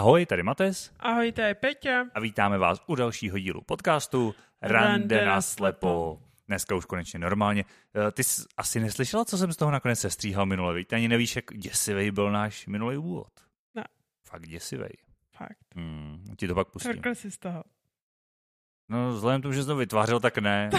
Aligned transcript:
Ahoj, 0.00 0.26
tady 0.26 0.42
Mates. 0.42 0.92
Ahoj, 0.98 1.32
je 1.38 1.54
Peťa. 1.54 2.04
A 2.14 2.20
vítáme 2.20 2.58
vás 2.58 2.82
u 2.86 2.94
dalšího 2.94 3.38
dílu 3.38 3.60
podcastu 3.60 4.34
Rande 4.62 5.24
na 5.24 5.42
slepo. 5.42 6.22
Dneska 6.48 6.74
už 6.74 6.84
konečně 6.84 7.18
normálně. 7.18 7.64
Eh, 7.94 8.10
ty 8.10 8.24
jsi 8.24 8.42
asi 8.56 8.80
neslyšela, 8.80 9.24
co 9.24 9.38
jsem 9.38 9.52
z 9.52 9.56
toho 9.56 9.70
nakonec 9.70 10.00
sestříhal 10.00 10.46
minule, 10.46 10.74
víš? 10.74 10.86
Ani 10.92 11.08
nevíš, 11.08 11.36
jak 11.36 11.44
děsivý 11.54 12.10
byl 12.10 12.32
náš 12.32 12.66
minulý 12.66 12.96
úvod. 12.96 13.32
Ne. 13.74 13.84
Fakt 14.28 14.48
děsivý. 14.48 14.88
Fakt. 15.36 15.74
Hmm, 15.74 16.24
ti 16.36 16.48
to 16.48 16.54
pak 16.54 16.68
pustím. 16.68 16.92
Hrkl 16.92 17.14
jsi 17.14 17.30
z 17.30 17.38
toho. 17.38 17.64
No, 18.88 19.12
vzhledem 19.12 19.40
k 19.40 19.42
tomu, 19.42 19.52
že 19.52 19.62
jsem 19.62 19.68
to 19.68 19.76
vytvářel, 19.76 20.20
tak 20.20 20.38
ne. 20.38 20.70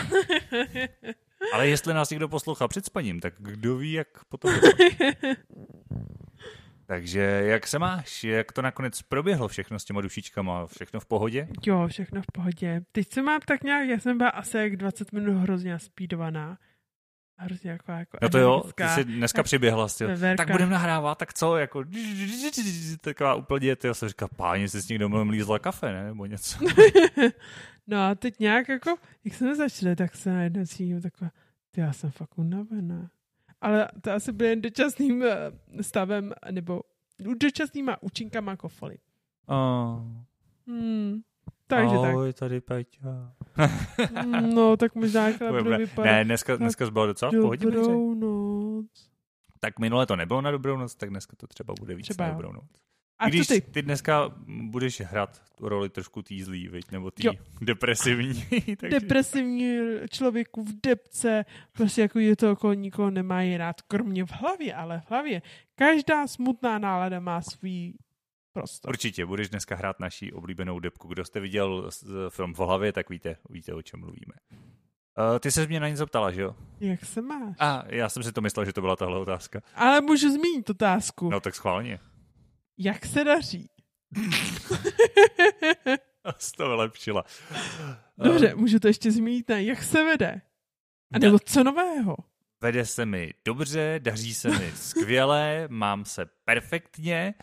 Ale 1.53 1.67
jestli 1.67 1.94
nás 1.94 2.09
někdo 2.09 2.27
poslouchá 2.27 2.67
před 2.67 2.85
spaním, 2.85 3.20
tak 3.20 3.34
kdo 3.38 3.77
ví, 3.77 3.91
jak 3.91 4.26
potom... 4.26 4.53
Takže 6.91 7.22
jak 7.45 7.68
se 7.68 7.80
máš? 7.80 8.23
Jak 8.23 8.52
to 8.52 8.62
nakonec 8.62 9.02
proběhlo 9.02 9.48
všechno 9.48 9.80
s 9.80 9.86
těma 9.86 10.02
dušičkama? 10.02 10.68
Všechno 10.68 10.99
v 10.99 11.05
pohodě? 11.05 11.48
jo, 11.66 11.88
všechno 11.88 12.22
v 12.22 12.26
pohodě. 12.34 12.82
Teď 12.91 13.13
se 13.13 13.22
mám 13.22 13.40
tak 13.45 13.63
nějak, 13.63 13.90
já 13.90 13.99
jsem 13.99 14.18
byla 14.18 14.30
asi 14.30 14.58
jak 14.58 14.76
20 14.76 15.12
minut 15.12 15.34
hrozně 15.34 15.80
speedovaná. 15.80 16.58
Hrozně 17.38 17.72
jako, 17.72 17.91
jako 17.91 18.18
No 18.22 18.30
to 18.30 18.38
jo, 18.38 18.63
ty 18.76 18.88
jsi 18.88 19.04
dneska 19.04 19.44
přiběhla. 19.44 19.88
Tak 20.38 20.52
budeme 20.52 20.72
nahrávat, 20.72 21.18
tak 21.18 21.34
co? 21.34 21.58
Jako, 21.58 21.84
taková 23.02 23.35
úplně, 23.35 23.76
ty 23.76 23.94
jsem 23.94 24.10
říkal, 24.10 24.30
páni, 24.35 24.70
jsi 24.70 24.82
s 24.82 24.90
někdo 24.90 25.10
mluvil 25.10 25.32
lízla 25.32 25.60
kafe, 25.60 25.91
ne? 25.91 26.04
Nebo 26.04 26.26
něco. 26.26 26.60
No 27.88 28.08
a 28.08 28.16
teď 28.16 28.40
nějak 28.40 28.70
jako, 28.70 28.96
jak 29.23 29.34
jsme 29.34 29.55
začali, 29.55 29.96
tak 29.96 30.16
se 30.16 30.30
najednou 30.30 30.66
cítím 30.66 31.02
taková, 31.02 31.32
ty 31.71 31.82
já 31.82 31.94
jsem 31.94 32.12
fakt 32.12 32.38
unavená. 32.38 33.10
Ale 33.62 33.87
to 34.02 34.12
asi 34.12 34.32
bude 34.32 34.49
jen 34.49 34.62
dočasným 34.62 35.24
eh, 35.24 35.84
stavem, 35.84 36.34
nebo 36.52 36.82
dočasnýma 37.22 37.98
účinkama 38.02 38.55
kofoly. 38.55 38.98
Oh, 39.48 40.00
Hmm. 40.68 41.22
Takže 41.68 41.96
tak. 41.96 42.10
ahoj, 42.12 42.34
tady 42.34 42.62
Peťa. 42.62 43.34
No, 44.54 44.77
tak 44.77 44.96
možná 44.96 45.27
budu 45.49 45.77
vypadat. 45.77 46.12
Ne, 46.12 46.26
dneska, 46.26 46.55
dneska 46.55 46.92
byla 46.92 47.05
docela 47.05 47.32
v 47.32 47.42
pohodě. 47.42 47.66
Dobrou 47.66 48.14
noc. 48.14 49.10
Tak 49.60 49.80
minule 49.80 50.05
to 50.05 50.16
nebylo 50.16 50.42
na 50.42 50.52
dobrou 50.52 50.77
noc, 50.77 50.96
tak 50.96 51.10
dneska 51.10 51.34
to 51.38 51.48
třeba 51.48 51.74
bude 51.80 51.96
víc 51.96 52.05
Třeba 52.05 52.27
na 52.27 52.34
dobrou 52.34 52.52
noc. 52.52 52.66
A 53.22 53.30
Když 53.30 53.48
ty? 53.48 53.62
ty 53.62 53.82
dneska 53.82 54.32
budeš 54.48 55.02
hrát 55.02 55.41
tu 55.58 55.70
roli 55.70 55.90
trošku 55.90 56.22
tý 56.22 56.44
zlý, 56.44 56.68
viď? 56.68 56.91
nebo 56.91 57.12
tý 57.12 57.27
Jo. 57.27 57.34
depresivní. 57.62 58.46
takže... 58.80 59.00
Depresivní 59.00 59.76
člověku 60.10 60.64
v 60.64 60.74
depce, 60.84 61.46
prostě 61.72 62.02
jako 62.02 62.20
je 62.20 62.36
to 62.36 62.52
okolo 62.52 62.74
nikoho 62.74 63.12
nemají 63.12 63.58
rád, 63.58 63.82
kromě 63.82 64.25
v 64.25 64.31
hlavě, 64.31 64.74
ale 64.75 65.02
v 65.06 65.09
hlavě. 65.12 65.42
Každá 65.75 66.28
smutná 66.28 66.80
nálada 66.80 67.19
má 67.19 67.42
svůj 67.42 67.94
prostor. 68.53 68.90
Určitě, 68.90 69.25
budeš 69.25 69.50
dneska 69.50 69.75
hrát 69.75 70.00
naší 70.00 70.34
oblíbenou 70.34 70.80
depku. 70.80 71.08
Kdo 71.08 71.25
jste 71.25 71.40
viděl 71.40 71.90
film 72.30 72.53
v 72.53 72.59
hlavě, 72.59 72.94
tak 72.94 73.09
víte, 73.09 73.36
víte, 73.50 73.74
o 73.74 73.81
čem 73.81 74.00
mluvíme. 74.00 74.34
Uh, 75.31 75.40
ty 75.40 75.52
se 75.52 75.68
mě 75.68 75.80
na 75.80 75.88
něco 75.90 76.08
ptala, 76.08 76.31
že 76.31 76.42
jo? 76.42 76.56
Jak 76.80 77.06
se 77.06 77.22
máš? 77.22 77.56
A 77.59 77.84
já 77.88 78.09
jsem 78.09 78.24
si 78.24 78.31
to 78.31 78.42
myslel, 78.42 78.66
že 78.66 78.74
to 78.74 78.81
byla 78.81 78.96
tahle 78.96 79.19
otázka. 79.19 79.62
Ale 79.75 80.02
můžu 80.02 80.30
zmínit 80.30 80.69
otázku. 80.69 81.30
No 81.30 81.40
tak 81.40 81.56
schválně. 81.56 82.00
Jak 82.78 83.06
se 83.06 83.24
daří? 83.24 83.69
Jsi 86.38 86.52
to 86.52 86.69
vylepšila. 86.69 87.24
Dobře, 88.18 88.56
můžu 88.56 88.80
to 88.80 88.88
ještě 88.88 89.12
zmínit, 89.12 89.50
ne? 89.50 89.64
Jak 89.64 89.84
se 89.84 90.03
vede? 90.03 90.41
A 91.14 91.19
nebo 91.19 91.40
co 91.40 91.64
nového? 91.64 92.16
Vede 92.62 92.86
se 92.86 93.06
mi 93.06 93.34
dobře, 93.46 94.00
daří 94.03 94.34
se 94.34 94.50
mi 94.50 94.72
skvěle, 94.75 95.68
mám 95.72 96.06
se 96.06 96.25
perfektně 96.46 97.34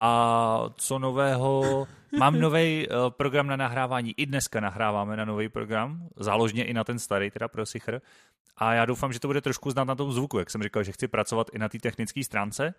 a 0.00 0.60
co 0.76 0.98
nového, 0.98 1.86
mám 2.18 2.40
nový 2.40 2.86
program 3.08 3.46
na 3.46 3.56
nahrávání, 3.56 4.14
i 4.16 4.26
dneska 4.26 4.60
nahráváme 4.60 5.16
na 5.16 5.24
nový 5.24 5.48
program, 5.48 6.08
záložně 6.16 6.64
i 6.64 6.74
na 6.74 6.84
ten 6.84 6.98
starý, 6.98 7.30
teda 7.30 7.48
pro 7.48 7.66
Sichr. 7.66 8.00
A 8.56 8.74
já 8.74 8.84
doufám, 8.84 9.12
že 9.12 9.20
to 9.20 9.28
bude 9.28 9.40
trošku 9.40 9.70
znát 9.70 9.84
na 9.84 9.94
tom 9.94 10.12
zvuku, 10.12 10.38
jak 10.38 10.50
jsem 10.50 10.62
říkal, 10.62 10.82
že 10.82 10.92
chci 10.92 11.08
pracovat 11.08 11.46
i 11.52 11.58
na 11.58 11.68
té 11.68 11.78
technické 11.78 12.24
stránce, 12.24 12.74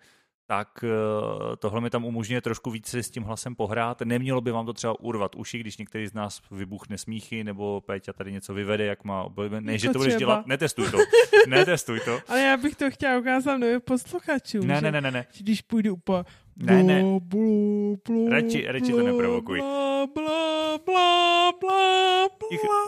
tak 0.46 0.84
eh, 0.84 1.56
tohle 1.56 1.80
mi 1.80 1.90
tam 1.90 2.04
umožňuje 2.04 2.40
trošku 2.40 2.70
víc 2.70 2.88
si 2.88 3.02
s 3.02 3.10
tím 3.10 3.22
hlasem 3.22 3.54
pohrát. 3.54 4.00
Nemělo 4.00 4.40
by 4.40 4.50
vám 4.50 4.66
to 4.66 4.72
třeba 4.72 5.00
urvat 5.00 5.36
uši, 5.36 5.58
když 5.58 5.76
některý 5.76 6.06
z 6.06 6.12
nás 6.12 6.42
vybuchne 6.50 6.98
smíchy, 6.98 7.44
nebo 7.44 7.80
Péťa 7.80 8.12
tady 8.12 8.32
něco 8.32 8.54
vyvede, 8.54 8.84
jak 8.84 9.04
má 9.04 9.22
oblíbené. 9.22 9.72
Ne, 9.72 9.78
že 9.78 9.90
to 9.90 9.98
budeš 9.98 10.14
třeba. 10.14 10.18
dělat, 10.18 10.46
netestuj 10.46 10.90
to, 10.90 10.98
netestuj 11.48 12.00
to. 12.00 12.20
Ale 12.28 12.40
já 12.40 12.56
bych 12.56 12.76
to 12.76 12.90
chtěla 12.90 13.18
ukázat 13.18 13.56
novým 13.56 13.80
posluchačům. 13.80 14.66
Ne, 14.66 14.80
ne, 14.80 14.92
ne, 14.92 15.00
ne, 15.00 15.10
ne. 15.10 15.26
Když 15.38 15.62
půjdu 15.62 15.94
úplně... 15.94 16.24
Ne, 16.56 16.82
ne. 16.82 17.02
Radši- 18.30 18.66
radši 18.72 18.90
to 18.92 19.02
neprovokuj. 19.02 19.60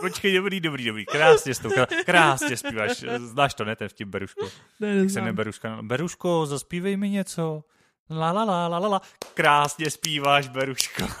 Počkej, 0.01 0.33
dobrý, 0.33 0.59
dobrý, 0.59 0.85
dobrý. 0.85 1.05
Krásně 1.05 1.51
krá- 1.51 2.03
krásně 2.05 2.57
zpíváš. 2.57 3.05
Znáš 3.17 3.53
to, 3.53 3.65
ne, 3.65 3.75
ten 3.75 3.87
vtip 3.89 4.07
Beruško. 4.07 4.47
Ne, 4.79 4.87
Jak 4.87 5.09
se 5.09 5.21
neberuška. 5.21 5.77
Beruško, 5.81 6.45
zaspívej 6.45 6.97
mi 6.97 7.09
něco. 7.09 7.63
La 8.11 8.31
la 8.31 8.43
la 8.43 8.67
la 8.67 8.77
la 8.77 8.87
la. 8.87 9.01
Krásně 9.33 9.89
zpíváš, 9.91 10.47
Beruško. 10.47 11.03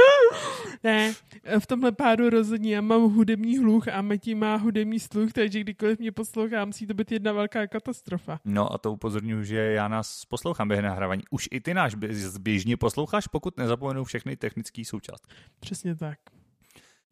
Ne, 0.84 1.14
v 1.58 1.66
tomhle 1.66 1.92
pádu 1.92 2.30
rozhodně 2.30 2.74
já 2.74 2.80
mám 2.80 3.02
hudební 3.02 3.58
hluch 3.58 3.88
a 3.88 4.02
Matí 4.02 4.34
má 4.34 4.56
hudební 4.56 5.00
sluch, 5.00 5.32
takže 5.32 5.60
kdykoliv 5.60 5.98
mě 5.98 6.12
poslouchá, 6.12 6.64
musí 6.64 6.86
to 6.86 6.94
být 6.94 7.12
jedna 7.12 7.32
velká 7.32 7.66
katastrofa. 7.66 8.40
No 8.44 8.72
a 8.72 8.78
to 8.78 8.92
upozorňuji, 8.92 9.44
že 9.44 9.56
já 9.56 9.88
nás 9.88 10.24
poslouchám 10.24 10.68
během 10.68 10.84
nahrávání. 10.84 11.22
Už 11.30 11.48
i 11.50 11.60
ty 11.60 11.74
náš 11.74 11.94
bě- 11.94 12.38
běžně 12.38 12.76
posloucháš, 12.76 13.26
pokud 13.26 13.56
nezapomenu 13.56 14.04
všechny 14.04 14.36
technické 14.36 14.84
součástky. 14.84 15.34
Přesně 15.60 15.94
tak. 15.94 16.18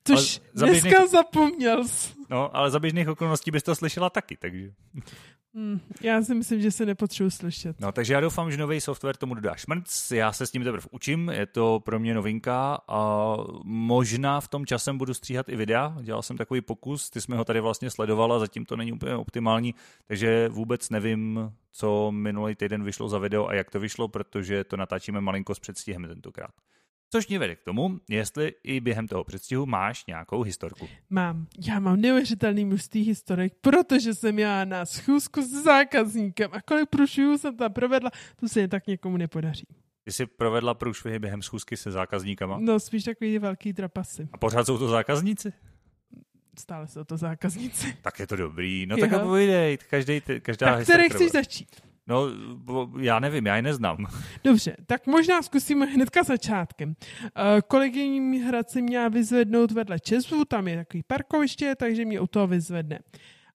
Což 0.07 0.41
Ale 0.41 0.51
za 0.55 0.67
dneska 0.67 0.89
běžných- 0.89 1.11
zapomněl. 1.11 1.85
jsi. 1.89 2.13
No, 2.31 2.57
ale 2.57 2.71
za 2.71 2.79
běžných 2.81 3.09
okolností 3.09 3.51
bys 3.51 3.63
to 3.63 3.75
slyšela 3.75 4.11
taky, 4.11 4.37
takže. 4.37 4.71
Hm, 5.57 5.81
já 6.03 6.23
si 6.23 6.35
myslím, 6.35 6.61
že 6.61 6.71
se 6.71 6.87
nepotřebuji 6.87 7.31
slyšet. 7.31 7.81
No, 7.81 7.93
takže 7.93 8.15
já 8.15 8.21
doufám, 8.21 8.51
že 8.51 8.57
nový 8.57 8.81
software 8.81 9.17
tomu 9.17 9.35
dodá 9.35 9.55
šmrc. 9.57 10.11
Já 10.11 10.33
se 10.33 10.47
s 10.47 10.51
tím 10.51 10.65
teprve 10.65 10.87
učím, 10.91 11.29
je 11.29 11.47
to 11.47 11.81
pro 11.81 11.99
mě 11.99 12.15
novinka 12.15 12.79
a 12.89 13.37
možná 13.65 14.41
v 14.41 14.49
tom 14.49 14.67
časem 14.67 14.99
budu 14.99 15.15
stříhat 15.15 15.49
i 15.49 15.57
videa. 15.57 15.97
Dělal 16.03 16.23
jsem 16.23 16.37
takový 16.37 16.61
pokus, 16.61 17.11
ty 17.11 17.21
jsme 17.21 17.37
ho 17.37 17.45
tady 17.45 17.61
vlastně 17.61 17.91
sledovala, 17.91 18.39
zatím 18.39 18.65
to 18.65 18.77
není 18.77 18.93
úplně 18.93 19.17
optimální, 19.17 19.75
takže 20.07 20.49
vůbec 20.49 20.91
nevím, 20.91 21.53
co 21.73 22.13
minulý 22.13 22.55
týden 22.55 22.85
vyšlo 22.85 23.09
za 23.09 23.19
video 23.19 23.47
a 23.47 23.55
jak 23.55 23.71
to 23.71 23.81
vyšlo, 23.81 24.09
protože 24.09 24.65
to 24.65 24.77
natáčíme 24.77 25.21
malinko 25.21 25.55
s 25.55 25.59
předstihem 25.59 26.09
tentokrát. 26.09 26.55
Což 27.11 27.29
mě 27.29 27.39
vede 27.39 27.57
k 27.57 27.63
tomu, 27.63 28.01
jestli 28.11 28.55
i 28.63 28.81
během 28.81 29.09
toho 29.09 29.25
předstihu 29.25 29.67
máš 29.67 30.07
nějakou 30.07 30.43
historku. 30.43 30.89
Mám. 31.11 31.47
Já 31.67 31.81
mám 31.81 32.01
neuvěřitelný 32.01 32.65
množství 32.65 33.03
historek, 33.03 33.53
protože 33.61 34.15
jsem 34.15 34.39
já 34.39 34.65
na 34.65 34.87
schůzku 34.87 35.43
s 35.43 35.51
zákazníkem 35.51 36.51
a 36.53 36.61
kolik 36.63 36.89
průšvihů 36.91 37.39
jsem 37.39 37.57
tam 37.57 37.73
provedla, 37.73 38.11
to 38.41 38.49
se 38.49 38.61
jen 38.61 38.71
tak 38.71 38.87
někomu 38.87 39.17
nepodaří. 39.17 39.67
Ty 40.05 40.13
jsi 40.13 40.27
provedla 40.27 40.75
průšvihy 40.75 41.19
během 41.19 41.43
schůzky 41.43 41.77
se 41.77 41.91
zákazníkama? 41.91 42.59
No, 42.61 42.81
spíš 42.81 43.05
takový 43.05 43.33
ty 43.33 43.39
velký 43.39 43.73
trapasy. 43.73 44.29
A 44.33 44.39
pořád 44.39 44.67
jsou 44.67 44.79
to 44.79 44.89
zákazníci? 44.89 45.53
Stále 46.59 46.87
jsou 46.87 47.05
to 47.05 47.17
zákazníci. 47.17 47.97
Tak 48.03 48.19
je 48.19 48.27
to 48.27 48.37
dobrý. 48.37 48.87
No 48.87 48.97
Jo. 48.97 49.01
tak 49.01 49.13
a 49.13 49.19
povídej, 49.19 49.79
každý, 49.91 50.21
každá 50.43 50.75
tak 50.77 50.83
který 50.83 51.09
chceš 51.09 51.33
začít? 51.33 51.81
No, 52.07 52.27
bo- 52.55 52.91
já 53.01 53.19
nevím, 53.19 53.47
já 53.47 53.57
je 53.57 53.63
neznám. 53.63 54.07
Dobře, 54.45 54.77
tak 54.87 55.07
možná 55.07 55.43
zkusíme 55.43 55.87
hnedka 55.87 56.23
začátkem. 56.23 56.89
Uh, 56.89 57.25
kolegyně 57.69 58.21
mi 58.21 58.39
Hradce 58.39 58.81
měla 58.81 59.09
vyzvednout 59.09 59.71
vedle 59.73 60.01
Česu, 60.01 60.45
tam 60.45 60.69
je 60.69 60.77
takový 60.77 61.03
parkoviště, 61.07 61.75
takže 61.79 62.05
mě 62.05 62.21
u 62.21 62.27
toho 62.27 62.47
vyzvedne. 62.47 62.99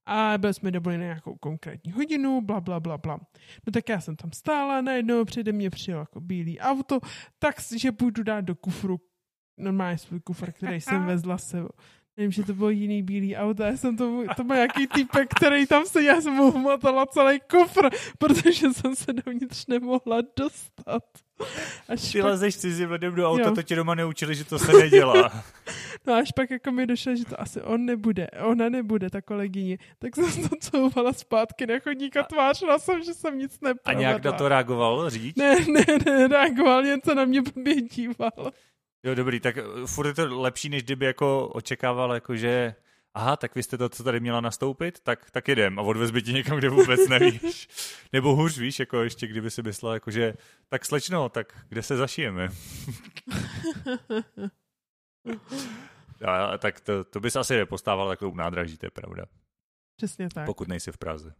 A 0.06 0.34
byli 0.38 0.54
jsme 0.54 0.72
dobili 0.72 0.98
na 0.98 1.04
nějakou 1.04 1.36
konkrétní 1.36 1.92
hodinu, 1.92 2.42
bla, 2.42 2.62
bla, 2.62 2.80
bla, 2.80 2.98
bla. 2.98 3.20
No 3.68 3.72
tak 3.74 3.90
já 3.90 4.02
jsem 4.02 4.16
tam 4.16 4.32
stála, 4.32 4.82
najednou 4.82 5.26
přede 5.26 5.52
mě 5.52 5.70
přijelo 5.70 6.02
jako 6.02 6.22
bílý 6.22 6.60
auto, 6.60 7.00
takže 7.40 7.92
půjdu 7.92 8.24
dát 8.24 8.42
do 8.42 8.56
kufru 8.56 9.00
normálně 9.58 9.98
svůj 9.98 10.20
kufr, 10.20 10.52
který 10.52 10.82
jsem 10.82 11.06
vezla 11.06 11.38
sebou. 11.38 11.70
Nevím, 12.20 12.32
že 12.32 12.44
to 12.44 12.54
bylo 12.54 12.70
jiný 12.70 13.04
bílý 13.04 13.36
auto, 13.36 13.64
já 13.64 13.78
jsem 13.78 13.98
to, 13.98 14.24
to 14.36 14.44
byl 14.44 14.56
nějaký 14.56 14.88
týpek, 14.88 15.30
který 15.36 15.66
tam 15.68 15.86
se, 15.86 16.04
já 16.04 16.22
jsem 16.22 16.34
mu 16.34 16.52
hmatala 16.52 17.06
celý 17.06 17.40
kufr, 17.52 17.90
protože 18.18 18.74
jsem 18.74 18.96
se 18.96 19.14
dovnitř 19.14 19.66
nemohla 19.68 20.18
dostat. 20.38 21.04
Až 21.90 22.12
Ty 22.12 22.22
pak, 22.22 22.32
lezeš 22.32 22.58
cizím 22.58 22.92
lidem 22.92 23.16
do 23.16 23.30
auta, 23.30 23.44
Jo. 23.44 23.56
to 23.56 23.64
tě 23.64 23.76
doma 23.76 23.96
neučili, 23.96 24.36
že 24.36 24.44
to 24.46 24.60
se 24.60 24.74
nedělá. 24.74 25.44
no 26.08 26.14
až 26.14 26.32
pak 26.32 26.52
jako 26.52 26.72
mi 26.72 26.88
došlo, 26.88 27.16
že 27.16 27.26
to 27.26 27.42
asi 27.42 27.62
on 27.62 27.86
nebude, 27.86 28.28
ona 28.44 28.70
nebude, 28.70 29.10
ta 29.10 29.22
kolegyně, 29.22 29.78
tak 30.00 30.16
jsem 30.16 30.50
to 30.50 30.56
couvala 30.60 31.14
zpátky 31.14 31.68
na 31.68 31.80
chodník 31.80 32.18
a 32.18 32.24
tvářila 32.24 32.80
jsem, 32.80 33.04
že 33.04 33.14
jsem 33.14 33.38
nic 33.40 33.60
A 33.62 33.68
neprovedla. 33.68 34.00
nějak 34.02 34.24
na 34.24 34.32
to 34.32 34.48
reagoval 34.50 35.10
řidič? 35.10 35.36
Ne, 35.36 35.56
ne, 35.56 35.86
ne, 36.06 36.28
reagoval, 36.28 36.86
jen 36.86 37.00
se 37.06 37.16
na 37.16 37.26
mě 37.26 37.42
blbě 37.56 37.82
díval. 37.82 38.52
Jo, 39.04 39.16
dobrý, 39.16 39.40
tak 39.40 39.58
uh, 39.58 39.86
furt 39.86 40.08
je 40.08 40.14
to 40.14 40.42
lepší, 40.42 40.70
než 40.70 40.84
kdyby 40.84 41.06
jako 41.06 41.48
očekával, 41.48 42.14
jako 42.14 42.36
že 42.36 42.76
aha, 43.14 43.38
tak 43.38 43.56
vy 43.56 43.64
jste 43.64 43.78
to, 43.78 43.90
co 43.90 44.04
tady 44.04 44.20
měla 44.20 44.42
nastoupit, 44.42 45.00
tak, 45.00 45.32
tak 45.32 45.48
jedem 45.48 45.80
a 45.80 45.82
odvez 45.82 46.12
by 46.12 46.22
ti 46.22 46.34
někam, 46.34 46.58
kde 46.58 46.70
vůbec 46.70 47.08
nevíš. 47.08 47.70
Nebo 48.14 48.36
hůř, 48.36 48.58
víš, 48.58 48.80
jako 48.80 49.04
ještě 49.04 49.28
kdyby 49.28 49.52
si 49.52 49.62
myslela, 49.62 49.94
jako 49.94 50.12
že 50.12 50.34
tak 50.70 50.86
slečno, 50.86 51.30
tak 51.30 51.66
kde 51.70 51.84
se 51.84 51.98
zašijeme? 51.98 52.50
a, 56.26 56.58
tak 56.58 56.80
to, 56.80 57.04
to 57.04 57.20
bys 57.20 57.36
asi 57.36 57.56
nepostával 57.56 58.10
takovou 58.10 58.36
nádraží, 58.36 58.78
to 58.78 58.86
je 58.86 58.92
pravda. 58.92 59.26
Přesně 59.96 60.30
tak. 60.30 60.46
Pokud 60.46 60.68
nejsi 60.68 60.92
v 60.92 60.98
Praze. 60.98 61.34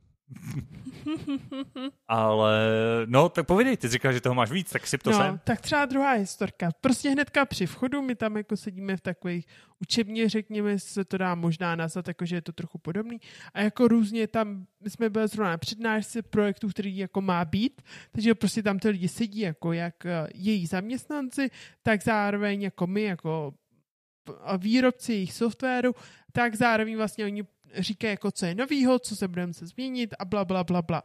Ale 2.08 2.60
no, 3.06 3.30
tak 3.30 3.48
povědej, 3.48 3.78
ty 3.78 3.88
říkáš, 3.88 4.14
že 4.14 4.22
toho 4.22 4.36
máš 4.36 4.52
víc, 4.52 4.72
tak 4.72 4.88
si 4.88 4.98
to 4.98 5.12
no, 5.12 5.18
sem. 5.18 5.40
tak 5.44 5.62
třeba 5.62 5.86
druhá 5.86 6.12
historka. 6.12 6.70
Prostě 6.82 7.10
hnedka 7.10 7.46
při 7.46 7.66
vchodu, 7.66 8.02
my 8.02 8.16
tam 8.16 8.38
jako 8.38 8.58
sedíme 8.58 8.98
v 8.98 9.02
takových 9.02 9.48
učebně, 9.80 10.30
řekněme, 10.30 10.80
se 10.80 11.06
to 11.06 11.18
dá 11.18 11.36
možná 11.36 11.76
nazvat, 11.76 12.08
jako 12.08 12.26
že 12.26 12.36
je 12.36 12.42
to 12.42 12.52
trochu 12.52 12.78
podobný. 12.78 13.20
A 13.54 13.62
jako 13.62 13.88
různě 13.88 14.28
tam, 14.28 14.66
my 14.82 14.90
jsme 14.90 15.10
byli 15.10 15.28
zrovna 15.28 15.52
na 15.52 15.58
přednášce 15.58 16.22
projektu, 16.22 16.70
který 16.70 16.98
jako 16.98 17.22
má 17.22 17.46
být, 17.46 17.82
takže 18.12 18.36
prostě 18.36 18.64
tam 18.64 18.80
ty 18.80 18.90
lidi 18.90 19.08
sedí 19.08 19.40
jako 19.40 19.74
jak 19.74 20.06
eh, 20.06 20.28
její 20.34 20.68
zaměstnanci, 20.68 21.50
tak 21.84 22.04
zároveň 22.04 22.62
jako 22.62 22.88
my, 22.88 23.04
jako 23.04 23.54
výrobci 24.58 25.14
jejich 25.14 25.34
softwaru, 25.34 25.96
tak 26.32 26.56
zároveň 26.56 26.98
vlastně 26.98 27.26
oni 27.26 27.44
říkají, 27.78 28.12
jako 28.12 28.32
co 28.32 28.46
je 28.46 28.56
novýho, 28.56 29.00
co 29.00 29.16
se 29.16 29.28
budeme 29.28 29.54
se 29.54 29.68
změnit 29.68 30.14
a 30.20 30.26
bla, 30.26 30.46
bla, 30.46 30.64
bla, 30.64 30.82
bla. 30.82 31.04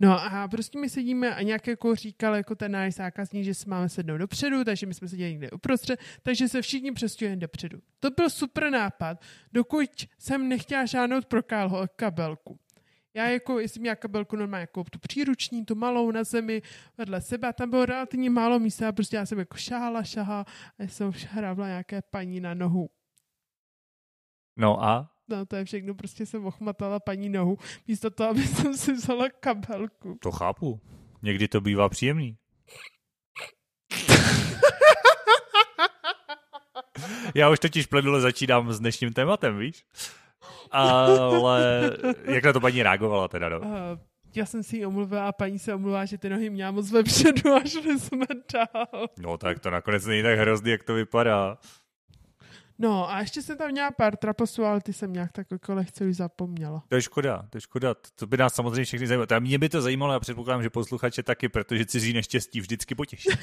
No 0.00 0.20
a 0.20 0.48
prostě 0.48 0.78
my 0.78 0.88
sedíme 0.88 1.34
a 1.34 1.42
nějak 1.42 1.66
jako 1.66 1.94
říkal 1.94 2.34
jako 2.34 2.54
ten 2.54 2.72
náš 2.72 2.94
zákazník, 2.94 3.44
že 3.44 3.54
se 3.54 3.70
máme 3.70 3.88
sednout 3.88 4.18
dopředu, 4.18 4.64
takže 4.64 4.86
my 4.86 4.94
jsme 4.94 5.08
seděli 5.08 5.30
někde 5.30 5.50
uprostřed, 5.50 6.00
takže 6.22 6.48
se 6.48 6.62
všichni 6.62 6.92
přestěhujeme 6.92 7.40
dopředu. 7.40 7.78
To 8.00 8.10
byl 8.10 8.30
super 8.30 8.70
nápad, 8.70 9.20
dokud 9.52 9.90
jsem 10.18 10.48
nechtěla 10.48 10.86
žádnout 10.86 11.26
pro 11.26 11.42
kabelku. 11.96 12.58
Já 13.16 13.26
jako, 13.28 13.58
jestli 13.58 13.80
měla 13.80 13.96
kabelku 13.96 14.36
normálně 14.36 14.60
jako 14.60 14.84
tu 14.84 14.98
příruční, 14.98 15.64
tu 15.64 15.74
malou 15.74 16.10
na 16.10 16.24
zemi 16.24 16.62
vedle 16.98 17.20
sebe, 17.20 17.48
a 17.48 17.52
tam 17.52 17.70
bylo 17.70 17.86
relativně 17.86 18.30
málo 18.30 18.58
místa, 18.58 18.88
a 18.88 18.92
prostě 18.92 19.16
já 19.16 19.26
jsem 19.26 19.38
jako 19.38 19.56
šáhala, 19.56 20.02
šahala 20.02 20.44
a 20.78 20.82
jsem 20.82 21.12
hrávala 21.28 21.68
nějaké 21.68 22.02
paní 22.10 22.40
na 22.40 22.54
nohu. 22.54 22.90
No 24.56 24.84
a? 24.84 25.10
No 25.28 25.46
to 25.46 25.56
je 25.56 25.64
všechno, 25.64 25.94
prostě 25.94 26.26
jsem 26.26 26.46
ochmatala 26.46 27.00
paní 27.00 27.28
nohu, 27.28 27.58
místo 27.88 28.10
toho, 28.10 28.30
aby 28.30 28.42
jsem 28.42 28.76
si 28.76 28.92
vzala 28.92 29.28
kabelku. 29.28 30.18
To 30.22 30.30
chápu. 30.30 30.80
Někdy 31.22 31.48
to 31.48 31.60
bývá 31.60 31.88
příjemný. 31.88 32.36
Já 37.34 37.50
už 37.50 37.58
totiž 37.58 37.86
plynule 37.86 38.20
začínám 38.20 38.72
s 38.72 38.80
dnešním 38.80 39.12
tématem, 39.12 39.58
víš? 39.58 39.84
Ale 40.76 41.90
jak 42.24 42.44
na 42.44 42.52
to 42.52 42.60
paní 42.60 42.82
reagovala 42.82 43.28
teda, 43.28 43.48
no? 43.48 43.58
Uh, 43.58 43.66
já 44.36 44.46
jsem 44.46 44.62
si 44.62 44.76
ji 44.76 44.86
omluvila 44.86 45.28
a 45.28 45.32
paní 45.32 45.58
se 45.58 45.74
omluvila, 45.74 46.04
že 46.04 46.18
ty 46.18 46.28
nohy 46.28 46.50
měla 46.50 46.70
moc 46.70 46.90
vepředu 46.90 47.54
a 47.54 47.64
šli 47.64 47.98
jsme 47.98 48.26
dál. 48.52 49.06
No 49.18 49.38
tak 49.38 49.58
to 49.58 49.70
nakonec 49.70 50.06
není 50.06 50.22
tak 50.22 50.38
hrozný, 50.38 50.70
jak 50.70 50.82
to 50.82 50.94
vypadá. 50.94 51.58
No 52.78 53.10
a 53.10 53.20
ještě 53.20 53.42
jsem 53.42 53.58
tam 53.58 53.70
měla 53.70 53.90
pár 53.90 54.16
trapasů, 54.16 54.64
ale 54.64 54.80
ty 54.80 54.92
jsem 54.92 55.12
nějak 55.12 55.32
tak 55.32 55.46
jako 55.50 55.74
lehce 55.74 56.04
už 56.04 56.16
zapomněla. 56.16 56.82
To 56.88 56.94
je 56.94 57.02
škoda, 57.02 57.46
to 57.50 57.56
je 57.56 57.60
škoda. 57.60 57.94
To 58.14 58.26
by 58.26 58.36
nás 58.36 58.54
samozřejmě 58.54 58.84
všechny 58.84 59.06
zajímalo. 59.06 59.26
A 59.36 59.38
mě 59.38 59.58
by 59.58 59.68
to 59.68 59.80
zajímalo, 59.80 60.12
a 60.12 60.20
předpokládám, 60.20 60.62
že 60.62 60.70
posluchače 60.70 61.22
taky, 61.22 61.48
protože 61.48 61.86
cizí 61.86 62.12
neštěstí 62.12 62.60
vždycky 62.60 62.94
potěší. 62.94 63.28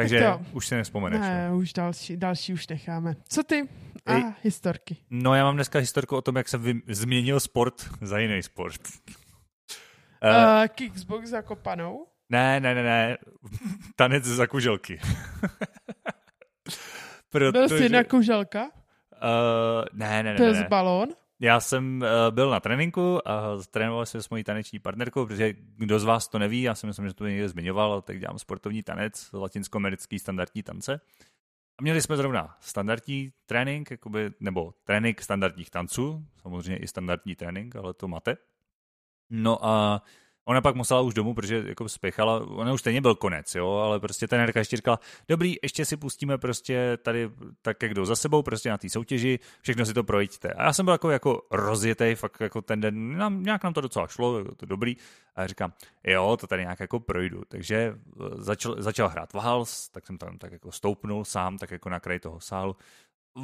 Takže 0.00 0.20
to, 0.20 0.40
už 0.52 0.66
se 0.66 0.76
nespomeneš. 0.76 1.20
Ne, 1.20 1.48
no. 1.48 1.56
už 1.56 1.72
další, 1.72 2.16
další 2.16 2.52
už 2.52 2.68
necháme. 2.68 3.16
Co 3.28 3.42
ty? 3.42 3.68
A 4.06 4.14
Ej, 4.14 4.24
historky. 4.42 4.96
No 5.10 5.34
já 5.34 5.44
mám 5.44 5.54
dneska 5.54 5.78
historku 5.78 6.16
o 6.16 6.22
tom, 6.22 6.36
jak 6.36 6.48
jsem 6.48 6.62
vy, 6.62 6.82
změnil 6.88 7.40
sport 7.40 7.90
za 8.00 8.18
jiný 8.18 8.42
sport. 8.42 8.80
Uh, 8.88 10.30
uh, 10.62 10.66
kickbox 10.68 11.30
jako 11.30 11.56
panou? 11.56 12.06
Ne, 12.28 12.60
ne, 12.60 12.74
ne, 12.74 12.82
ne. 12.82 13.16
Tanec 13.96 14.24
za 14.24 14.46
kuželky. 14.46 15.00
Protože... 17.30 17.52
Byl 17.52 17.68
jsi 17.68 17.88
na 17.88 18.04
kuželka? 18.04 18.62
Uh, 18.62 18.68
ne, 19.92 20.22
ne, 20.22 20.32
ne. 20.32 20.36
Byl 20.36 20.52
ne. 20.52 20.66
balón? 20.68 21.08
Já 21.40 21.60
jsem 21.60 22.02
uh, 22.02 22.34
byl 22.34 22.50
na 22.50 22.60
tréninku 22.60 23.28
a 23.28 23.56
trénoval 23.70 24.06
jsem 24.06 24.22
s 24.22 24.28
mojí 24.28 24.44
taneční 24.44 24.78
partnerkou, 24.78 25.26
protože 25.26 25.54
kdo 25.76 25.98
z 25.98 26.04
vás 26.04 26.28
to 26.28 26.38
neví, 26.38 26.62
já 26.62 26.74
si 26.74 26.86
myslím, 26.86 27.08
že 27.08 27.14
to 27.14 27.26
někde 27.26 27.48
zmiňoval, 27.48 28.02
tak 28.02 28.20
dělám 28.20 28.38
sportovní 28.38 28.82
tanec, 28.82 29.32
latinsko-americký 29.32 30.18
standardní 30.18 30.62
tance. 30.62 31.00
A 31.78 31.82
měli 31.82 32.02
jsme 32.02 32.16
zrovna 32.16 32.56
standardní 32.60 33.32
trénink, 33.46 33.90
jakoby, 33.90 34.30
nebo 34.40 34.74
trénink 34.84 35.22
standardních 35.22 35.70
tanců, 35.70 36.26
samozřejmě 36.42 36.76
i 36.76 36.86
standardní 36.86 37.36
trénink, 37.36 37.76
ale 37.76 37.94
to 37.94 38.08
máte. 38.08 38.36
No 39.30 39.66
a 39.66 40.02
Ona 40.44 40.60
pak 40.60 40.74
musela 40.74 41.00
už 41.00 41.14
domů, 41.14 41.34
protože 41.34 41.64
jako 41.66 41.88
spěchala, 41.88 42.46
ona 42.46 42.72
už 42.72 42.80
stejně 42.80 43.00
byl 43.00 43.14
konec, 43.14 43.54
jo, 43.54 43.70
ale 43.70 44.00
prostě 44.00 44.28
ten 44.28 44.40
trenérka 44.40 44.58
ještě 44.58 44.76
říkala, 44.76 45.00
dobrý, 45.28 45.56
ještě 45.62 45.84
si 45.84 45.96
pustíme 45.96 46.38
prostě 46.38 46.98
tady 47.02 47.30
tak, 47.62 47.82
jak 47.82 47.94
jdou 47.94 48.04
za 48.04 48.16
sebou, 48.16 48.42
prostě 48.42 48.70
na 48.70 48.78
té 48.78 48.88
soutěži, 48.88 49.38
všechno 49.60 49.86
si 49.86 49.94
to 49.94 50.04
projďte. 50.04 50.48
A 50.52 50.64
já 50.64 50.72
jsem 50.72 50.84
byl 50.84 50.94
jako, 50.94 51.10
jako 51.10 51.42
rozjetý, 51.50 52.14
fakt 52.14 52.40
jako 52.40 52.62
ten 52.62 52.80
den, 52.80 53.18
nám, 53.18 53.42
nějak 53.42 53.64
nám 53.64 53.72
to 53.72 53.80
docela 53.80 54.06
šlo, 54.06 54.38
jako 54.38 54.54
to 54.54 54.66
dobrý. 54.66 54.96
A 55.36 55.46
říkám, 55.46 55.72
jo, 56.04 56.36
to 56.40 56.46
tady 56.46 56.62
nějak 56.62 56.80
jako 56.80 57.00
projdu. 57.00 57.42
Takže 57.48 57.76
eh, 57.76 58.24
začal, 58.36 58.82
začal 58.82 59.08
hrát 59.08 59.32
vals, 59.32 59.88
tak 59.88 60.06
jsem 60.06 60.18
tam 60.18 60.38
tak 60.38 60.52
jako 60.52 60.72
stoupnul 60.72 61.24
sám, 61.24 61.58
tak 61.58 61.70
jako 61.70 61.88
na 61.88 62.00
kraj 62.00 62.18
toho 62.18 62.40
sálu 62.40 62.76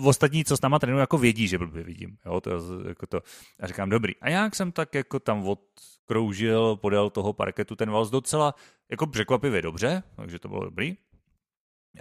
ostatní, 0.04 0.44
co 0.44 0.56
s 0.56 0.60
náma 0.60 0.78
trénují, 0.78 1.00
jako 1.00 1.18
vědí, 1.18 1.48
že 1.48 1.58
blbě 1.58 1.82
vidím. 1.82 2.16
Jo, 2.26 2.40
to, 2.40 2.50
jako 2.88 3.06
to. 3.06 3.20
A 3.60 3.66
říkám, 3.66 3.90
dobrý. 3.90 4.12
A 4.20 4.28
jak 4.28 4.54
jsem 4.54 4.72
tak 4.72 4.94
jako 4.94 5.20
tam 5.20 5.48
odkroužil 5.48 6.76
podél 6.76 7.10
toho 7.10 7.32
parketu 7.32 7.76
ten 7.76 7.90
vals 7.90 8.10
docela 8.10 8.54
jako 8.90 9.06
překvapivě 9.06 9.62
dobře, 9.62 10.02
takže 10.16 10.38
to 10.38 10.48
bylo 10.48 10.64
dobrý. 10.64 10.96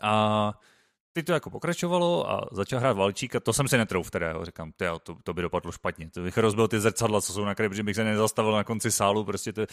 A 0.01 0.53
teď 1.13 1.25
to 1.25 1.33
jako 1.33 1.49
pokračovalo 1.49 2.31
a 2.31 2.49
začal 2.51 2.79
hrát 2.79 2.97
Valčík 2.97 3.35
a 3.35 3.39
to 3.39 3.53
jsem 3.53 3.67
si 3.67 3.77
netrouf 3.77 4.11
teda, 4.11 4.29
jo. 4.29 4.45
říkám, 4.45 4.71
tyjo, 4.71 4.99
to, 4.99 5.15
to 5.23 5.33
by 5.33 5.41
dopadlo 5.41 5.71
špatně, 5.71 6.09
to 6.09 6.21
bych 6.21 6.37
rozbil 6.37 6.67
ty 6.67 6.79
zrcadla, 6.79 7.21
co 7.21 7.33
jsou 7.33 7.45
na 7.45 7.55
kraji, 7.55 7.69
protože 7.69 7.83
bych 7.83 7.95
se 7.95 8.03
nezastavil 8.03 8.51
na 8.51 8.63
konci 8.63 8.91
sálu, 8.91 9.23
prostě 9.23 9.53
to 9.53 9.65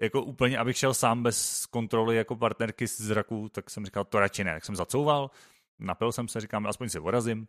jako 0.00 0.22
úplně, 0.22 0.58
abych 0.58 0.76
šel 0.76 0.94
sám 0.94 1.22
bez 1.22 1.66
kontroly 1.66 2.16
jako 2.16 2.36
partnerky 2.36 2.88
z 2.88 3.00
zraku, 3.00 3.48
tak 3.48 3.70
jsem 3.70 3.84
říkal, 3.84 4.04
to 4.04 4.20
radši 4.20 4.44
ne, 4.44 4.52
tak 4.52 4.64
jsem 4.64 4.76
zacouval, 4.76 5.30
napil 5.78 6.12
jsem 6.12 6.28
se, 6.28 6.40
říkám, 6.40 6.66
aspoň 6.66 6.88
se 6.88 7.00
vorazím, 7.00 7.48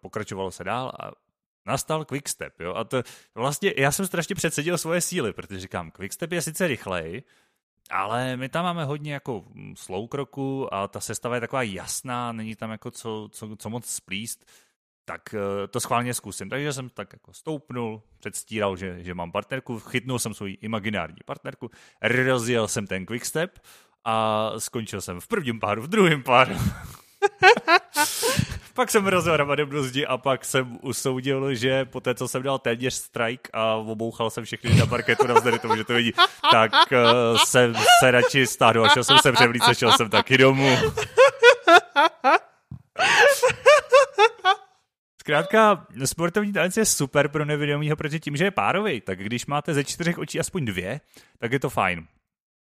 pokračovalo 0.00 0.50
se 0.50 0.64
dál 0.64 0.92
a 1.00 1.10
nastal 1.66 2.04
quickstep, 2.04 2.60
jo, 2.60 2.74
a 2.74 2.84
to 2.84 3.02
vlastně, 3.34 3.74
já 3.76 3.92
jsem 3.92 4.06
strašně 4.06 4.34
předsedil 4.34 4.78
svoje 4.78 5.00
síly, 5.00 5.32
protože 5.32 5.60
říkám, 5.60 5.90
quickstep 5.90 6.32
je 6.32 6.42
sice 6.42 6.66
rychlej, 6.66 7.22
ale 7.90 8.36
my 8.36 8.48
tam 8.48 8.64
máme 8.64 8.84
hodně 8.84 9.12
jako 9.12 9.44
slow 9.74 10.08
kroku 10.08 10.74
a 10.74 10.88
ta 10.88 11.00
sestava 11.00 11.34
je 11.34 11.40
taková 11.40 11.62
jasná, 11.62 12.32
není 12.32 12.56
tam 12.56 12.70
jako 12.70 12.90
co, 12.90 13.28
co, 13.32 13.56
co 13.56 13.70
moc 13.70 13.86
splíst, 13.86 14.44
tak 15.04 15.34
eh, 15.34 15.68
to 15.68 15.80
schválně 15.80 16.14
zkusím. 16.14 16.48
Takže 16.48 16.72
jsem 16.72 16.88
tak 16.88 17.12
jako 17.12 17.32
stoupnul, 17.32 18.02
předstíral, 18.18 18.76
že, 18.76 19.02
že 19.04 19.14
mám 19.14 19.32
partnerku, 19.32 19.78
chytnul 19.78 20.18
jsem 20.18 20.34
svou 20.34 20.46
imaginární 20.60 21.18
partnerku, 21.24 21.70
rozjel 22.02 22.68
jsem 22.68 22.86
ten 22.86 23.06
quickstep 23.06 23.58
a 24.04 24.50
skončil 24.58 25.00
jsem 25.00 25.20
v 25.20 25.28
prvním 25.28 25.60
páru, 25.60 25.82
v 25.82 25.88
druhém 25.88 26.22
páru. 26.22 26.54
pak 28.74 28.90
jsem 28.90 29.06
ramadem 29.06 29.70
do 29.70 29.82
zdi 29.82 30.06
a 30.06 30.18
pak 30.18 30.44
jsem 30.44 30.78
usoudil, 30.82 31.54
že 31.54 31.84
po 31.84 32.00
té, 32.00 32.14
co 32.14 32.28
jsem 32.28 32.42
dal 32.42 32.58
téměř 32.58 32.94
strike 32.94 33.50
a 33.52 33.74
obouchal 33.74 34.30
jsem 34.30 34.44
všechny 34.44 34.74
na 34.74 34.86
parketu 34.86 35.26
navzdory 35.26 35.58
tomu, 35.58 35.76
že 35.76 35.84
to 35.84 35.94
vidí, 35.94 36.12
tak 36.52 36.72
uh, 36.92 37.38
jsem 37.44 37.74
se 38.00 38.10
radši 38.10 38.46
stáhnul 38.46 38.86
a 38.86 38.88
šel 38.88 39.04
jsem 39.04 39.18
se 39.18 39.32
převlít 39.32 39.62
a 39.62 39.74
šel 39.74 39.92
jsem 39.92 40.10
taky 40.10 40.38
domů. 40.38 40.76
Zkrátka, 45.20 45.86
sportovní 46.04 46.52
tanec 46.52 46.76
je 46.76 46.84
super 46.84 47.28
pro 47.28 47.44
nevědomího, 47.44 47.96
protože 47.96 48.20
tím, 48.20 48.36
že 48.36 48.44
je 48.44 48.50
párový, 48.50 49.00
tak 49.00 49.18
když 49.18 49.46
máte 49.46 49.74
ze 49.74 49.84
čtyřech 49.84 50.18
očí 50.18 50.40
aspoň 50.40 50.64
dvě, 50.64 51.00
tak 51.38 51.52
je 51.52 51.60
to 51.60 51.70
fajn. 51.70 52.06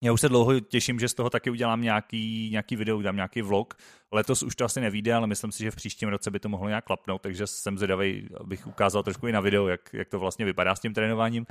Já 0.04 0.12
už 0.12 0.20
se 0.20 0.28
dlouho 0.28 0.60
těším, 0.60 1.00
že 1.00 1.08
z 1.08 1.14
toho 1.14 1.30
taky 1.30 1.50
udělám 1.50 1.80
nějaký, 1.80 2.50
nějaký 2.50 2.76
video, 2.76 3.02
dám 3.02 3.16
nějaký 3.16 3.42
vlog. 3.42 3.74
Letos 4.12 4.42
už 4.42 4.56
to 4.56 4.64
asi 4.64 4.80
nevíde, 4.80 5.14
ale 5.14 5.26
myslím 5.26 5.52
si, 5.52 5.62
že 5.62 5.70
v 5.70 5.76
příštím 5.76 6.08
roce 6.08 6.30
by 6.30 6.40
to 6.40 6.48
mohlo 6.48 6.68
nějak 6.68 6.84
klapnout, 6.84 7.22
takže 7.22 7.46
jsem 7.46 7.78
zvědavý, 7.78 8.28
abych 8.40 8.66
ukázal 8.66 9.02
trošku 9.02 9.26
i 9.26 9.32
na 9.32 9.40
video, 9.40 9.68
jak, 9.68 9.80
jak 9.92 10.08
to 10.08 10.18
vlastně 10.18 10.44
vypadá 10.44 10.74
s 10.74 10.80
tím 10.80 10.94
trénováním. 10.94 11.46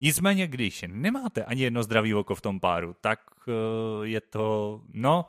Nicméně, 0.00 0.46
když 0.46 0.84
nemáte 0.88 1.44
ani 1.44 1.62
jedno 1.62 1.82
zdravý 1.82 2.14
oko 2.14 2.34
v 2.34 2.40
tom 2.40 2.60
páru, 2.60 2.96
tak 3.00 3.20
uh, 3.46 3.54
je 4.06 4.20
to, 4.20 4.80
no, 4.92 5.26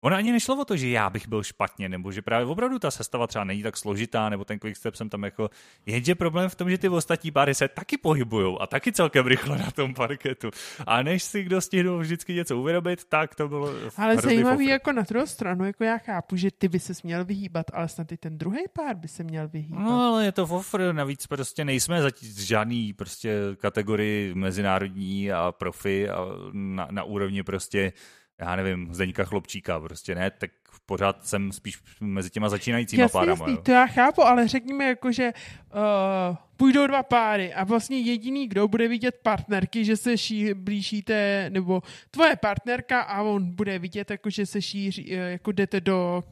Ono 0.00 0.16
ani 0.16 0.32
nešlo 0.32 0.60
o 0.60 0.64
to, 0.64 0.76
že 0.76 0.88
já 0.88 1.10
bych 1.10 1.28
byl 1.28 1.42
špatně, 1.42 1.88
nebo 1.88 2.12
že 2.12 2.22
právě 2.22 2.46
opravdu 2.46 2.78
ta 2.78 2.90
sestava 2.90 3.26
třeba 3.26 3.44
není 3.44 3.62
tak 3.62 3.76
složitá, 3.76 4.28
nebo 4.28 4.44
ten 4.44 4.58
quickstep 4.58 4.94
jsem 4.94 5.08
tam 5.08 5.22
jako... 5.24 5.50
Jenže 5.86 6.14
problém 6.14 6.48
v 6.48 6.54
tom, 6.54 6.70
že 6.70 6.78
ty 6.78 6.88
ostatní 6.88 7.30
páry 7.30 7.54
se 7.54 7.68
taky 7.68 7.98
pohybují 7.98 8.56
a 8.60 8.66
taky 8.66 8.92
celkem 8.92 9.26
rychle 9.26 9.58
na 9.58 9.70
tom 9.70 9.94
parketu. 9.94 10.50
A 10.86 11.02
než 11.02 11.22
si 11.22 11.42
kdo 11.42 11.60
stihnul 11.60 11.98
vždycky 11.98 12.34
něco 12.34 12.58
uvyrobit, 12.58 13.04
tak 13.04 13.34
to 13.34 13.48
bylo 13.48 13.70
Ale 13.96 14.16
zajímavý 14.16 14.64
fofr. 14.64 14.70
jako 14.70 14.92
na 14.92 15.02
druhou 15.02 15.26
stranu, 15.26 15.64
jako 15.64 15.84
já 15.84 15.98
chápu, 15.98 16.36
že 16.36 16.50
ty 16.50 16.68
by 16.68 16.78
se 16.78 16.92
měl 17.04 17.24
vyhýbat, 17.24 17.66
ale 17.72 17.88
snad 17.88 18.12
i 18.12 18.16
ten 18.16 18.38
druhý 18.38 18.64
pár 18.72 18.96
by 18.96 19.08
se 19.08 19.24
měl 19.24 19.48
vyhýbat. 19.48 19.80
No 19.80 20.02
ale 20.02 20.24
je 20.24 20.32
to 20.32 20.46
fofr, 20.46 20.92
navíc 20.92 21.26
prostě 21.26 21.64
nejsme 21.64 22.02
za 22.02 22.10
žádný 22.36 22.92
prostě 22.92 23.40
kategorii 23.56 24.34
mezinárodní 24.34 25.32
a 25.32 25.52
profi 25.52 26.08
a 26.08 26.26
na, 26.52 26.88
na 26.90 27.04
úrovni 27.04 27.42
prostě 27.42 27.92
já 28.40 28.56
nevím, 28.56 28.94
Zdeňka 28.94 29.24
Chlopčíka, 29.24 29.80
prostě 29.80 30.14
ne, 30.14 30.30
tak 30.30 30.50
pořád 30.86 31.26
jsem 31.26 31.52
spíš 31.52 31.78
mezi 32.00 32.30
těma 32.30 32.48
začínajícíma 32.48 33.02
jasný, 33.02 33.12
párama. 33.12 33.44
Jasný, 33.44 33.54
jo. 33.54 33.62
to 33.62 33.70
já 33.70 33.86
chápu, 33.86 34.22
ale 34.22 34.48
řekněme 34.48 34.84
jako, 34.84 35.12
že 35.12 35.32
uh, 35.74 36.36
půjdou 36.56 36.86
dva 36.86 37.02
páry 37.02 37.54
a 37.54 37.64
vlastně 37.64 37.98
jediný, 37.98 38.48
kdo 38.48 38.68
bude 38.68 38.88
vidět 38.88 39.18
partnerky, 39.22 39.84
že 39.84 39.96
se 39.96 40.18
ší, 40.18 40.54
blížíte, 40.54 41.46
nebo 41.50 41.82
tvoje 42.10 42.36
partnerka 42.36 43.00
a 43.00 43.22
on 43.22 43.54
bude 43.54 43.78
vidět, 43.78 44.10
jako, 44.10 44.30
že 44.30 44.46
se 44.46 44.62
šíří, 44.62 45.14
eh, 45.14 45.16
jako 45.16 45.52
jdete 45.52 45.80
do 45.80 46.24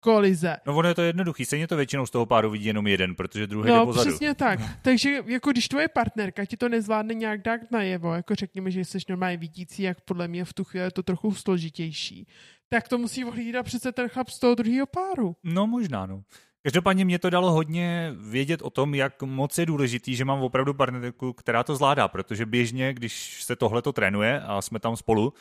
kolize. 0.00 0.56
No 0.66 0.76
ono 0.76 0.88
je 0.88 0.94
to 0.94 1.02
jednoduchý, 1.02 1.44
stejně 1.44 1.66
to 1.68 1.76
většinou 1.76 2.06
z 2.06 2.10
toho 2.10 2.26
páru 2.26 2.50
vidí 2.50 2.64
jenom 2.64 2.86
jeden, 2.86 3.14
protože 3.14 3.46
druhý 3.46 3.70
no, 3.70 3.80
je 3.80 3.84
pozadu. 3.84 4.10
přesně 4.10 4.34
tak. 4.34 4.60
Takže 4.82 5.22
jako 5.26 5.50
když 5.50 5.68
tvoje 5.68 5.88
partnerka 5.88 6.44
ti 6.44 6.56
to 6.56 6.68
nezvládne 6.68 7.14
nějak 7.14 7.42
dát 7.42 7.60
najevo, 7.70 8.14
jako 8.14 8.34
řekněme, 8.34 8.70
že 8.70 8.84
jsi 8.84 8.98
normálně 9.08 9.36
vidící, 9.36 9.82
jak 9.82 10.00
podle 10.00 10.28
mě 10.28 10.44
v 10.44 10.52
tu 10.52 10.64
chvíli 10.64 10.86
je 10.86 10.90
to 10.90 11.02
trochu 11.02 11.34
složitější, 11.34 12.26
tak 12.68 12.88
to 12.88 12.98
musí 12.98 13.24
ohlídat 13.24 13.66
přece 13.66 13.92
ten 13.92 14.08
chlap 14.08 14.28
z 14.28 14.38
toho 14.38 14.54
druhého 14.54 14.86
páru. 14.86 15.36
No 15.44 15.66
možná, 15.66 16.06
no. 16.06 16.22
Každopádně 16.62 17.04
mě 17.04 17.18
to 17.18 17.30
dalo 17.30 17.52
hodně 17.52 18.14
vědět 18.18 18.62
o 18.62 18.70
tom, 18.70 18.94
jak 18.94 19.22
moc 19.22 19.58
je 19.58 19.66
důležitý, 19.66 20.16
že 20.16 20.24
mám 20.24 20.42
opravdu 20.42 20.74
partnerku, 20.74 21.32
která 21.32 21.62
to 21.62 21.76
zvládá, 21.76 22.08
protože 22.08 22.46
běžně, 22.46 22.94
když 22.94 23.44
se 23.44 23.56
tohle 23.56 23.82
to 23.82 23.92
trénuje 23.92 24.40
a 24.40 24.62
jsme 24.62 24.78
tam 24.78 24.96
spolu, 24.96 25.32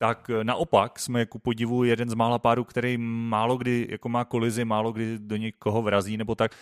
tak 0.00 0.30
eh, 0.30 0.44
naopak 0.44 0.98
jsme 0.98 1.26
ku 1.26 1.38
podivu 1.38 1.84
jeden 1.84 2.10
z 2.10 2.14
mála 2.14 2.38
párů, 2.38 2.64
který 2.64 2.98
málo 2.98 3.56
kdy 3.56 3.86
jako 3.90 4.08
má 4.08 4.24
kolizi, 4.24 4.64
málo 4.64 4.92
kdy 4.92 5.18
do 5.18 5.36
někoho 5.36 5.82
vrazí 5.82 6.16
nebo 6.16 6.34
tak. 6.34 6.52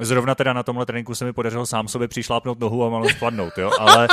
Zrovna 0.00 0.34
teda 0.34 0.52
na 0.52 0.62
tomhle 0.62 0.86
tréninku 0.86 1.14
se 1.14 1.24
mi 1.24 1.32
podařilo 1.32 1.66
sám 1.66 1.88
sobě 1.88 2.08
přišlápnout 2.08 2.60
nohu 2.60 2.84
a 2.84 2.90
malo 2.90 3.08
spadnout, 3.08 3.58
jo, 3.58 3.70
ale, 3.78 4.08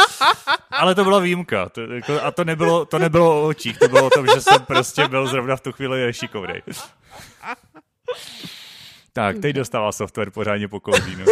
ale 0.71 0.95
to 0.95 1.03
byla 1.03 1.19
výjimka 1.19 1.69
to, 1.69 1.81
jako, 1.81 2.21
a 2.21 2.31
to 2.31 2.43
nebylo, 2.43 2.85
to 2.85 2.99
nebylo 2.99 3.41
o 3.43 3.47
očích, 3.47 3.79
to 3.79 3.87
bylo 3.87 4.05
o 4.05 4.09
tom, 4.09 4.27
že 4.27 4.41
jsem 4.41 4.65
prostě 4.65 5.07
byl 5.07 5.27
zrovna 5.27 5.55
v 5.55 5.61
tu 5.61 5.71
chvíli 5.71 6.13
šikovnej. 6.13 6.61
Tak, 9.13 9.39
teď 9.39 9.55
dostává 9.55 9.91
software 9.91 10.31
pořádně 10.31 10.67
po 10.67 10.79
kolí, 10.79 11.15
no. 11.15 11.25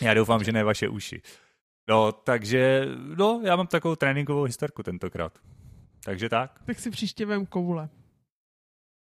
Já 0.00 0.14
doufám, 0.14 0.44
že 0.44 0.52
ne 0.52 0.64
vaše 0.64 0.88
uši. 0.88 1.22
No, 1.88 2.12
takže, 2.12 2.88
no, 3.16 3.40
já 3.44 3.56
mám 3.56 3.66
takovou 3.66 3.96
tréninkovou 3.96 4.42
historku 4.42 4.82
tentokrát. 4.82 5.32
Takže 6.04 6.28
tak. 6.28 6.60
Tak 6.66 6.78
si 6.78 6.90
příště 6.90 7.26
vem 7.26 7.46
koule. 7.46 7.88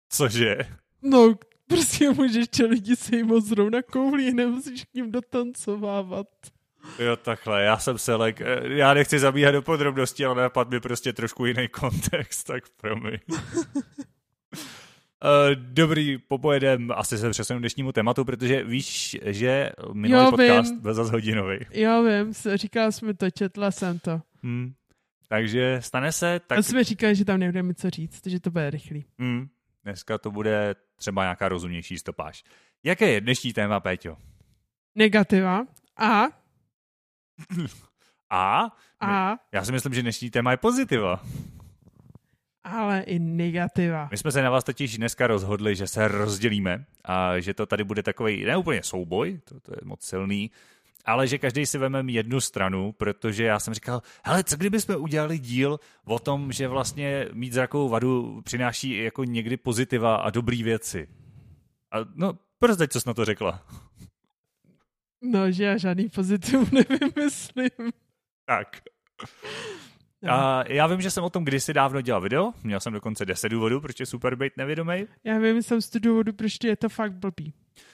Cože? 0.10 0.58
No, 1.02 1.36
prostě 1.68 2.10
můžeš 2.10 2.48
tě 2.48 2.66
lidi 2.66 2.96
sejmout 2.96 3.44
zrovna 3.44 3.82
koulí, 3.82 4.34
nemusíš 4.34 4.86
k 4.86 4.94
ním 4.94 5.12
dotancovávat. 5.12 6.28
Jo, 7.00 7.16
takhle, 7.16 7.64
já 7.64 7.78
jsem 7.78 7.98
se 7.98 8.16
lek, 8.16 8.42
já 8.64 8.94
nechci 8.94 9.20
zabíhat 9.20 9.52
do 9.52 9.62
podrobností, 9.62 10.26
ale 10.26 10.42
napad 10.42 10.70
mi 10.70 10.80
prostě 10.80 11.14
trošku 11.14 11.46
jiný 11.46 11.68
kontext, 11.72 12.48
tak 12.48 12.64
promiň. 12.82 13.20
Uh, 13.30 14.60
dobrý, 15.56 16.18
popojedem, 16.18 16.92
asi 16.96 17.18
se 17.18 17.30
přesunu 17.30 17.60
dnešnímu 17.60 17.92
tématu, 17.92 18.26
protože 18.26 18.64
víš, 18.64 19.18
že 19.26 19.72
minulý 19.94 20.24
jo, 20.24 20.32
podcast 20.32 20.72
vím. 20.72 20.80
byl 20.80 20.94
zase 20.94 21.12
hodinový. 21.12 21.58
Jo, 21.72 22.04
vím, 22.04 22.34
říkal 22.56 22.92
jsem 22.92 23.16
to, 23.16 23.32
četla 23.32 23.72
jsem 23.72 24.00
to. 24.00 24.22
Hmm. 24.44 24.74
Takže 25.30 25.78
stane 25.82 26.12
se... 26.12 26.40
Tak... 26.48 26.60
A 26.60 26.62
jsme 26.62 26.84
říkali, 26.84 27.16
že 27.16 27.26
tam 27.26 27.40
nebudeme 27.40 27.74
co 27.74 27.90
říct, 27.90 28.28
že 28.28 28.40
to 28.40 28.52
bude 28.52 28.70
rychlý. 28.70 29.06
Hmm. 29.20 29.48
Dneska 29.84 30.18
to 30.18 30.32
bude 30.32 30.76
třeba 30.96 31.24
nějaká 31.24 31.50
rozumnější 31.50 31.98
stopáž. 31.98 32.44
Jaké 32.84 33.10
je 33.10 33.22
dnešní 33.22 33.54
téma, 33.54 33.80
Péťo? 33.80 34.18
Negativa. 34.96 35.66
A? 35.98 36.24
A? 38.30 38.66
A? 39.00 39.38
Já 39.52 39.66
si 39.66 39.72
myslím, 39.72 39.94
že 39.94 40.02
dnešní 40.02 40.30
téma 40.30 40.52
je 40.52 40.58
pozitiva 40.58 41.22
ale 42.64 43.02
i 43.02 43.20
negativa. 43.20 44.08
My 44.12 44.18
jsme 44.18 44.32
se 44.32 44.42
na 44.42 44.50
vás 44.50 44.64
totiž 44.64 44.98
dneska 44.98 45.28
rozhodli, 45.28 45.76
že 45.76 45.88
se 45.88 46.08
rozdělíme 46.08 46.86
a 47.06 47.40
že 47.40 47.54
to 47.54 47.66
tady 47.66 47.84
bude 47.84 48.04
takový 48.04 48.46
ne 48.46 48.58
úplně 48.58 48.84
souboj, 48.84 49.40
to, 49.44 49.60
to 49.60 49.72
je 49.72 49.80
moc 49.84 50.02
silný, 50.02 50.52
ale 51.06 51.28
že 51.28 51.38
každý 51.38 51.66
si 51.66 51.78
vezme 51.78 52.04
jednu 52.12 52.42
stranu, 52.42 52.92
protože 52.92 53.44
já 53.44 53.60
jsem 53.60 53.74
říkal, 53.74 54.02
hele, 54.24 54.44
co 54.44 54.58
kdyby 54.58 54.82
jsme 54.82 54.98
udělali 54.98 55.40
díl 55.40 55.80
o 56.06 56.20
tom, 56.20 56.52
že 56.52 56.68
vlastně 56.68 57.28
mít 57.34 57.54
zrakovou 57.54 57.90
vadu 57.90 58.42
přináší 58.42 59.04
jako 59.04 59.24
někdy 59.24 59.58
pozitiva 59.58 60.16
a 60.16 60.30
dobrý 60.30 60.64
věci. 60.64 61.08
A 61.92 61.98
no, 62.16 62.34
proč 62.60 62.78
co 62.90 63.02
jsi 63.02 63.10
na 63.10 63.14
to 63.14 63.26
řekla? 63.26 63.66
No, 65.22 65.52
že 65.52 65.64
já 65.64 65.78
žádný 65.78 66.10
pozitiv 66.10 66.72
nevymyslím. 66.72 67.92
Tak. 68.46 68.82
A 70.30 70.64
já 70.68 70.88
vím, 70.88 71.02
že 71.02 71.12
jsem 71.12 71.24
o 71.24 71.30
tom 71.30 71.46
kdysi 71.46 71.74
dávno 71.74 72.02
dělal 72.02 72.22
video, 72.22 72.54
měl 72.64 72.80
jsem 72.80 72.94
dokonce 72.94 73.26
10 73.26 73.50
důvodů, 73.50 73.82
proč 73.82 74.00
je 74.00 74.06
super 74.06 74.36
být 74.36 74.58
nevědomý. 74.58 75.08
Já 75.24 75.38
vím, 75.38 75.64
jsem 75.64 75.82
100 75.82 76.00
důvodů, 76.00 76.34
proč 76.34 76.58
je 76.64 76.76
to 76.76 76.90
fakt 76.90 77.14
blbý. 77.14 77.54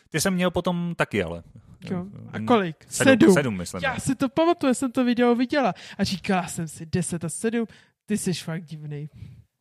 Ty 0.09 0.21
jsem 0.21 0.33
měl 0.33 0.51
potom 0.51 0.93
taky, 0.95 1.23
ale. 1.23 1.43
Jo. 1.91 2.05
A 2.33 2.39
kolik? 2.39 2.75
Sedm. 2.87 3.19
Sedm, 3.19 3.33
sedm 3.33 3.57
myslím. 3.57 3.81
Já 3.83 3.99
si 3.99 4.15
to 4.15 4.29
pamatuju, 4.29 4.73
jsem 4.73 4.91
to 4.91 5.05
video 5.05 5.35
viděla. 5.35 5.73
A 5.97 6.03
říkala 6.03 6.47
jsem 6.47 6.67
si 6.67 6.85
10 6.85 7.23
a 7.23 7.29
7, 7.29 7.65
ty 8.05 8.17
jsi 8.17 8.33
fakt 8.33 8.63
divný. 8.63 9.09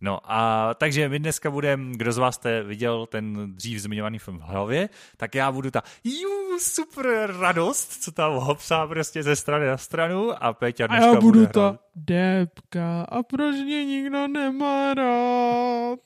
No 0.01 0.21
a 0.33 0.71
takže 0.75 1.09
my 1.09 1.19
dneska 1.19 1.51
budeme, 1.51 1.93
kdo 1.97 2.13
z 2.13 2.19
vás 2.19 2.35
jste 2.35 2.63
viděl 2.63 3.07
ten 3.07 3.55
dřív 3.55 3.79
zmiňovaný 3.79 4.19
film 4.19 4.39
v 4.39 4.43
hlavě, 4.43 4.89
tak 5.17 5.35
já 5.35 5.53
budu 5.53 5.71
ta 5.71 5.83
jú, 6.05 6.59
super 6.59 7.35
radost, 7.41 8.03
co 8.03 8.13
tam 8.13 8.33
hopsá 8.33 8.87
prostě 8.87 9.23
ze 9.23 9.37
strany 9.37 9.67
na 9.67 9.77
stranu 9.77 10.45
a 10.45 10.53
Peťa 10.53 10.87
dneska 10.87 11.07
A 11.11 11.15
já 11.15 11.21
budu 11.21 11.47
ta 11.47 11.69
hrát. 11.69 11.81
depka 11.97 13.03
a 13.03 13.23
proč 13.23 13.55
mě 13.55 13.85
nikdo 13.85 14.29
nemá 14.29 14.95
rád? 14.95 15.99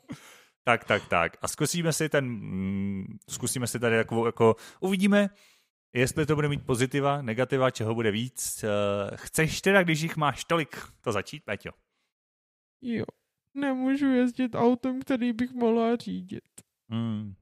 Tak, 0.65 0.85
tak, 0.85 1.09
tak. 1.09 1.33
A 1.43 1.49
zkusíme 1.49 1.93
si 1.93 2.09
ten, 2.09 2.25
mm, 2.27 3.07
zkusíme 3.31 3.67
si 3.67 3.79
tady 3.79 3.97
takovou, 3.97 4.27
jako, 4.27 4.57
uvidíme, 4.81 5.31
jestli 5.93 6.27
to 6.27 6.35
bude 6.35 6.49
mít 6.49 6.67
pozitiva, 6.67 7.23
negativa, 7.23 7.71
čeho 7.71 7.95
bude 7.95 8.11
víc. 8.11 8.65
Uh, 8.65 9.17
chceš 9.17 9.61
teda, 9.61 9.83
když 9.83 10.01
jich 10.01 10.17
máš 10.17 10.45
tolik, 10.45 10.77
to 11.01 11.13
začít, 11.13 11.45
Peťo? 11.45 11.71
Jo 12.83 13.05
nemůžu 13.59 14.07
jezdit 14.07 14.55
autem, 14.55 15.01
který 15.01 15.33
bych 15.33 15.53
mohla 15.53 15.97
řídit. 15.97 16.43
Hmm. 16.89 17.35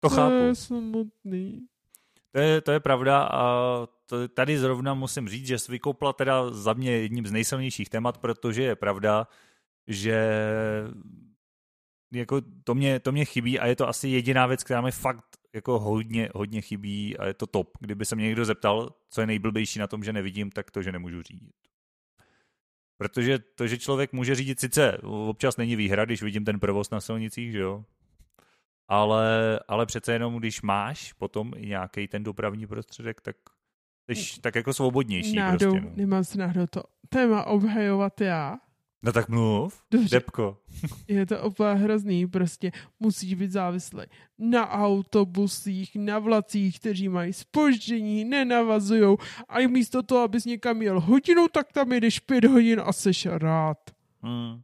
To, 0.00 0.08
to 0.08 0.14
chápu. 0.14 0.34
je 0.34 0.54
smutný. 0.54 1.66
To 2.32 2.40
je, 2.40 2.60
to 2.60 2.72
je 2.72 2.80
pravda 2.80 3.22
a 3.22 3.42
to, 4.06 4.28
tady 4.28 4.58
zrovna 4.58 4.94
musím 4.94 5.28
říct, 5.28 5.46
že 5.46 5.58
Svikopla 5.58 6.12
teda 6.12 6.50
za 6.50 6.72
mě 6.72 6.90
jedním 6.90 7.26
z 7.26 7.32
nejsilnějších 7.32 7.88
témat, 7.88 8.18
protože 8.18 8.62
je 8.62 8.76
pravda, 8.76 9.28
že 9.86 10.28
jako 12.12 12.40
to 12.64 12.74
mě, 12.74 13.00
to 13.00 13.12
mě 13.12 13.24
chybí 13.24 13.58
a 13.58 13.66
je 13.66 13.76
to 13.76 13.88
asi 13.88 14.08
jediná 14.08 14.46
věc, 14.46 14.64
která 14.64 14.80
mi 14.80 14.92
fakt 14.92 15.36
jako 15.54 15.78
hodně, 15.78 16.28
hodně 16.34 16.60
chybí 16.60 17.18
a 17.18 17.26
je 17.26 17.34
to 17.34 17.46
top. 17.46 17.70
Kdyby 17.80 18.04
se 18.04 18.16
mě 18.16 18.24
někdo 18.24 18.44
zeptal, 18.44 18.94
co 19.10 19.20
je 19.20 19.26
nejblbější 19.26 19.78
na 19.78 19.86
tom, 19.86 20.04
že 20.04 20.12
nevidím, 20.12 20.50
tak 20.50 20.70
to, 20.70 20.82
že 20.82 20.92
nemůžu 20.92 21.22
řídit. 21.22 21.54
Protože 22.96 23.38
to, 23.38 23.66
že 23.66 23.78
člověk 23.78 24.12
může 24.12 24.34
řídit, 24.34 24.60
sice 24.60 24.98
občas 25.02 25.56
není 25.56 25.76
výhra, 25.76 26.04
když 26.04 26.22
vidím 26.22 26.44
ten 26.44 26.60
provoz 26.60 26.90
na 26.90 27.00
silnicích, 27.00 27.52
že 27.52 27.58
jo, 27.58 27.84
ale, 28.88 29.60
ale 29.68 29.86
přece 29.86 30.12
jenom, 30.12 30.36
když 30.36 30.62
máš 30.62 31.12
potom 31.12 31.52
i 31.56 31.66
nějaký 31.66 32.08
ten 32.08 32.22
dopravní 32.22 32.66
prostředek, 32.66 33.20
tak 33.20 33.36
jsi 34.08 34.40
tak 34.40 34.54
jako 34.54 34.72
svobodnější. 34.72 35.36
Náhodou, 35.36 35.70
prostě, 35.70 35.88
no. 35.88 35.92
nemám 35.96 36.24
se 36.24 36.38
náhodou 36.38 36.66
to 36.66 36.82
téma 37.08 37.44
obhajovat 37.44 38.20
já. 38.20 38.58
No 39.02 39.12
tak 39.12 39.28
mluv, 39.28 39.82
Dobře. 39.90 40.16
Depko. 40.16 40.58
Je 41.08 41.26
to 41.26 41.42
úplně 41.42 41.74
hrozný, 41.74 42.26
prostě 42.26 42.72
musíš 43.00 43.34
být 43.34 43.50
závislý 43.50 44.02
na 44.38 44.70
autobusích, 44.70 45.96
na 45.96 46.18
vlacích, 46.18 46.80
kteří 46.80 47.08
mají 47.08 47.32
spoždění, 47.32 48.24
nenavazují 48.24 49.16
a 49.48 49.60
i 49.60 49.66
místo 49.68 50.02
toho, 50.02 50.20
abys 50.20 50.44
někam 50.44 50.82
jel 50.82 51.00
hodinu, 51.00 51.48
tak 51.48 51.72
tam 51.72 51.92
jedeš 51.92 52.18
pět 52.20 52.44
hodin 52.44 52.80
a 52.84 52.92
seš 52.92 53.26
rád. 53.26 53.78
Hmm. 54.22 54.60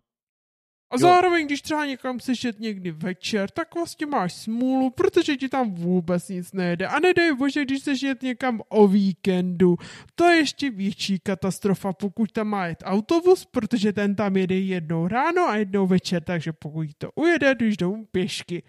A 0.90 0.94
jo. 0.94 0.98
zároveň, 0.98 1.46
když 1.46 1.62
třeba 1.62 1.86
někam 1.86 2.18
chceš 2.18 2.44
jet 2.44 2.60
někdy 2.60 2.90
večer, 2.90 3.50
tak 3.50 3.74
vlastně 3.74 4.06
máš 4.06 4.32
smůlu, 4.32 4.90
protože 4.90 5.36
ti 5.36 5.48
tam 5.48 5.74
vůbec 5.74 6.28
nic 6.28 6.52
nejde. 6.52 6.86
A 6.86 7.00
nedej 7.00 7.34
bože, 7.34 7.64
když 7.64 7.80
chceš 7.80 8.02
jet 8.02 8.22
někam 8.22 8.60
o 8.68 8.88
víkendu, 8.88 9.76
to 10.14 10.24
je 10.24 10.36
ještě 10.36 10.70
větší 10.70 11.18
katastrofa, 11.18 11.92
pokud 11.92 12.32
tam 12.32 12.48
má 12.48 12.66
jet 12.66 12.82
autobus, 12.84 13.44
protože 13.44 13.92
ten 13.92 14.14
tam 14.14 14.36
jede 14.36 14.54
jednou 14.54 15.08
ráno 15.08 15.48
a 15.48 15.56
jednou 15.56 15.86
večer, 15.86 16.22
takže 16.22 16.52
pokud 16.52 16.88
to 16.98 17.10
ujede, 17.14 17.54
když 17.54 17.76
jdou 17.76 18.04
pěšky. 18.12 18.62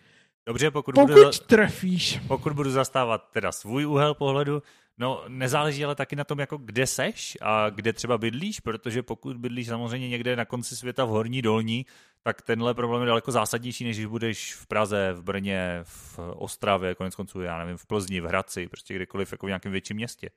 Dobře, 0.47 0.71
pokud, 0.71 0.95
pokud 0.95 1.13
budu, 1.13 1.29
trefíš. 1.47 2.19
Pokud 2.27 2.53
budu 2.53 2.71
zastávat 2.71 3.21
teda 3.33 3.51
svůj 3.51 3.85
úhel 3.85 4.13
pohledu, 4.13 4.61
No, 4.99 5.23
nezáleží 5.27 5.85
ale 5.85 5.95
taky 5.95 6.15
na 6.15 6.23
tom, 6.23 6.39
jako 6.39 6.57
kde 6.57 6.87
seš 6.87 7.37
a 7.41 7.69
kde 7.69 7.93
třeba 7.93 8.17
bydlíš, 8.17 8.59
protože 8.59 9.03
pokud 9.03 9.37
bydlíš 9.37 9.67
samozřejmě 9.67 10.09
někde 10.09 10.35
na 10.35 10.45
konci 10.45 10.75
světa 10.75 11.05
v 11.05 11.09
horní 11.09 11.41
dolní, 11.41 11.85
tak 12.23 12.41
tenhle 12.41 12.73
problém 12.73 13.01
je 13.01 13.07
daleko 13.07 13.31
zásadnější, 13.31 13.83
než 13.83 13.97
když 13.97 14.05
budeš 14.05 14.55
v 14.55 14.67
Praze, 14.67 15.13
v 15.13 15.23
Brně, 15.23 15.79
v 15.83 16.19
Ostravě, 16.19 16.95
konec 16.95 17.15
konců, 17.15 17.41
já 17.41 17.59
nevím, 17.59 17.77
v 17.77 17.85
Plzni, 17.85 18.21
v 18.21 18.25
Hradci, 18.25 18.67
prostě 18.67 18.93
kdekoliv 18.93 19.31
jako 19.31 19.45
v 19.45 19.49
nějakém 19.49 19.71
větším 19.71 19.95
městě. 19.95 20.29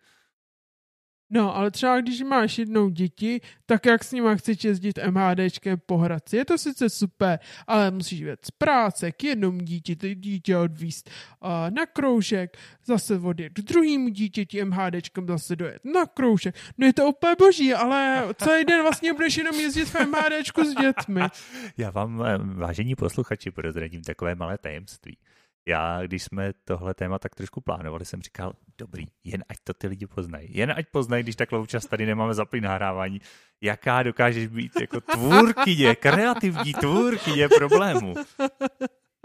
No, 1.34 1.56
ale 1.56 1.70
třeba 1.70 2.00
když 2.00 2.22
máš 2.22 2.58
jednou 2.58 2.88
děti, 2.88 3.40
tak 3.66 3.86
jak 3.86 4.04
s 4.04 4.12
nima 4.12 4.34
chceš 4.34 4.64
jezdit 4.64 4.98
MHDčkem 5.10 5.78
po 5.86 5.98
Hradci? 5.98 6.36
Je 6.36 6.44
to 6.44 6.58
sice 6.58 6.90
super, 6.90 7.38
ale 7.66 7.90
musíš 7.90 8.18
jít 8.18 8.44
z 8.44 8.50
práce 8.50 9.12
k 9.12 9.24
jednomu 9.24 9.60
dítěti, 9.60 10.14
dítě 10.14 10.56
odvíst 10.56 11.10
uh, 11.40 11.50
na 11.70 11.86
kroužek, 11.86 12.56
zase 12.84 13.18
odjet 13.18 13.52
k 13.52 13.60
druhému 13.60 14.08
dítěti 14.08 14.64
MHDčkem 14.64 15.26
zase 15.26 15.56
dojet 15.56 15.84
na 15.84 16.06
kroužek. 16.06 16.54
No 16.78 16.86
je 16.86 16.92
to 16.92 17.08
úplně 17.08 17.34
boží, 17.38 17.74
ale 17.74 18.24
celý 18.36 18.64
den 18.64 18.82
vlastně 18.82 19.12
budeš 19.12 19.36
jenom 19.36 19.60
jezdit 19.60 19.84
v 19.84 19.96
MHDčku 20.06 20.64
s 20.64 20.74
dětmi. 20.74 21.20
Já 21.76 21.90
vám, 21.90 22.24
eh, 22.26 22.38
vážení 22.38 22.94
posluchači, 22.94 23.50
prozradím 23.50 24.02
takové 24.02 24.34
malé 24.34 24.58
tajemství 24.58 25.16
já, 25.66 26.02
když 26.02 26.22
jsme 26.22 26.52
tohle 26.64 26.94
téma 26.94 27.18
tak 27.18 27.34
trošku 27.34 27.60
plánovali, 27.60 28.04
jsem 28.04 28.22
říkal, 28.22 28.52
dobrý, 28.78 29.06
jen 29.24 29.44
ať 29.48 29.56
to 29.64 29.74
ty 29.74 29.86
lidi 29.86 30.06
poznají. 30.06 30.48
Jen 30.50 30.74
ať 30.76 30.86
poznají, 30.92 31.22
když 31.22 31.36
takhle 31.36 31.58
občas 31.58 31.86
tady 31.86 32.06
nemáme 32.06 32.34
zaplý 32.34 32.60
nahrávání, 32.60 33.20
jaká 33.60 34.02
dokážeš 34.02 34.46
být 34.46 34.72
jako 34.80 35.00
tvůrkyně, 35.00 35.94
kreativní 35.94 36.74
tvůrkyně 36.74 37.48
problému. 37.48 38.14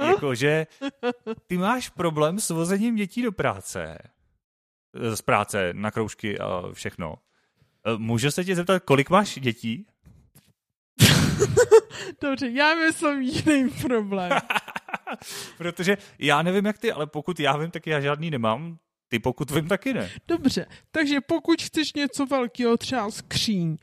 Jakože 0.07 0.67
ty 1.47 1.57
máš 1.57 1.89
problém 1.89 2.39
s 2.39 2.49
vozením 2.49 2.95
dětí 2.95 3.21
do 3.21 3.31
práce. 3.31 3.97
Z 5.13 5.21
práce, 5.21 5.69
na 5.73 5.91
kroužky 5.91 6.39
a 6.39 6.63
všechno. 6.73 7.15
E, 7.85 7.97
můžu 7.97 8.31
se 8.31 8.45
tě 8.45 8.55
zeptat, 8.55 8.83
kolik 8.83 9.09
máš 9.09 9.39
dětí? 9.39 9.87
Dobře, 12.21 12.49
já 12.49 12.75
myslím 12.75 13.21
jiný 13.21 13.69
problém. 13.69 14.31
Protože 15.57 15.97
já 16.19 16.41
nevím, 16.41 16.65
jak 16.65 16.77
ty, 16.77 16.91
ale 16.91 17.07
pokud 17.07 17.39
já 17.39 17.57
vím, 17.57 17.71
tak 17.71 17.87
já 17.87 18.01
žádný 18.01 18.31
nemám. 18.31 18.77
Ty 19.09 19.19
pokud 19.19 19.51
vím, 19.51 19.67
taky 19.67 19.93
ne. 19.93 20.09
Dobře, 20.27 20.65
takže 20.91 21.21
pokud 21.21 21.61
chceš 21.61 21.93
něco 21.93 22.25
velkého, 22.25 22.77
třeba 22.77 23.11
skříň, 23.11 23.77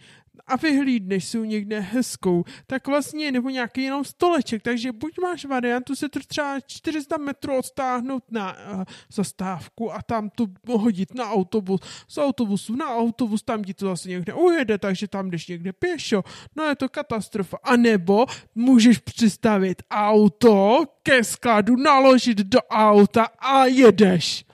a 0.46 0.56
vyhlídneš 0.56 1.24
si 1.24 1.38
někde 1.38 1.80
hezkou, 1.80 2.44
tak 2.66 2.86
vlastně, 2.86 3.32
nebo 3.32 3.50
nějaký 3.50 3.82
jenom 3.82 4.04
stoleček, 4.04 4.62
takže 4.62 4.92
buď 4.92 5.18
máš 5.22 5.44
variantu 5.44 5.96
se 5.96 6.08
třeba 6.08 6.60
400 6.60 7.16
metrů 7.16 7.58
odstáhnout 7.58 8.24
na 8.30 8.52
uh, 8.52 8.84
zastávku 9.12 9.92
a 9.92 10.02
tam 10.02 10.30
to 10.30 10.46
hodit 10.68 11.14
na 11.14 11.30
autobus, 11.30 11.80
z 12.08 12.18
autobusu 12.18 12.76
na 12.76 12.86
autobus, 12.86 13.42
tam 13.42 13.64
ti 13.64 13.74
to 13.74 13.86
zase 13.86 14.08
někde 14.08 14.34
ujede, 14.34 14.78
takže 14.78 15.08
tam 15.08 15.30
jdeš 15.30 15.48
někde 15.48 15.72
pěšo, 15.72 16.24
no 16.56 16.64
je 16.64 16.76
to 16.76 16.88
katastrofa. 16.88 17.58
A 17.62 17.76
nebo 17.76 18.26
můžeš 18.54 18.98
přistavit 18.98 19.82
auto 19.90 20.84
ke 21.02 21.24
skladu, 21.24 21.76
naložit 21.76 22.38
do 22.38 22.58
auta 22.70 23.24
a 23.38 23.64
jedeš. 23.66 24.44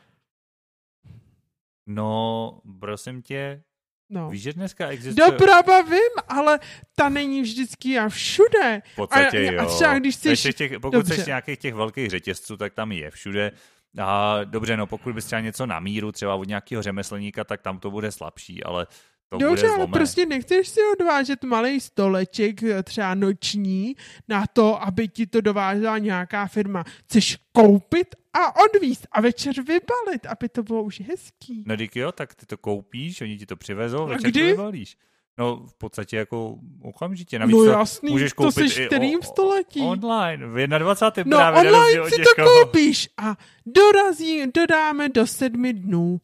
No, 1.87 2.61
prosím 2.81 3.23
tě, 3.23 3.63
No. 4.11 4.31
Víš, 4.31 4.43
že 4.43 4.53
dneska 4.53 4.89
existuje... 4.89 5.27
Doprava 5.31 5.83
vím, 5.83 6.15
ale 6.29 6.59
ta 6.97 7.09
není 7.09 7.43
vždycky 7.43 7.99
a 7.99 8.09
všude. 8.09 8.83
V 8.93 8.97
podstatě 8.97 9.49
a, 9.49 9.53
jo. 9.53 9.61
A 9.61 9.65
třeba 9.65 9.99
když 9.99 10.15
jsi... 10.15 10.53
Těch, 10.53 10.73
pokud 10.73 10.93
Dobře. 10.93 11.15
jsi 11.15 11.31
nějakých 11.31 11.59
těch 11.59 11.75
velkých 11.75 12.11
řetězců, 12.11 12.57
tak 12.57 12.75
tam 12.75 12.93
je 12.93 13.11
všude. 13.11 13.53
A 13.99 14.39
dobře, 14.45 14.77
no 14.77 14.87
pokud 14.87 15.15
bys 15.15 15.25
třeba 15.25 15.41
něco 15.41 15.67
na 15.67 15.81
míru, 15.81 16.13
třeba 16.13 16.35
od 16.35 16.49
nějakého 16.49 16.83
řemeslníka, 16.83 17.45
tak 17.45 17.63
tam 17.63 17.79
to 17.79 17.91
bude 17.91 18.13
slabší, 18.13 18.65
ale 18.65 18.87
to 19.29 19.39
Dobře, 19.39 19.69
ale 19.69 19.87
prostě 19.87 20.27
nechceš 20.27 20.69
si 20.69 20.81
odvážet 21.01 21.45
malý 21.45 21.81
stoleček, 21.81 22.63
eh, 22.63 22.83
třeba 22.83 23.15
noční, 23.15 23.97
na 24.29 24.45
to, 24.53 24.83
aby 24.83 25.09
ti 25.09 25.27
to 25.27 25.41
dovážela 25.41 25.99
nějaká 25.99 26.47
firma. 26.47 26.85
Chceš 27.05 27.39
koupit 27.53 28.15
a 28.33 28.65
odvíst 28.65 29.07
a 29.13 29.21
večer 29.21 29.55
vybalit, 29.55 30.27
aby 30.29 30.49
to 30.49 30.63
bylo 30.63 30.83
už 30.83 31.01
hezký. 31.01 31.65
No 31.67 31.77
díky 31.77 31.99
jo, 31.99 32.13
tak 32.13 32.35
ty 32.35 32.47
to 32.47 32.59
koupíš, 32.59 33.21
oni 33.21 33.39
ti 33.39 33.47
to 33.47 33.57
přivezou, 33.57 34.07
večer 34.07 34.31
kdy? 34.31 34.41
to 34.41 34.47
vybalíš. 34.47 34.97
No 35.39 35.67
v 35.67 35.75
podstatě 35.75 36.17
jako 36.17 36.59
okamžitě. 36.83 37.39
Navíc 37.39 37.57
no 37.57 37.65
jasný, 37.65 38.11
můžeš 38.11 38.33
koupit 38.33 38.55
to 38.55 38.61
jsi 38.61 38.85
v 38.85 38.87
kterým 38.87 39.23
století? 39.23 39.81
Online, 39.81 40.47
v 40.47 40.79
21. 40.79 41.39
No 41.39 41.53
právě 41.53 41.73
online 41.73 42.11
si 42.11 42.17
to 42.17 42.45
koupíš 42.45 43.09
a 43.17 43.37
dorazí, 43.67 44.47
dodáme 44.55 45.09
do 45.09 45.27
sedmi 45.27 45.73
dnů. 45.73 46.21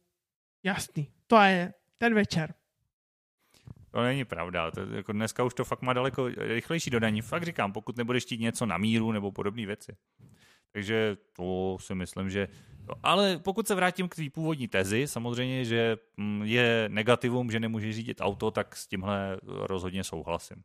Jasný, 0.63 1.11
to 1.27 1.37
je 1.37 1.73
ten 1.99 2.15
večer. 2.15 2.55
To 3.91 4.03
není 4.03 4.25
pravda. 4.25 4.71
To, 4.71 4.81
jako 4.81 5.13
dneska 5.13 5.45
už 5.45 5.55
to 5.55 5.65
fakt 5.65 5.83
má 5.83 5.93
daleko 5.93 6.29
rychlejší 6.29 6.91
dodání. 6.91 7.23
Fakt 7.23 7.43
říkám, 7.43 7.73
pokud 7.73 7.97
nebudeš 7.97 8.25
chtít 8.25 8.41
něco 8.41 8.67
na 8.67 8.79
míru 8.79 9.13
nebo 9.13 9.33
podobné 9.33 9.67
věci. 9.67 9.97
Takže 10.77 11.17
to 11.33 11.77
si 11.81 11.95
myslím, 11.95 12.31
že... 12.31 12.49
Ale 13.03 13.39
pokud 13.39 13.67
se 13.69 13.75
vrátím 13.75 14.09
k 14.09 14.15
tvý 14.15 14.31
původní 14.31 14.69
tezi, 14.69 15.07
samozřejmě, 15.07 15.65
že 15.65 15.97
mm, 16.17 16.43
je 16.45 16.85
negativum, 16.89 17.51
že 17.51 17.61
nemůžeš 17.61 17.97
řídit 17.97 18.21
auto, 18.21 18.51
tak 18.51 18.77
s 18.77 18.87
tímhle 18.87 19.37
rozhodně 19.43 20.05
souhlasím. 20.05 20.63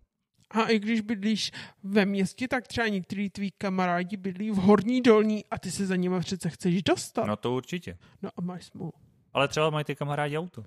A 0.50 0.63
i 0.63 0.80
když 0.80 1.02
bydlíš 1.02 1.52
ve 1.84 2.06
městě, 2.06 2.47
tak 2.47 2.67
třeba 2.67 2.88
některý 2.88 3.30
tví 3.30 3.52
kamarádi 3.58 4.17
bydlí 4.17 4.52
v 4.52 4.56
horní 4.56 5.02
dolní 5.02 5.45
a 5.52 5.60
ty 5.60 5.71
se 5.71 5.86
za 5.86 5.95
nimi 5.95 6.19
přece 6.19 6.50
chceš 6.50 6.84
dostat. 6.84 7.26
No 7.26 7.36
to 7.36 7.54
určitě. 7.56 7.97
No 8.21 8.30
a 8.38 8.41
máš 8.41 8.65
smůlu. 8.65 8.93
Ale 9.34 9.47
třeba 9.47 9.69
mají 9.69 9.86
ty 9.86 9.95
kamarádi 9.95 10.38
auto. 10.38 10.63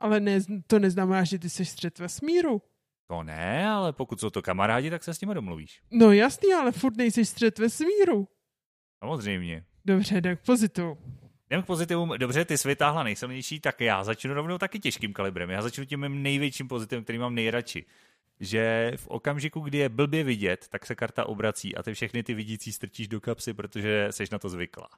Ale 0.00 0.20
ne, 0.20 0.40
to 0.66 0.78
neznamená, 0.78 1.24
že 1.24 1.38
ty 1.38 1.50
jsi 1.50 1.64
střed 1.64 1.98
vesmíru. 1.98 2.62
To 3.06 3.22
ne, 3.22 3.68
ale 3.68 3.92
pokud 3.92 4.20
jsou 4.20 4.30
to 4.30 4.42
kamarádi, 4.42 4.90
tak 4.90 5.04
se 5.04 5.14
s 5.14 5.20
nimi 5.20 5.34
domluvíš. 5.34 5.82
No 5.90 6.12
jasný, 6.12 6.52
ale 6.54 6.72
furt 6.72 6.96
nejsi 6.96 7.24
střed 7.24 7.58
vesmíru. 7.58 8.28
Samozřejmě. 9.02 9.64
Dobře, 9.84 10.22
tak 10.22 10.40
pozitivu. 10.40 10.98
Jdem 11.50 11.62
k 11.62 11.66
pozitivům. 11.66 12.14
Dobře, 12.16 12.44
ty 12.44 12.58
jsi 12.58 12.68
vytáhla 12.68 13.02
nejsilnější, 13.02 13.60
tak 13.60 13.80
já 13.80 14.04
začnu 14.04 14.34
rovnou 14.34 14.58
taky 14.58 14.78
těžkým 14.78 15.12
kalibrem. 15.12 15.50
Já 15.50 15.62
začnu 15.62 15.84
tím 15.84 16.00
mým 16.00 16.22
největším 16.22 16.68
pozitivem, 16.68 17.04
který 17.04 17.18
mám 17.18 17.34
nejradši. 17.34 17.84
Že 18.40 18.92
v 18.96 19.06
okamžiku, 19.06 19.60
kdy 19.60 19.78
je 19.78 19.88
blbě 19.88 20.24
vidět, 20.24 20.66
tak 20.68 20.86
se 20.86 20.94
karta 20.94 21.24
obrací 21.24 21.76
a 21.76 21.82
ty 21.82 21.94
všechny 21.94 22.22
ty 22.22 22.34
vidící 22.34 22.72
strčíš 22.72 23.08
do 23.08 23.20
kapsy, 23.20 23.54
protože 23.54 24.08
jsi 24.10 24.24
na 24.32 24.38
to 24.38 24.48
zvyklá. 24.48 24.88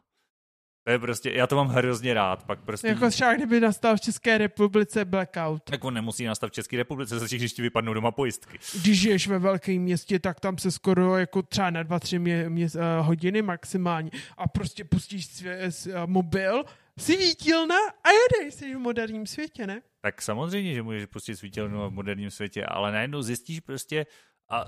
To 0.84 0.90
je 0.90 0.98
prostě, 0.98 1.30
já 1.30 1.46
to 1.46 1.56
mám 1.56 1.68
hrozně 1.68 2.14
rád. 2.14 2.44
Pak 2.44 2.60
prostě... 2.60 2.88
Jako 2.88 3.10
třeba 3.10 3.34
kdyby 3.34 3.60
nastal 3.60 3.96
v 3.96 4.00
České 4.00 4.38
republice 4.38 5.04
blackout. 5.04 5.62
Tak 5.64 5.84
on 5.84 5.94
nemusí 5.94 6.24
nastat 6.24 6.50
v 6.50 6.52
České 6.52 6.76
republice, 6.76 7.20
se 7.20 7.36
když 7.36 7.52
ti 7.52 7.62
vypadnou 7.62 7.94
doma 7.94 8.10
pojistky. 8.10 8.58
Když 8.82 9.00
žiješ 9.00 9.28
ve 9.28 9.38
velkém 9.38 9.82
městě, 9.82 10.18
tak 10.18 10.40
tam 10.40 10.58
se 10.58 10.70
skoro 10.70 11.16
jako 11.16 11.42
třeba 11.42 11.70
na 11.70 11.82
dva, 11.82 12.00
tři 12.00 12.18
mě, 12.18 12.48
mě, 12.48 12.64
uh, 12.64 12.80
hodiny 13.00 13.42
maximálně 13.42 14.10
a 14.36 14.48
prostě 14.48 14.84
pustíš 14.84 15.26
svě, 15.26 15.68
uh, 15.86 15.92
mobil, 16.06 16.64
svítilna 16.98 17.76
a 18.04 18.08
jedeš, 18.10 18.54
jsi 18.54 18.74
v 18.74 18.78
moderním 18.78 19.26
světě, 19.26 19.66
ne? 19.66 19.82
Tak 20.00 20.22
samozřejmě, 20.22 20.74
že 20.74 20.82
můžeš 20.82 21.06
pustit 21.06 21.36
svítilnu 21.36 21.88
v 21.88 21.92
moderním 21.92 22.30
světě, 22.30 22.64
ale 22.64 22.92
najednou 22.92 23.22
zjistíš 23.22 23.60
prostě 23.60 24.06
a 24.50 24.64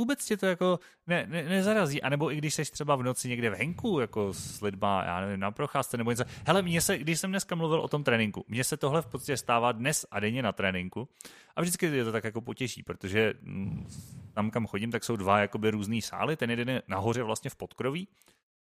vůbec 0.00 0.24
tě 0.24 0.36
to 0.36 0.46
jako 0.46 0.80
ne, 1.06 1.26
ne, 1.28 1.42
nezarazí, 1.42 2.02
anebo 2.02 2.32
i 2.32 2.36
když 2.36 2.54
jsi 2.54 2.64
třeba 2.64 2.96
v 2.96 3.02
noci 3.02 3.28
někde 3.28 3.50
venku, 3.50 4.00
jako 4.00 4.32
s 4.32 4.60
lidma, 4.60 5.04
já 5.04 5.20
nevím, 5.20 5.40
na 5.40 5.50
procházce 5.50 5.96
nebo 5.96 6.10
něco. 6.10 6.24
Hele, 6.46 6.62
mně 6.62 6.80
se, 6.80 6.98
když 6.98 7.20
jsem 7.20 7.30
dneska 7.30 7.54
mluvil 7.54 7.80
o 7.80 7.88
tom 7.88 8.04
tréninku, 8.04 8.44
mně 8.48 8.64
se 8.64 8.76
tohle 8.76 9.02
v 9.02 9.06
podstatě 9.06 9.36
stává 9.36 9.72
dnes 9.72 10.06
a 10.10 10.20
denně 10.20 10.42
na 10.42 10.52
tréninku. 10.52 11.08
A 11.56 11.60
vždycky 11.60 11.86
je 11.86 12.04
to 12.04 12.12
tak 12.12 12.24
jako 12.24 12.40
potěší, 12.40 12.82
protože 12.82 13.34
mm, 13.42 13.86
tam, 14.32 14.50
kam 14.50 14.66
chodím, 14.66 14.90
tak 14.90 15.04
jsou 15.04 15.16
dva 15.16 15.40
jakoby 15.40 15.70
různý 15.70 16.02
sály, 16.02 16.36
ten 16.36 16.50
jeden 16.50 16.68
je 16.68 16.82
nahoře 16.88 17.22
vlastně 17.22 17.50
v 17.50 17.56
podkroví. 17.56 18.08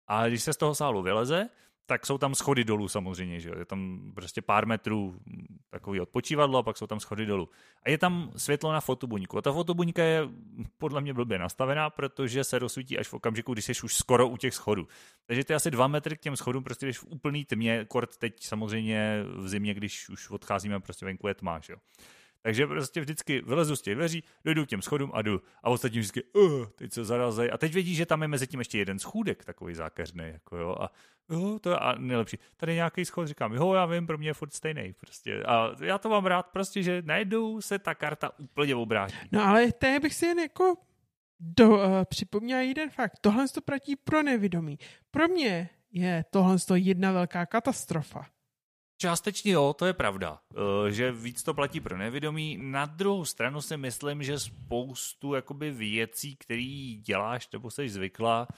A 0.06 0.28
když 0.28 0.42
se 0.42 0.52
z 0.52 0.56
toho 0.56 0.74
sálu 0.74 1.02
vyleze, 1.02 1.48
tak 1.86 2.06
jsou 2.06 2.18
tam 2.18 2.34
schody 2.34 2.64
dolů 2.64 2.88
samozřejmě, 2.88 3.40
že 3.40 3.48
jo? 3.48 3.58
je 3.58 3.64
tam 3.64 4.12
prostě 4.14 4.42
pár 4.42 4.66
metrů 4.66 5.20
takový 5.70 6.00
odpočívadlo 6.00 6.58
a 6.58 6.62
pak 6.62 6.76
jsou 6.76 6.86
tam 6.86 7.00
schody 7.00 7.26
dolů. 7.26 7.48
A 7.82 7.90
je 7.90 7.98
tam 7.98 8.32
světlo 8.36 8.72
na 8.72 8.80
fotobuňku. 8.80 9.38
A 9.38 9.42
ta 9.42 9.52
fotobuňka 9.52 10.02
je 10.04 10.28
podle 10.78 11.00
mě 11.00 11.14
blbě 11.14 11.38
nastavená, 11.38 11.90
protože 11.90 12.44
se 12.44 12.58
rozsvítí 12.58 12.98
až 12.98 13.08
v 13.08 13.14
okamžiku, 13.14 13.52
když 13.52 13.64
jsi 13.64 13.72
už 13.84 13.94
skoro 13.94 14.28
u 14.28 14.36
těch 14.36 14.54
schodů. 14.54 14.88
Takže 15.26 15.44
ty 15.44 15.54
asi 15.54 15.70
dva 15.70 15.86
metry 15.86 16.16
k 16.16 16.20
těm 16.20 16.36
schodům 16.36 16.64
prostě 16.64 16.86
jdeš 16.86 16.98
v 16.98 17.06
úplný 17.08 17.44
tmě, 17.44 17.84
kort 17.88 18.16
teď 18.16 18.44
samozřejmě 18.44 19.24
v 19.36 19.48
zimě, 19.48 19.74
když 19.74 20.08
už 20.08 20.30
odcházíme 20.30 20.80
prostě 20.80 21.06
venku 21.06 21.28
je 21.28 21.34
tma, 21.34 21.60
že 21.60 21.72
jo? 21.72 21.78
Takže 22.42 22.66
prostě 22.66 23.00
vždycky 23.00 23.40
vylezu 23.40 23.76
z 23.76 23.82
těch 23.82 23.94
dveří, 23.94 24.24
dojdu 24.44 24.66
k 24.66 24.68
těm 24.68 24.82
schodům 24.82 25.10
a 25.14 25.22
jdu. 25.22 25.42
A 25.62 25.70
ostatní 25.70 25.98
vždycky, 25.98 26.22
uh, 26.22 26.66
teď 26.66 26.92
se 26.92 27.04
zarazej. 27.04 27.50
A 27.52 27.58
teď 27.58 27.74
vidí, 27.74 27.94
že 27.94 28.06
tam 28.06 28.22
je 28.22 28.28
mezi 28.28 28.46
tím 28.46 28.60
ještě 28.60 28.78
jeden 28.78 28.98
schůdek 28.98 29.44
takový 29.44 29.74
zákeřný, 29.74 30.24
jako 30.26 30.56
jo. 30.56 30.76
A 30.80 30.90
jo, 31.30 31.58
to 31.58 31.70
je 31.70 31.76
a 31.76 31.94
nejlepší. 31.98 32.38
Tady 32.56 32.74
nějaký 32.74 33.04
schod, 33.04 33.28
říkám, 33.28 33.54
jo, 33.54 33.74
já 33.74 33.86
vím, 33.86 34.06
pro 34.06 34.18
mě 34.18 34.28
je 34.28 34.34
furt 34.34 34.54
stejný. 34.54 34.94
Prostě. 35.00 35.42
A 35.42 35.70
já 35.84 35.98
to 35.98 36.08
mám 36.08 36.26
rád, 36.26 36.46
prostě, 36.46 36.82
že 36.82 37.02
najednou 37.06 37.60
se 37.60 37.78
ta 37.78 37.94
karta 37.94 38.38
úplně 38.38 38.74
obrátí. 38.74 39.16
No 39.32 39.46
ale 39.46 39.72
té 39.72 40.00
bych 40.00 40.14
si 40.14 40.26
jen 40.26 40.38
jako 40.38 40.76
do, 41.40 41.68
uh, 41.68 42.04
připomněl 42.04 42.58
jeden 42.58 42.90
fakt. 42.90 43.12
Tohle 43.20 43.48
to 43.48 43.60
platí 43.60 43.96
pro 43.96 44.22
nevědomí. 44.22 44.78
Pro 45.10 45.28
mě 45.28 45.70
je 45.92 46.24
tohle 46.30 46.56
jedna 46.74 47.12
velká 47.12 47.46
katastrofa. 47.46 48.26
Částečně 49.00 49.52
jo, 49.52 49.74
to 49.78 49.86
je 49.86 49.92
pravda, 49.92 50.40
eh, 50.52 50.92
že 50.92 51.12
víc 51.12 51.42
to 51.42 51.54
platí 51.54 51.80
pro 51.80 51.98
nevědomí. 51.98 52.58
Na 52.62 52.86
druhou 52.86 53.24
stranu 53.24 53.60
si 53.60 53.76
myslím, 53.76 54.22
že 54.22 54.38
spoustu 54.38 55.34
jakoby 55.34 55.70
věcí, 55.70 56.36
které 56.36 56.96
děláš 57.00 57.48
nebo 57.52 57.70
jsi 57.70 57.88
zvykla, 57.88 58.48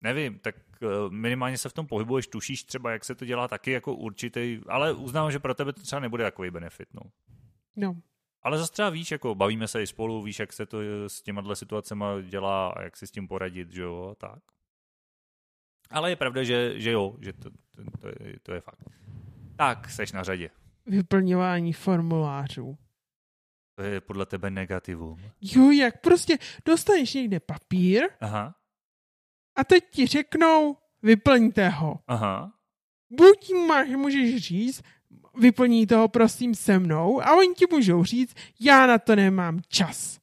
nevím, 0.00 0.38
tak 0.38 0.54
eh, 0.82 0.86
minimálně 1.08 1.58
se 1.58 1.68
v 1.68 1.72
tom 1.72 1.86
pohybuješ, 1.86 2.26
tušíš 2.26 2.64
třeba, 2.64 2.90
jak 2.90 3.04
se 3.04 3.14
to 3.14 3.24
dělá 3.24 3.48
taky 3.48 3.70
jako 3.70 3.94
určitý, 3.94 4.60
ale 4.68 4.92
uznám, 4.92 5.30
že 5.30 5.38
pro 5.38 5.54
tebe 5.54 5.72
to 5.72 5.82
třeba 5.82 6.00
nebude 6.00 6.24
takový 6.24 6.50
benefit. 6.50 6.88
No. 6.94 7.02
no. 7.76 7.96
Ale 8.42 8.58
zase 8.58 8.72
třeba 8.72 8.90
víš, 8.90 9.10
jako 9.10 9.34
bavíme 9.34 9.68
se 9.68 9.82
i 9.82 9.86
spolu, 9.86 10.22
víš, 10.22 10.38
jak 10.38 10.52
se 10.52 10.66
to 10.66 10.78
s 11.06 11.22
těma 11.22 11.54
situacemi 11.54 12.04
dělá 12.22 12.68
a 12.68 12.82
jak 12.82 12.96
si 12.96 13.06
s 13.06 13.10
tím 13.10 13.28
poradit, 13.28 13.72
že 13.72 13.82
jo, 13.82 14.14
tak. 14.18 14.42
Ale 15.90 16.10
je 16.10 16.16
pravda, 16.16 16.42
že, 16.42 16.80
že 16.80 16.90
jo, 16.90 17.16
že 17.20 17.32
to, 17.32 17.50
to, 17.50 17.98
to, 18.00 18.08
je, 18.08 18.38
to 18.42 18.52
je 18.52 18.60
fakt. 18.60 19.00
Tak, 19.60 19.90
seš 19.90 20.12
na 20.12 20.22
řadě. 20.22 20.50
Vyplňování 20.86 21.72
formulářů. 21.72 22.78
To 23.74 23.82
je 23.82 24.00
podle 24.00 24.26
tebe 24.26 24.50
negativum. 24.50 25.20
Jo, 25.40 25.70
jak 25.70 26.00
prostě 26.00 26.38
dostaneš 26.64 27.14
někde 27.14 27.40
papír 27.40 28.02
Aha. 28.20 28.54
a 29.56 29.64
teď 29.64 29.84
ti 29.90 30.06
řeknou, 30.06 30.76
vyplňte 31.02 31.68
ho. 31.68 32.00
Aha. 32.06 32.52
Buď 33.10 33.50
máš, 33.68 33.88
můžeš 33.88 34.36
říct, 34.36 34.82
vyplní 35.40 35.86
toho 35.86 36.08
prosím 36.08 36.54
se 36.54 36.78
mnou 36.78 37.22
a 37.22 37.36
oni 37.36 37.54
ti 37.54 37.66
můžou 37.70 38.04
říct, 38.04 38.34
já 38.60 38.86
na 38.86 38.98
to 38.98 39.16
nemám 39.16 39.60
čas. 39.68 40.20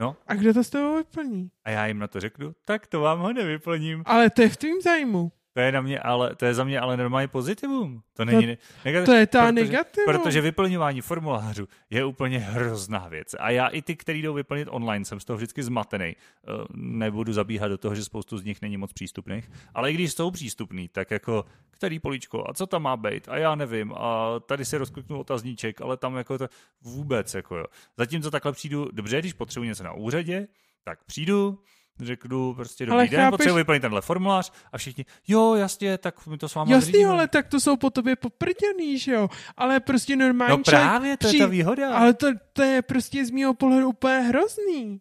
No. 0.00 0.16
A 0.26 0.34
kdo 0.34 0.54
to 0.54 0.64
s 0.64 0.70
tebou 0.70 0.96
vyplní? 0.96 1.50
A 1.64 1.70
já 1.70 1.86
jim 1.86 1.98
na 1.98 2.08
to 2.08 2.20
řeknu, 2.20 2.54
tak 2.64 2.86
to 2.86 3.00
vám 3.00 3.20
ho 3.20 3.32
nevyplním. 3.32 4.02
Ale 4.06 4.30
to 4.30 4.42
je 4.42 4.48
v 4.48 4.56
tvým 4.56 4.80
zájmu. 4.80 5.32
To 5.52 5.60
je, 5.60 5.72
na 5.72 5.80
mě, 5.80 6.00
ale, 6.00 6.36
to 6.36 6.44
je 6.44 6.54
za 6.54 6.64
mě 6.64 6.80
ale 6.80 6.96
normální 6.96 7.28
pozitivum. 7.28 8.02
To 8.12 8.24
není 8.24 8.56
to, 8.56 8.62
negativ, 8.84 9.06
to 9.06 9.12
je 9.12 9.26
ta 9.26 9.38
protože, 9.38 9.52
negativum. 9.52 10.06
Protože 10.06 10.40
vyplňování 10.40 11.00
formulářů 11.00 11.68
je 11.90 12.04
úplně 12.04 12.38
hrozná 12.38 13.08
věc. 13.08 13.34
A 13.38 13.50
já 13.50 13.66
i 13.66 13.82
ty, 13.82 13.96
který 13.96 14.22
jdou 14.22 14.34
vyplnit 14.34 14.68
online, 14.70 15.04
jsem 15.04 15.20
z 15.20 15.24
toho 15.24 15.36
vždycky 15.36 15.62
zmatený. 15.62 16.04
Eh, 16.04 16.50
nebudu 16.74 17.32
zabíhat 17.32 17.68
do 17.68 17.78
toho, 17.78 17.94
že 17.94 18.04
spoustu 18.04 18.38
z 18.38 18.44
nich 18.44 18.62
není 18.62 18.76
moc 18.76 18.92
přístupných. 18.92 19.50
Ale 19.74 19.90
i 19.90 19.94
když 19.94 20.12
jsou 20.12 20.30
přístupný, 20.30 20.88
tak 20.88 21.10
jako 21.10 21.44
který 21.70 21.98
políčko 21.98 22.44
a 22.48 22.54
co 22.54 22.66
tam 22.66 22.82
má 22.82 22.96
být 22.96 23.28
a 23.28 23.36
já 23.36 23.54
nevím. 23.54 23.92
A 23.96 24.40
tady 24.40 24.64
si 24.64 24.76
rozkliknu 24.76 25.20
otazníček, 25.20 25.80
ale 25.80 25.96
tam 25.96 26.16
jako 26.16 26.38
to 26.38 26.48
vůbec 26.82 27.34
jako 27.34 27.56
jo. 27.56 27.64
Zatímco 27.96 28.30
takhle 28.30 28.52
přijdu, 28.52 28.88
dobře, 28.92 29.18
když 29.18 29.32
potřebuji 29.32 29.64
něco 29.64 29.84
na 29.84 29.92
úřadě, 29.92 30.48
tak 30.84 31.04
přijdu, 31.04 31.58
řeknu 32.00 32.54
prostě 32.54 32.86
dobrý 32.86 32.98
ale 32.98 33.08
den, 33.08 33.20
chápeš... 33.20 33.36
potřebuji 33.36 33.56
vyplnit 33.56 33.80
tenhle 33.80 34.00
formulář 34.00 34.52
a 34.72 34.78
všichni, 34.78 35.04
jo, 35.28 35.54
jasně, 35.54 35.98
tak 35.98 36.26
mi 36.26 36.38
to 36.38 36.48
s 36.48 36.54
váma 36.54 36.72
Jasně, 36.72 37.06
ale 37.06 37.28
tak 37.28 37.48
to 37.48 37.60
jsou 37.60 37.76
po 37.76 37.90
tobě 37.90 38.16
poprděný, 38.16 38.98
že 38.98 39.12
jo, 39.12 39.28
ale 39.56 39.80
prostě 39.80 40.16
normálně 40.16 40.52
No 40.56 40.62
právě, 40.62 41.16
to 41.16 41.28
při... 41.28 41.36
je 41.36 41.42
ta 41.42 41.50
výhoda. 41.50 41.96
Ale 41.96 42.14
to, 42.14 42.26
to 42.52 42.62
je 42.62 42.82
prostě 42.82 43.26
z 43.26 43.30
mého 43.30 43.54
pohledu 43.54 43.88
úplně 43.88 44.18
hrozný. 44.18 45.00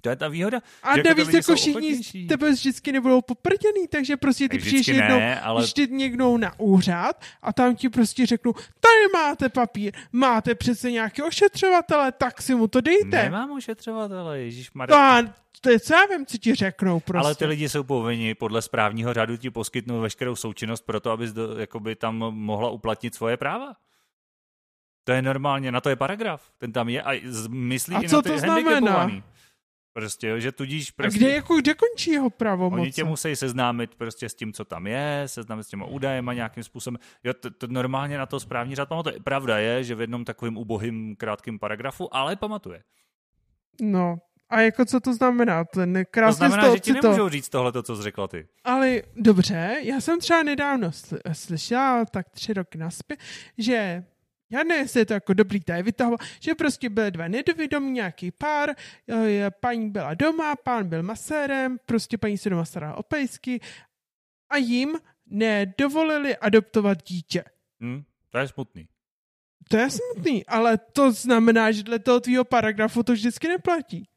To 0.00 0.08
je 0.08 0.16
ta 0.16 0.28
výhoda. 0.28 0.60
A 0.82 0.96
že 0.96 1.02
navíc 1.02 1.34
jako 1.34 1.54
všichni 1.54 2.26
tebe 2.28 2.50
vždycky 2.50 2.92
nebudou 2.92 3.22
poprděný, 3.22 3.88
takže 3.88 4.16
prostě 4.16 4.48
ty 4.48 4.58
přijdeš 4.58 4.88
jednou, 4.88 5.18
ne, 5.18 5.40
ale... 5.40 5.66
někdo 5.90 6.38
na 6.38 6.60
úřad 6.60 7.22
a 7.42 7.52
tam 7.52 7.76
ti 7.76 7.88
prostě 7.88 8.26
řeknu, 8.26 8.52
tady 8.52 9.12
máte 9.12 9.48
papír, 9.48 9.92
máte 10.12 10.54
přece 10.54 10.90
nějaké 10.90 11.22
ošetřovatele, 11.22 12.12
tak 12.12 12.42
si 12.42 12.54
mu 12.54 12.68
to 12.68 12.80
dejte. 12.80 13.22
Nemám 13.22 13.50
ošetřovatele, 13.50 14.40
Ježíš 14.40 14.72
Marek. 14.72 14.96
To 15.60 15.70
je 15.70 15.80
co 15.80 15.94
já 15.94 16.06
vím, 16.06 16.26
co 16.26 16.38
ti 16.38 16.54
řeknou 16.54 17.00
prostě. 17.00 17.26
Ale 17.26 17.34
ty 17.34 17.46
lidi 17.46 17.68
jsou 17.68 17.82
povinni 17.82 18.34
podle 18.34 18.62
správního 18.62 19.14
řádu 19.14 19.36
ti 19.36 19.50
poskytnout 19.50 20.00
veškerou 20.00 20.36
součinnost 20.36 20.86
pro 20.86 21.00
to, 21.00 21.10
abys 21.10 21.32
do, 21.32 21.58
jakoby 21.58 21.96
tam 21.96 22.16
mohla 22.16 22.70
uplatnit 22.70 23.14
svoje 23.14 23.36
práva. 23.36 23.72
To 25.04 25.12
je 25.12 25.22
normálně, 25.22 25.72
na 25.72 25.80
to 25.80 25.88
je 25.88 25.96
paragraf, 25.96 26.50
ten 26.58 26.72
tam 26.72 26.88
je 26.88 27.02
a 27.02 27.22
myslí 27.48 27.96
a 27.96 28.02
i 28.02 28.08
co 28.08 28.16
na 28.16 28.22
ty 28.22 28.28
to 28.28 28.38
znamená? 28.38 29.10
Prostě, 29.92 30.40
že 30.40 30.52
tudíž 30.52 30.90
prostě... 30.90 31.18
A 31.18 31.20
kde, 31.20 31.34
jako, 31.34 31.56
kde 31.56 31.74
končí 31.74 32.10
jeho 32.10 32.30
pravomoc? 32.30 32.80
Oni 32.80 32.92
tě 32.92 33.04
musí 33.04 33.36
seznámit 33.36 33.94
prostě 33.94 34.28
s 34.28 34.34
tím, 34.34 34.52
co 34.52 34.64
tam 34.64 34.86
je, 34.86 35.22
seznámit 35.26 35.64
s 35.64 35.68
těma 35.68 35.86
údajem 35.86 36.28
a 36.28 36.34
nějakým 36.34 36.62
způsobem. 36.62 36.98
Jo, 37.24 37.34
to, 37.34 37.50
to 37.50 37.66
normálně 37.66 38.18
na 38.18 38.26
to 38.26 38.40
správní 38.40 38.74
řád 38.74 38.88
pamatuje. 38.88 39.20
Pravda 39.24 39.58
je, 39.58 39.84
že 39.84 39.94
v 39.94 40.00
jednom 40.00 40.24
takovém 40.24 40.56
ubohým 40.56 41.16
krátkém 41.16 41.58
paragrafu, 41.58 42.14
ale 42.16 42.36
pamatuje. 42.36 42.82
No, 43.80 44.18
a 44.50 44.60
jako 44.60 44.84
co 44.84 45.00
to 45.00 45.14
znamená? 45.14 45.64
Ten 45.64 46.04
krásně 46.10 46.48
to 46.48 46.48
znamená, 46.48 46.74
že 46.74 46.80
ti 46.80 46.92
nemůžou 46.92 47.24
to... 47.24 47.28
říct 47.28 47.48
tohle, 47.48 47.82
co 47.82 47.96
jsi 47.96 48.02
řekla 48.02 48.28
ty. 48.28 48.48
Ale 48.64 49.02
dobře, 49.16 49.76
já 49.82 50.00
jsem 50.00 50.20
třeba 50.20 50.42
nedávno 50.42 50.90
slyšela, 51.32 52.04
tak 52.04 52.28
tři 52.30 52.52
roky 52.52 52.78
naspět, 52.78 53.20
že 53.58 54.04
já 54.50 54.62
ne, 54.64 54.74
jestli 54.74 55.00
je 55.00 55.06
to 55.06 55.12
jako 55.12 55.34
dobrý 55.34 55.60
tady 55.60 55.82
vytahovat, 55.82 56.20
že 56.40 56.54
prostě 56.54 56.90
byly 56.90 57.10
dva 57.10 57.28
nedovědomí, 57.28 57.90
nějaký 57.90 58.30
pár, 58.30 58.74
paní 59.60 59.90
byla 59.90 60.14
doma, 60.14 60.56
pán 60.56 60.88
byl 60.88 61.02
masérem, 61.02 61.78
prostě 61.86 62.18
paní 62.18 62.38
se 62.38 62.50
doma 62.50 62.64
starala 62.64 62.96
o 62.96 63.02
pejsky 63.02 63.60
a 64.50 64.56
jim 64.56 64.98
nedovolili 65.26 66.36
adoptovat 66.36 67.02
dítě. 67.02 67.44
Hmm, 67.80 68.02
to 68.30 68.38
je 68.38 68.48
smutný. 68.48 68.88
To 69.70 69.76
je 69.76 69.90
smutný, 69.90 70.46
ale 70.46 70.78
to 70.78 71.12
znamená, 71.12 71.72
že 71.72 71.82
dle 71.82 71.98
toho 71.98 72.20
tvýho 72.20 72.44
paragrafu 72.44 73.02
to 73.02 73.12
vždycky 73.12 73.48
neplatí. 73.48 74.08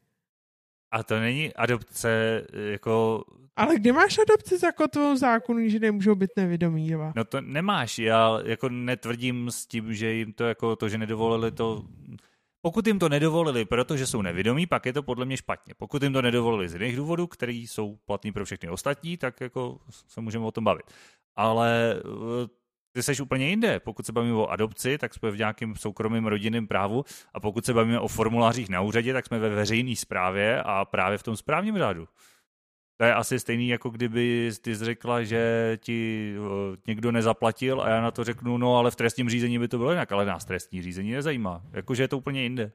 A 0.92 1.02
to 1.02 1.20
není 1.20 1.54
adopce 1.54 2.42
jako... 2.52 3.24
Ale 3.56 3.76
kde 3.76 3.92
máš 3.92 4.18
adopci 4.18 4.58
zakotvou 4.58 5.16
zákonu, 5.16 5.68
že 5.68 5.78
nemůžou 5.78 6.14
být 6.14 6.30
nevědomí? 6.36 6.90
Dva? 6.90 7.12
No 7.16 7.24
to 7.24 7.40
nemáš, 7.40 7.98
já 7.98 8.38
jako 8.44 8.68
netvrdím 8.68 9.50
s 9.50 9.66
tím, 9.66 9.94
že 9.94 10.12
jim 10.12 10.32
to 10.32 10.44
jako 10.44 10.76
to, 10.76 10.88
že 10.88 10.98
nedovolili 10.98 11.50
to... 11.50 11.84
Pokud 12.64 12.86
jim 12.86 12.98
to 12.98 13.08
nedovolili, 13.08 13.64
protože 13.64 14.06
jsou 14.06 14.22
nevědomí, 14.22 14.66
pak 14.66 14.86
je 14.86 14.92
to 14.92 15.02
podle 15.02 15.24
mě 15.24 15.36
špatně. 15.36 15.74
Pokud 15.76 16.02
jim 16.02 16.12
to 16.12 16.22
nedovolili 16.22 16.68
z 16.68 16.74
jiných 16.74 16.96
důvodů, 16.96 17.26
který 17.26 17.66
jsou 17.66 17.96
platní 18.04 18.32
pro 18.32 18.44
všechny 18.44 18.68
ostatní, 18.68 19.16
tak 19.16 19.40
jako 19.40 19.78
se 20.08 20.20
můžeme 20.20 20.44
o 20.44 20.50
tom 20.50 20.64
bavit. 20.64 20.86
Ale 21.36 22.02
ty 22.92 23.02
seš 23.02 23.20
úplně 23.20 23.48
jinde. 23.48 23.80
Pokud 23.80 24.06
se 24.06 24.12
bavíme 24.12 24.34
o 24.34 24.46
adopci, 24.46 24.98
tak 24.98 25.14
jsme 25.14 25.30
v 25.30 25.38
nějakém 25.38 25.76
soukromém 25.76 26.26
rodinném 26.26 26.66
právu 26.66 27.04
a 27.34 27.40
pokud 27.40 27.66
se 27.66 27.74
bavíme 27.74 28.00
o 28.00 28.08
formulářích 28.08 28.68
na 28.68 28.80
úřadě, 28.80 29.12
tak 29.12 29.26
jsme 29.26 29.38
ve 29.38 29.48
veřejné 29.48 29.96
správě 29.96 30.62
a 30.62 30.84
právě 30.84 31.18
v 31.18 31.22
tom 31.22 31.36
správním 31.36 31.78
řádu. 31.78 32.08
To 32.96 33.06
je 33.06 33.14
asi 33.14 33.40
stejný, 33.40 33.68
jako 33.68 33.90
kdyby 33.90 34.50
ty 34.60 34.74
řekla, 34.74 35.22
že 35.22 35.72
ti 35.80 36.32
někdo 36.86 37.12
nezaplatil 37.12 37.82
a 37.82 37.88
já 37.88 38.00
na 38.00 38.10
to 38.10 38.24
řeknu, 38.24 38.58
no 38.58 38.76
ale 38.76 38.90
v 38.90 38.96
trestním 38.96 39.30
řízení 39.30 39.58
by 39.58 39.68
to 39.68 39.78
bylo 39.78 39.90
jinak, 39.90 40.12
ale 40.12 40.24
nás 40.24 40.44
trestní 40.44 40.82
řízení 40.82 41.12
nezajímá. 41.12 41.62
Jakože 41.72 42.02
je 42.02 42.08
to 42.08 42.18
úplně 42.18 42.42
jinde. 42.42 42.72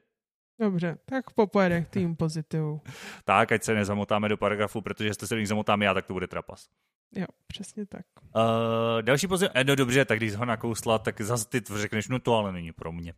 Dobře, 0.60 0.98
tak 1.04 1.30
popojede 1.30 1.80
k 1.80 1.88
tým 1.88 2.16
pozitivu. 2.16 2.80
tak, 3.24 3.52
ať 3.52 3.62
se 3.62 3.74
nezamotáme 3.74 4.28
do 4.28 4.36
paragrafu, 4.36 4.80
protože 4.80 5.08
jestli 5.08 5.26
se 5.26 5.34
v 5.34 5.38
nich 5.38 5.48
zamotám 5.48 5.82
já, 5.82 5.94
tak 5.94 6.06
to 6.06 6.12
bude 6.12 6.26
trapas. 6.26 6.68
Jo, 7.16 7.26
přesně 7.46 7.86
tak. 7.86 8.06
Uh, 8.36 9.02
další 9.02 9.26
pozice, 9.26 9.52
eh, 9.54 9.64
no 9.64 9.74
dobře, 9.74 10.04
tak 10.04 10.18
když 10.18 10.34
ho 10.34 10.44
nakousla, 10.44 10.98
tak 10.98 11.20
zase 11.20 11.48
ty 11.48 11.62
řekneš, 11.76 12.08
no 12.08 12.18
to 12.18 12.34
ale 12.34 12.52
není 12.52 12.72
pro 12.72 12.92
mě. 12.92 13.14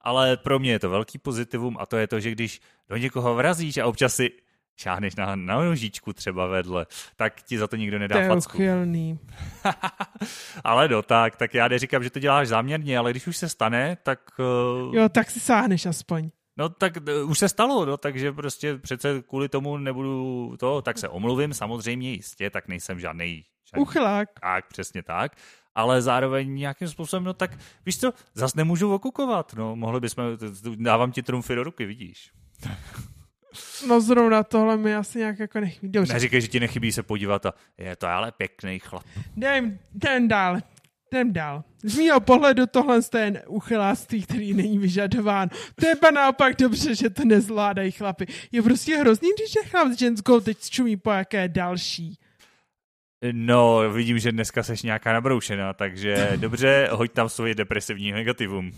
Ale 0.00 0.36
pro 0.36 0.58
mě 0.58 0.70
je 0.70 0.78
to 0.78 0.90
velký 0.90 1.18
pozitivum 1.18 1.76
a 1.80 1.86
to 1.86 1.96
je 1.96 2.06
to, 2.06 2.20
že 2.20 2.30
když 2.30 2.60
do 2.88 2.96
někoho 2.96 3.34
vrazíš 3.34 3.78
a 3.78 3.86
občas 3.86 4.14
si 4.14 4.30
šáhneš 4.76 5.16
na, 5.16 5.36
na 5.36 5.64
nožičku 5.64 6.12
třeba 6.12 6.46
vedle, 6.46 6.86
tak 7.16 7.42
ti 7.42 7.58
za 7.58 7.66
to 7.66 7.76
nikdo 7.76 7.98
nedá 7.98 8.16
to 8.16 8.20
je 8.20 8.28
facku. 8.28 8.58
Uchylný. 8.58 9.18
ale 10.64 10.88
no 10.88 11.02
tak, 11.02 11.36
tak 11.36 11.54
já 11.54 11.68
neříkám, 11.68 12.02
že 12.02 12.10
to 12.10 12.18
děláš 12.18 12.48
záměrně, 12.48 12.98
ale 12.98 13.10
když 13.10 13.26
už 13.26 13.36
se 13.36 13.48
stane, 13.48 13.96
tak... 14.02 14.20
Uh... 14.38 14.94
Jo, 14.94 15.08
tak 15.08 15.30
si 15.30 15.40
sáhneš 15.40 15.86
aspoň. 15.86 16.30
No 16.56 16.68
tak 16.68 16.92
uh, 16.96 17.30
už 17.30 17.38
se 17.38 17.48
stalo, 17.48 17.84
no, 17.84 17.96
takže 17.96 18.32
prostě 18.32 18.78
přece 18.78 19.22
kvůli 19.28 19.48
tomu 19.48 19.76
nebudu 19.76 20.54
to, 20.58 20.82
tak 20.82 20.98
se 20.98 21.08
omluvím, 21.08 21.54
samozřejmě 21.54 22.10
jistě, 22.10 22.50
tak 22.50 22.68
nejsem 22.68 23.00
žádný. 23.00 23.44
Uchylák. 23.76 24.28
Tak, 24.40 24.68
přesně 24.68 25.02
tak. 25.02 25.36
Ale 25.74 26.02
zároveň 26.02 26.54
nějakým 26.54 26.88
způsobem, 26.88 27.24
no 27.24 27.34
tak 27.34 27.50
víš 27.86 27.98
co, 27.98 28.12
zas 28.34 28.54
nemůžu 28.54 28.94
okukovat, 28.94 29.54
no, 29.54 29.76
mohli 29.76 30.00
bychom, 30.00 30.24
dávám 30.76 31.12
ti 31.12 31.22
trumfy 31.22 31.54
do 31.54 31.64
ruky, 31.64 31.86
vidíš. 31.86 32.30
No 33.88 34.00
zrovna 34.00 34.42
tohle 34.42 34.76
mi 34.76 34.94
asi 34.96 35.18
nějak 35.18 35.38
jako 35.38 35.60
nechybí. 35.60 35.92
Dobře. 35.92 36.12
Neříkej, 36.12 36.40
že 36.40 36.48
ti 36.48 36.60
nechybí 36.60 36.92
se 36.92 37.02
podívat 37.02 37.46
a 37.46 37.54
je 37.78 37.96
to 37.96 38.06
ale 38.06 38.32
pěkný 38.32 38.78
chlap. 38.78 39.04
Jdem, 39.36 39.78
jdem 39.94 40.28
dál. 40.28 40.58
Jdem 41.14 41.32
dál. 41.32 41.64
Z 41.82 41.98
mýho 41.98 42.20
pohledu 42.20 42.66
tohle 42.66 43.00
je 43.18 43.42
uchyláctví, 43.46 44.22
který 44.22 44.54
není 44.54 44.78
vyžadován. 44.78 45.48
To 45.74 45.86
je 45.86 45.94
naopak 46.14 46.56
dobře, 46.56 46.94
že 46.94 47.10
to 47.10 47.24
nezvládají 47.24 47.90
chlapy. 47.90 48.26
Je 48.52 48.62
prostě 48.62 48.96
hrozný, 48.96 49.28
když 49.38 49.54
je 49.54 49.62
chlap 49.62 49.88
s 49.88 49.98
ženskou 49.98 50.40
teď 50.40 50.70
čumí 50.70 50.96
po 50.96 51.10
jaké 51.10 51.48
další. 51.48 52.18
No, 53.32 53.90
vidím, 53.90 54.18
že 54.18 54.32
dneska 54.32 54.62
seš 54.62 54.82
nějaká 54.82 55.12
nabroušená, 55.12 55.72
takže 55.72 56.32
dobře, 56.36 56.88
hoď 56.92 57.12
tam 57.12 57.28
svoje 57.28 57.54
depresivní 57.54 58.12
negativum. 58.12 58.72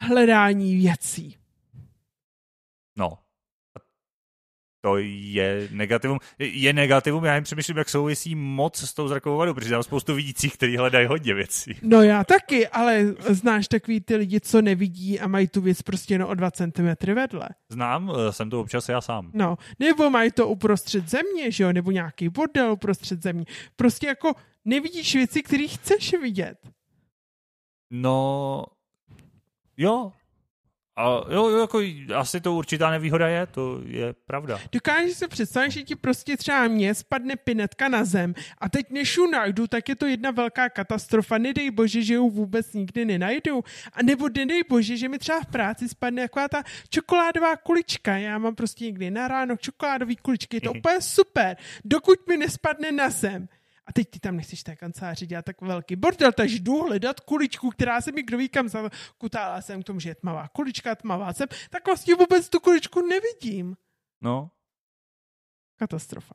Hledání 0.00 0.76
věcí. 0.76 1.36
No, 2.96 3.18
to 4.88 4.96
je 4.98 5.68
negativum. 5.70 6.18
Je 6.38 6.72
negativum, 6.72 7.24
já 7.24 7.34
jim 7.34 7.44
přemýšlím, 7.44 7.76
jak 7.76 7.88
souvisí 7.88 8.34
moc 8.34 8.78
s 8.78 8.94
tou 8.94 9.08
zrakovou 9.08 9.36
vadou, 9.36 9.54
protože 9.54 9.74
mám 9.74 9.82
spoustu 9.82 10.14
vidících, 10.14 10.54
kteří 10.54 10.76
hledají 10.76 11.06
hodně 11.06 11.34
věcí. 11.34 11.76
No 11.82 12.02
já 12.02 12.24
taky, 12.24 12.68
ale 12.68 13.04
znáš 13.28 13.68
takový 13.68 14.00
ty 14.00 14.16
lidi, 14.16 14.40
co 14.40 14.62
nevidí 14.62 15.20
a 15.20 15.28
mají 15.28 15.48
tu 15.48 15.60
věc 15.60 15.82
prostě 15.82 16.14
jen 16.14 16.22
o 16.22 16.34
dva 16.34 16.50
centimetry 16.50 17.14
vedle. 17.14 17.48
Znám, 17.68 18.12
eh, 18.28 18.32
jsem 18.32 18.50
to 18.50 18.60
občas 18.60 18.88
já 18.88 19.00
sám. 19.00 19.30
No, 19.34 19.56
nebo 19.78 20.10
mají 20.10 20.30
to 20.32 20.48
uprostřed 20.48 21.08
země, 21.08 21.50
že 21.50 21.64
jo, 21.64 21.72
nebo 21.72 21.90
nějaký 21.90 22.28
bordel 22.28 22.72
uprostřed 22.72 23.22
země. 23.22 23.44
Prostě 23.76 24.06
jako 24.06 24.32
nevidíš 24.64 25.14
věci, 25.14 25.42
které 25.42 25.66
chceš 25.68 26.14
vidět. 26.22 26.58
No, 27.90 28.64
jo, 29.76 30.12
a 30.98 31.04
jo, 31.04 31.48
jo, 31.48 31.58
jako 31.58 31.80
asi 32.14 32.40
to 32.40 32.54
určitá 32.54 32.90
nevýhoda 32.90 33.28
je, 33.28 33.46
to 33.46 33.80
je 33.84 34.14
pravda. 34.26 34.58
Dokážeš 34.72 35.16
si 35.16 35.28
představit, 35.28 35.70
že 35.70 35.82
ti 35.82 35.96
prostě 35.96 36.36
třeba 36.36 36.68
mě 36.68 36.94
spadne 36.94 37.36
pinetka 37.36 37.88
na 37.88 38.04
zem 38.04 38.34
a 38.58 38.68
teď 38.68 38.90
než 38.90 39.16
ju 39.16 39.30
najdu, 39.30 39.66
tak 39.66 39.88
je 39.88 39.96
to 39.96 40.06
jedna 40.06 40.30
velká 40.30 40.68
katastrofa. 40.68 41.38
Nedej 41.38 41.70
bože, 41.70 42.02
že 42.02 42.14
ju 42.14 42.30
vůbec 42.30 42.72
nikdy 42.72 43.04
nenajdu. 43.04 43.64
A 43.92 44.02
nebo 44.02 44.28
nedej 44.28 44.62
bože, 44.68 44.96
že 44.96 45.08
mi 45.08 45.18
třeba 45.18 45.40
v 45.40 45.46
práci 45.46 45.88
spadne 45.88 46.22
taková 46.22 46.48
ta 46.48 46.62
čokoládová 46.88 47.56
kulička. 47.56 48.16
Já 48.16 48.38
mám 48.38 48.54
prostě 48.54 48.84
někdy 48.84 49.10
na 49.10 49.28
ráno 49.28 49.56
čokoládový 49.56 50.16
kuličky, 50.16 50.56
je 50.56 50.60
to 50.60 50.72
úplně 50.72 51.00
super, 51.00 51.56
dokud 51.84 52.28
mi 52.28 52.36
nespadne 52.36 52.92
na 52.92 53.10
zem. 53.10 53.48
A 53.88 53.92
teď 53.92 54.10
ty 54.10 54.20
tam 54.20 54.36
nechceš 54.36 54.62
té 54.62 54.76
kanceláři 54.76 55.26
dělat 55.26 55.44
tak 55.44 55.60
velký 55.60 55.96
bordel, 55.96 56.32
takže 56.32 56.58
jdu 56.58 56.82
hledat 56.82 57.20
kuličku, 57.20 57.70
která 57.70 58.00
se 58.00 58.12
mi 58.12 58.22
kdo 58.22 58.38
ví 58.38 58.48
kam 58.48 58.68
zakutála 58.68 59.60
jsem 59.60 59.82
k 59.82 59.86
tomu, 59.86 60.00
že 60.00 60.08
je 60.08 60.14
tmavá 60.14 60.48
kulička, 60.48 60.94
tmavá 60.94 61.32
jsem, 61.32 61.48
tak 61.70 61.86
vlastně 61.86 62.14
vůbec 62.14 62.48
tu 62.48 62.60
kuličku 62.60 63.06
nevidím. 63.06 63.76
No. 64.22 64.50
Katastrofa. 65.76 66.34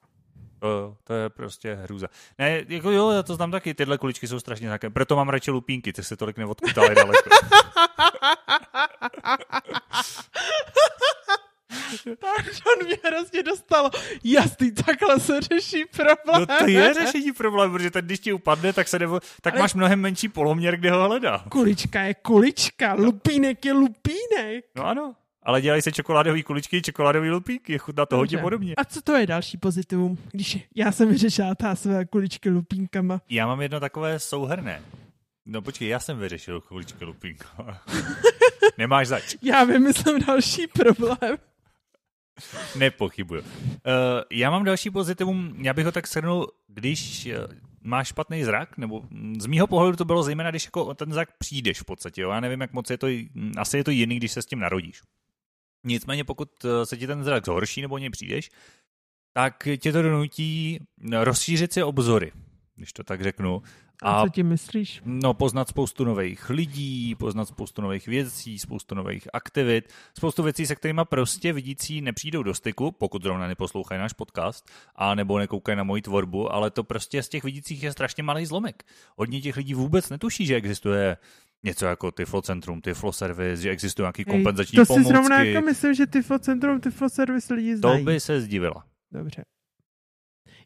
To, 0.60 0.98
to 1.04 1.14
je 1.14 1.30
prostě 1.30 1.74
hrůza. 1.74 2.08
Ne, 2.38 2.62
jako 2.68 2.92
jo, 2.92 3.10
já 3.12 3.24
to 3.24 3.36
znám 3.36 3.52
taky, 3.52 3.74
tyhle 3.74 3.98
kuličky 3.98 4.28
jsou 4.28 4.40
strašně 4.40 4.68
znaké. 4.68 4.90
Proto 4.90 5.16
mám 5.16 5.30
radši 5.30 5.52
lupínky, 5.52 5.94
ty 5.94 6.04
se 6.04 6.18
tolik 6.18 6.38
neodkutávají 6.38 6.96
daleko. 6.96 7.30
on 12.46 12.86
mě 12.86 12.98
hrozně 13.06 13.44
dostalo. 13.44 13.90
Jasný, 14.24 14.72
takhle 14.72 15.20
se 15.20 15.42
řeší 15.42 15.86
problém. 15.86 16.40
No 16.40 16.46
to 16.46 16.68
je 16.68 16.94
řešení 16.94 17.32
problém, 17.32 17.72
protože 17.72 17.92
ten, 17.92 18.06
když 18.06 18.20
ti 18.20 18.34
upadne, 18.34 18.74
tak, 18.74 18.88
se 18.88 19.00
nebo, 19.00 19.20
tak 19.42 19.54
Ale... 19.54 19.62
máš 19.62 19.74
mnohem 19.74 20.00
menší 20.00 20.30
poloměr, 20.30 20.78
kde 20.78 20.92
ho 20.92 21.04
hledá. 21.04 21.46
Kulička 21.50 22.02
je 22.02 22.14
kulička, 22.14 22.94
lupínek 22.94 23.66
je 23.66 23.74
lupínek. 23.74 24.66
No 24.76 24.86
ano, 24.86 25.16
ale 25.46 25.62
dělají 25.62 25.82
se 25.82 25.92
čokoládové 25.92 26.44
kuličky, 26.44 26.82
čokoládové 26.82 27.32
lupínky, 27.32 27.78
chutná 27.78 28.06
to 28.06 28.18
hodně 28.18 28.38
podobně. 28.38 28.76
A 28.78 28.86
co 28.86 29.02
to 29.02 29.14
je 29.14 29.28
další 29.28 29.58
pozitivum, 29.58 30.18
když 30.32 30.60
já 30.76 30.92
jsem 30.92 31.10
vyřešila 31.10 31.56
ta 31.56 31.76
své 31.76 32.06
kuličky 32.06 32.50
lupínkama? 32.50 33.22
Já 33.30 33.48
mám 33.48 33.62
jedno 33.62 33.80
takové 33.80 34.20
souhrné. 34.20 34.82
No 35.46 35.62
počkej, 35.62 35.88
já 35.88 36.00
jsem 36.00 36.20
vyřešil 36.20 36.62
kuličky 36.62 37.06
lupínkama. 37.06 37.82
Nemáš 38.78 39.08
zač. 39.08 39.36
Já 39.42 39.64
vymyslím 39.64 40.20
další 40.20 40.68
problém. 40.68 41.38
Nepochybuju. 42.76 43.42
Uh, 43.42 43.48
já 44.32 44.50
mám 44.50 44.64
další 44.64 44.90
pozitivum, 44.90 45.56
já 45.58 45.74
bych 45.74 45.86
ho 45.86 45.92
tak 45.92 46.08
shrnul, 46.08 46.48
když 46.68 47.26
uh, 47.26 47.54
máš 47.84 48.08
špatný 48.08 48.44
zrak, 48.44 48.78
nebo 48.78 49.02
z 49.40 49.46
mýho 49.46 49.68
pohledu 49.68 49.98
to 49.98 50.06
bylo 50.06 50.24
zejména, 50.24 50.50
když 50.50 50.66
jako 50.66 50.94
ten 50.94 51.14
zrak 51.14 51.38
přijdeš 51.38 51.82
v 51.82 51.86
podstatě. 51.86 52.22
Jo? 52.22 52.30
Já 52.30 52.40
nevím, 52.40 52.62
jak 52.62 52.74
moc 52.74 52.90
je 52.90 52.98
to, 52.98 53.08
asi 53.58 53.78
je 53.78 53.84
to 53.84 53.92
jiný, 53.92 54.18
když 54.18 54.32
se 54.32 54.42
s 54.42 54.46
tím 54.46 54.60
narodíš. 54.60 55.02
Nicméně, 55.86 56.24
pokud 56.24 56.50
eh, 56.66 56.86
se 56.86 56.98
ti 56.98 57.08
ten 57.08 57.24
zrak 57.24 57.46
zhorší 57.46 57.82
nebo 57.82 57.98
něj 57.98 58.10
přijdeš, 58.10 58.50
tak 59.34 59.68
tě 59.78 59.92
to 59.92 60.02
donutí 60.02 60.80
rozšířit 61.12 61.74
si 61.74 61.84
obzory, 61.84 62.32
když 62.76 62.94
to 62.94 63.04
tak 63.04 63.22
řeknu. 63.22 63.62
A, 64.04 64.22
a 64.22 64.24
co 64.24 64.30
ti 64.30 64.44
myslíš? 64.44 65.02
No, 65.06 65.34
poznat 65.34 65.70
spoustu 65.70 66.06
nových 66.06 66.50
lidí, 66.50 67.16
poznat 67.16 67.46
spoustu 67.46 67.82
nových 67.82 68.08
věcí, 68.08 68.60
spoustu 68.60 68.96
nových 68.96 69.28
aktivit, 69.34 69.94
spoustu 70.18 70.44
věcí, 70.44 70.66
se 70.66 70.76
kterými 70.76 71.02
prostě 71.10 71.54
vidící 71.54 72.02
nepřijdou 72.02 72.44
do 72.44 72.54
styku, 72.54 72.92
pokud 72.92 73.24
zrovna 73.24 73.48
neposlouchají 73.48 74.00
náš 74.00 74.14
podcast, 74.14 74.72
a 74.96 75.16
nebo 75.16 75.40
nekoukají 75.40 75.78
na 75.78 75.84
moji 75.84 76.02
tvorbu, 76.02 76.54
ale 76.54 76.72
to 76.72 76.84
prostě 76.84 77.24
z 77.24 77.30
těch 77.30 77.44
vidících 77.44 77.84
je 77.84 77.92
strašně 77.92 78.24
malý 78.24 78.46
zlomek. 78.46 78.84
Hodně 79.18 79.42
těch 79.42 79.58
lidí 79.58 79.74
vůbec 79.74 80.10
netuší, 80.10 80.46
že 80.46 80.56
existuje 80.56 81.18
něco 81.64 81.86
jako 81.86 82.12
Tiflocentrum, 82.12 82.82
Tifloservice, 82.82 83.62
že 83.62 83.70
existuje 83.70 84.04
nějaký 84.04 84.26
kompenzační 84.26 84.76
to 84.76 84.86
pomůcky. 84.86 85.04
To 85.04 85.10
si 85.10 85.14
zrovna 85.14 85.44
jako 85.44 85.66
myslím, 85.66 85.94
že 85.94 86.08
Tiflocentrum, 86.08 86.80
Tifloservice 86.82 87.54
lidi 87.54 87.78
znají. 87.78 88.06
To 88.06 88.12
by 88.12 88.20
se 88.20 88.42
zdivila. 88.42 88.84
Dobře. 89.12 89.44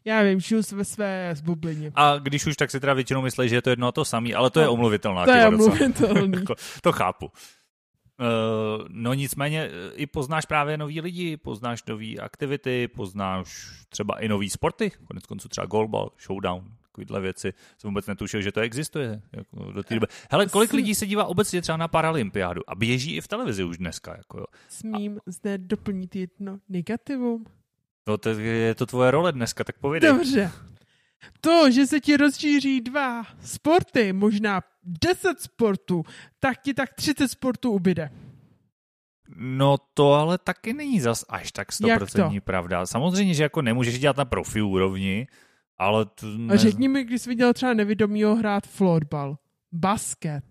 Já 0.08 0.22
vím, 0.22 0.40
žiju 0.40 0.62
ve 0.72 0.84
své 0.84 1.30
zbublině. 1.34 1.92
A 1.94 2.18
když 2.18 2.46
už, 2.46 2.56
tak 2.56 2.70
si 2.70 2.80
teda 2.80 2.94
většinou 2.94 3.22
myslí, 3.22 3.48
že 3.48 3.54
je 3.54 3.62
to 3.62 3.70
jedno 3.70 3.88
a 3.88 3.92
to 3.92 4.04
samý, 4.04 4.34
ale 4.34 4.50
to 4.50 4.60
no, 4.60 4.64
je 4.64 4.68
omluvitelná 4.68 5.24
To 5.24 5.30
je 5.30 5.48
omluvitelný. 5.48 6.32
Jako, 6.38 6.54
to 6.82 6.92
chápu. 6.92 7.26
Uh, 7.26 8.86
no 8.88 9.14
nicméně 9.14 9.62
eh, 9.62 9.94
i 9.94 10.06
poznáš 10.06 10.46
právě 10.46 10.76
nový 10.76 11.00
lidi, 11.00 11.36
poznáš 11.36 11.84
nové 11.88 12.14
aktivity, 12.14 12.88
poznáš 12.88 13.68
třeba 13.88 14.18
i 14.18 14.28
nový 14.28 14.50
sporty, 14.50 14.90
konec 15.04 15.26
konců 15.26 15.48
třeba 15.48 15.66
golbal, 15.66 16.10
showdown, 16.26 16.64
takovéhle 16.82 17.20
věci. 17.20 17.52
Jsem 17.78 17.90
vůbec 17.90 18.06
netušil, 18.06 18.42
že 18.42 18.52
to 18.52 18.60
existuje. 18.60 19.22
Jako 19.32 19.72
do 19.72 19.82
té 19.82 19.94
doby. 19.94 20.06
Hele, 20.30 20.46
kolik 20.46 20.72
lidí 20.72 20.94
se 20.94 21.06
dívá 21.06 21.24
obecně 21.24 21.62
třeba 21.62 21.76
na 21.76 21.88
Paralympiádu 21.88 22.62
a 22.70 22.74
běží 22.74 23.16
i 23.16 23.20
v 23.20 23.28
televizi 23.28 23.64
už 23.64 23.78
dneska. 23.78 24.16
Jako 24.16 24.38
jo. 24.38 24.44
Smím 24.68 25.18
a... 25.18 25.30
zde 25.30 25.58
doplnit 25.58 26.16
jedno 26.16 26.58
negativum. 26.68 27.44
No 28.08 28.18
to 28.18 28.28
je 28.28 28.74
to 28.74 28.86
tvoje 28.86 29.10
role 29.10 29.32
dneska, 29.32 29.64
tak 29.64 29.78
povědej. 29.78 30.10
Dobře. 30.10 30.50
To, 31.40 31.70
že 31.70 31.86
se 31.86 32.00
ti 32.00 32.16
rozšíří 32.16 32.80
dva 32.80 33.22
sporty, 33.40 34.12
možná 34.12 34.60
deset 34.82 35.40
sportů, 35.40 36.02
tak 36.40 36.62
ti 36.62 36.74
tak 36.74 36.94
30 36.94 37.28
sportů 37.28 37.70
ubyde. 37.70 38.10
No 39.36 39.76
to 39.94 40.12
ale 40.12 40.38
taky 40.38 40.72
není 40.72 41.00
zas 41.00 41.24
až 41.28 41.52
tak 41.52 41.70
100% 41.70 42.40
pravda. 42.40 42.86
Samozřejmě, 42.86 43.34
že 43.34 43.42
jako 43.42 43.62
nemůžeš 43.62 43.98
dělat 43.98 44.16
na 44.16 44.24
profi 44.24 44.62
úrovni, 44.62 45.26
ale... 45.78 46.06
To 46.06 46.26
ne... 46.26 46.54
A 46.54 46.56
řekni 46.56 46.88
mi, 46.88 47.04
když 47.04 47.22
jsi 47.22 47.28
viděl 47.28 47.52
třeba 47.52 47.74
nevědomího 47.74 48.36
hrát 48.36 48.66
florbal, 48.66 49.38
basket, 49.72 50.44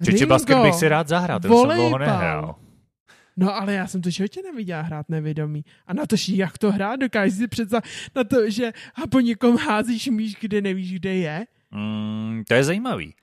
Ringo, 0.00 0.26
basket 0.26 0.58
bych 0.58 0.74
si 0.74 0.88
rád 0.88 1.08
zahrál, 1.08 1.40
ten 1.40 1.50
jsem 1.50 1.68
dlouho 1.68 1.98
nehrál. 1.98 2.54
No 3.40 3.56
ale 3.56 3.74
já 3.74 3.86
jsem 3.86 4.02
to 4.02 4.10
životě 4.10 4.42
neviděla 4.42 4.82
hrát 4.82 5.08
nevědomý. 5.08 5.64
A 5.86 5.94
na 5.94 6.06
to, 6.06 6.16
jak 6.28 6.58
to 6.58 6.72
hrát, 6.72 7.00
dokážeš 7.00 7.38
si 7.38 7.48
představit 7.48 7.84
na 8.16 8.24
to, 8.24 8.50
že 8.50 8.72
a 8.94 9.06
po 9.06 9.20
někom 9.20 9.56
házíš 9.56 10.06
míš, 10.06 10.36
kde 10.40 10.60
nevíš, 10.60 10.94
kde 10.94 11.14
je? 11.14 11.46
Mm, 11.70 12.42
to 12.48 12.54
je 12.54 12.64
zajímavý. 12.64 13.14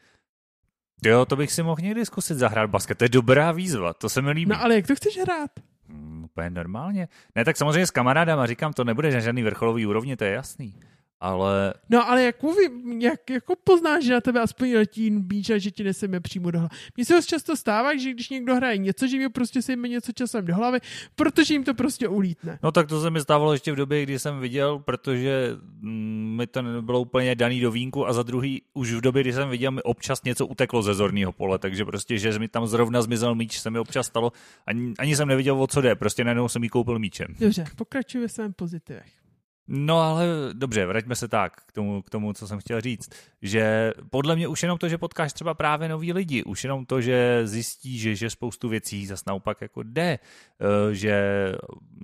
Jo, 1.05 1.25
to 1.25 1.35
bych 1.35 1.51
si 1.51 1.63
mohl 1.63 1.81
někdy 1.81 2.05
zkusit 2.05 2.37
zahrát 2.37 2.69
basket. 2.69 2.97
To 2.97 3.03
je 3.05 3.09
dobrá 3.09 3.51
výzva, 3.51 3.93
to 3.93 4.09
se 4.09 4.21
mi 4.21 4.31
líbí. 4.31 4.49
No 4.49 4.61
ale 4.61 4.75
jak 4.75 4.87
to 4.87 4.95
chceš 4.95 5.17
hrát? 5.17 5.51
Mm, 5.87 6.23
úplně 6.23 6.49
normálně. 6.49 7.07
Ne, 7.35 7.45
tak 7.45 7.57
samozřejmě 7.57 7.87
s 7.87 7.91
kamarádama 7.91 8.45
říkám, 8.45 8.73
to 8.73 8.83
nebude 8.83 9.11
na 9.11 9.19
žádný 9.19 9.43
vrcholový 9.43 9.85
úrovni, 9.85 10.17
to 10.17 10.23
je 10.23 10.31
jasný 10.31 10.75
ale... 11.19 11.73
No 11.89 12.09
ale 12.09 12.23
jak 12.23 12.43
mluvím, 12.43 13.01
jak 13.01 13.29
jako 13.29 13.55
poznáš, 13.63 14.03
že 14.03 14.13
na 14.13 14.21
tebe 14.21 14.41
aspoň 14.41 14.75
letí 14.75 15.09
bíč 15.11 15.49
a 15.49 15.57
že 15.57 15.71
ti 15.71 15.83
neseme 15.83 16.19
přímo 16.19 16.51
do 16.51 16.59
hlavy. 16.59 16.75
Mně 16.95 17.05
se 17.05 17.13
dost 17.13 17.25
často 17.25 17.55
stává, 17.55 17.97
že 17.97 18.11
když 18.11 18.29
někdo 18.29 18.55
hraje 18.55 18.77
něco, 18.77 19.07
že 19.07 19.17
mi 19.17 19.29
prostě 19.29 19.61
se 19.61 19.71
jim 19.71 19.81
něco 19.81 20.11
časem 20.11 20.45
do 20.45 20.55
hlavy, 20.55 20.79
protože 21.15 21.53
jim 21.53 21.63
to 21.63 21.73
prostě 21.73 22.07
ulítne. 22.07 22.59
No 22.63 22.71
tak 22.71 22.87
to 22.87 23.01
se 23.01 23.09
mi 23.09 23.21
stávalo 23.21 23.53
ještě 23.53 23.71
v 23.71 23.75
době, 23.75 24.03
kdy 24.03 24.19
jsem 24.19 24.39
viděl, 24.39 24.79
protože 24.79 25.55
mm, 25.79 26.35
mi 26.37 26.47
to 26.47 26.61
nebylo 26.61 27.01
úplně 27.01 27.35
daný 27.35 27.61
do 27.61 27.71
vínku 27.71 28.07
a 28.07 28.13
za 28.13 28.23
druhý 28.23 28.61
už 28.73 28.93
v 28.93 29.01
době, 29.01 29.23
kdy 29.23 29.33
jsem 29.33 29.49
viděl, 29.49 29.71
mi 29.71 29.83
občas 29.83 30.23
něco 30.23 30.47
uteklo 30.47 30.81
ze 30.81 30.93
zorného 30.93 31.31
pole, 31.31 31.59
takže 31.59 31.85
prostě, 31.85 32.17
že 32.17 32.39
mi 32.39 32.47
tam 32.47 32.67
zrovna 32.67 33.01
zmizel 33.01 33.35
míč, 33.35 33.59
se 33.59 33.69
mi 33.69 33.79
občas 33.79 34.07
stalo, 34.07 34.31
ani, 34.65 34.93
ani 34.99 35.15
jsem 35.15 35.27
neviděl, 35.27 35.61
o 35.61 35.67
co 35.67 35.81
jde, 35.81 35.95
prostě 35.95 36.23
najednou 36.23 36.49
jsem 36.49 36.63
jí 36.63 36.69
koupil 36.69 36.99
míčem. 36.99 37.27
Dobře, 37.39 37.65
pokračuj 37.75 38.21
ve 38.21 38.29
svém 38.29 38.53
pozitivech. 38.53 39.26
No 39.67 39.99
ale 39.99 40.25
dobře, 40.53 40.85
vraťme 40.85 41.15
se 41.15 41.27
tak 41.27 41.61
k 41.65 41.71
tomu, 41.71 42.01
k 42.01 42.09
tomu, 42.09 42.33
co 42.33 42.47
jsem 42.47 42.59
chtěl 42.59 42.81
říct, 42.81 43.09
že 43.41 43.93
podle 44.09 44.35
mě 44.35 44.47
už 44.47 44.63
jenom 44.63 44.77
to, 44.77 44.89
že 44.89 44.97
potkáš 44.97 45.33
třeba 45.33 45.53
právě 45.53 45.89
nový 45.89 46.13
lidi, 46.13 46.43
už 46.43 46.63
jenom 46.63 46.85
to, 46.85 47.01
že 47.01 47.47
zjistíš, 47.47 48.01
že, 48.01 48.15
že 48.15 48.29
spoustu 48.29 48.69
věcí 48.69 49.05
zas 49.05 49.25
naopak 49.25 49.61
jako 49.61 49.83
jde, 49.83 50.19
eh, 50.61 50.93
že 50.95 51.21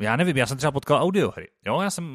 já 0.01 0.15
nevím, 0.15 0.37
já 0.37 0.45
jsem 0.45 0.57
třeba 0.57 0.71
potkal 0.71 1.01
audiohry, 1.01 1.47
jo, 1.65 1.81
já 1.81 1.89
jsem, 1.89 2.05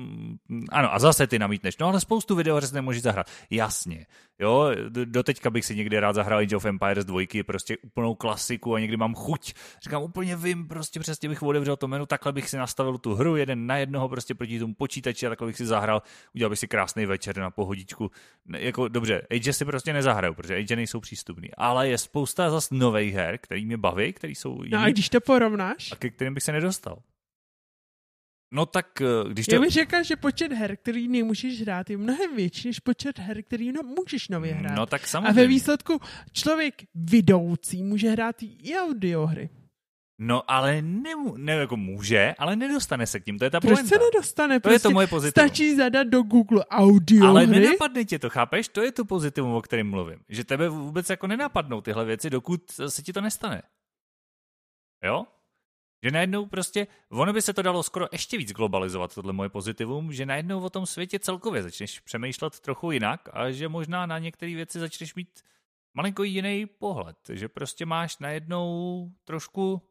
ano, 0.71 0.95
a 0.95 0.99
zase 0.99 1.27
ty 1.27 1.39
namítneš, 1.39 1.79
no 1.79 1.87
ale 1.87 2.01
spoustu 2.01 2.35
videoher 2.35 2.67
si 2.67 2.75
nemůžeš 2.75 3.03
zahrát, 3.03 3.27
jasně, 3.51 4.07
jo, 4.39 4.71
doteďka 4.89 5.51
bych 5.51 5.65
si 5.65 5.77
někdy 5.77 6.01
rád 6.01 6.13
zahrál 6.13 6.39
Age 6.39 6.57
of 6.57 6.65
Empires 6.65 7.05
2, 7.05 7.45
prostě 7.47 7.77
úplnou 7.83 8.15
klasiku 8.15 8.75
a 8.75 8.81
někdy 8.81 8.97
mám 8.97 9.15
chuť, 9.15 9.55
říkám 9.83 10.03
úplně 10.03 10.37
vím, 10.37 10.69
prostě 10.69 11.01
přesně 11.01 11.29
bych 11.29 11.43
otevřel 11.43 11.77
to 11.77 11.89
menu, 11.89 12.07
takhle 12.07 12.33
bych 12.33 12.51
si 12.51 12.57
nastavil 12.57 12.99
tu 12.99 13.15
hru 13.15 13.37
jeden 13.37 13.67
na 13.67 13.77
jednoho 13.77 14.09
prostě 14.09 14.35
proti 14.35 14.59
tomu 14.59 14.75
počítači 14.75 15.27
a 15.27 15.31
takhle 15.39 15.47
bych 15.47 15.57
si 15.57 15.67
zahrál, 15.67 16.03
udělal 16.35 16.51
bych 16.51 16.59
si 16.59 16.69
krásný 16.69 17.07
večer 17.07 17.37
na 17.37 17.51
pohodičku, 17.51 18.11
ne, 18.47 18.61
jako 18.61 18.89
dobře, 18.89 19.27
Age 19.31 19.53
si 19.53 19.65
prostě 19.65 19.93
nezahraju, 19.93 20.35
protože 20.35 20.57
Age 20.57 20.77
nejsou 20.77 21.01
přístupný, 21.01 21.49
ale 21.57 21.89
je 21.89 21.99
spousta 21.99 22.51
zas 22.51 22.71
nových 22.71 23.15
her, 23.15 23.39
který 23.39 23.67
mě 23.67 23.77
baví, 23.77 24.13
který 24.13 24.35
jsou 24.35 24.63
jiný, 24.63 24.71
No 24.71 24.79
a 24.79 24.89
když 24.89 25.09
to 25.09 25.21
porovnáš? 25.21 25.93
a 25.93 25.97
ke 25.97 26.11
kterým 26.11 26.35
bych 26.35 26.43
se 26.43 26.53
nedostal. 26.53 27.03
No 28.53 28.67
tak, 28.67 29.01
eh, 29.01 29.33
když 29.33 29.47
to... 29.47 29.55
Já 29.55 29.61
bych 29.61 29.71
řekl, 29.71 30.03
že 30.03 30.17
počet 30.17 30.53
her, 30.53 30.77
který 30.77 31.09
nemůžeš 31.09 31.63
hrát, 31.63 31.91
je 31.91 31.97
mnohem 31.97 32.37
větší 32.37 32.69
než 32.69 32.81
počet 32.81 33.19
her, 33.19 33.43
který 33.43 33.73
no, 33.73 33.81
můžeš 33.83 34.29
nově 34.29 34.55
hrát. 34.55 34.77
No 34.77 34.87
tak 34.87 35.05
a 35.05 35.07
samozřejmě. 35.07 35.33
ve 35.33 35.47
výsledku 35.47 36.01
člověk 36.33 36.75
vidoucí 36.95 37.83
může 37.83 38.11
hrát 38.11 38.37
i 38.43 38.77
audiohry. 38.79 39.49
No 40.21 40.51
ale 40.51 40.83
nemu, 40.83 41.37
ne, 41.37 41.53
jako 41.53 41.77
může, 41.77 42.35
ale 42.39 42.57
nedostane 42.57 43.07
se 43.07 43.21
k 43.21 43.25
tím, 43.25 43.39
to 43.39 43.45
je 43.45 43.51
ta 43.51 43.61
Proč 43.61 43.75
pointa. 43.75 43.89
se 43.89 43.99
nedostane? 43.99 44.61
To 44.61 44.69
je 44.71 44.79
to 44.79 44.83
Prostě 44.83 44.95
moje 44.95 45.07
pozitivum. 45.07 45.49
Stačí 45.49 45.77
zadat 45.77 46.07
do 46.07 46.23
Google 46.23 46.65
audiohry. 46.65 47.29
Ale 47.29 47.47
nenapadne 47.47 48.05
tě 48.05 48.19
to, 48.19 48.31
chápeš? 48.31 48.69
To 48.69 48.83
je 48.83 48.93
to 48.93 49.05
pozitivum, 49.05 49.53
o 49.55 49.63
kterém 49.63 49.91
mluvím. 49.91 50.19
Že 50.29 50.45
tebe 50.45 50.69
vůbec 50.69 51.11
jako 51.11 51.27
nenapadnou 51.27 51.81
tyhle 51.81 52.05
věci, 52.05 52.31
dokud 52.31 52.71
se 52.89 53.03
ti 53.03 53.13
to 53.13 53.21
nestane. 53.21 53.63
Jo? 55.05 55.27
Že 56.05 56.11
najednou 56.11 56.47
prostě, 56.47 56.87
ono 57.11 57.33
by 57.33 57.43
se 57.43 57.53
to 57.53 57.63
dalo 57.63 57.83
skoro 57.83 58.07
ještě 58.13 58.39
víc 58.39 58.53
globalizovat, 58.53 59.15
tohle 59.15 59.33
moje 59.33 59.49
pozitivum, 59.49 60.13
že 60.13 60.27
najednou 60.27 60.61
o 60.61 60.71
tom 60.71 60.87
světě 60.87 61.19
celkově 61.19 61.63
začneš 61.63 62.01
přemýšlet 62.01 62.61
trochu 62.61 62.91
jinak 62.91 63.29
a 63.33 63.51
že 63.51 63.69
možná 63.69 64.07
na 64.07 64.19
některé 64.19 64.55
věci 64.55 64.79
začneš 64.81 65.15
mít 65.15 65.43
malinko 65.95 66.23
jiný 66.23 66.67
pohled. 66.67 67.17
Že 67.33 67.49
prostě 67.49 67.87
máš 67.87 68.19
najednou 68.19 69.09
trošku 69.25 69.83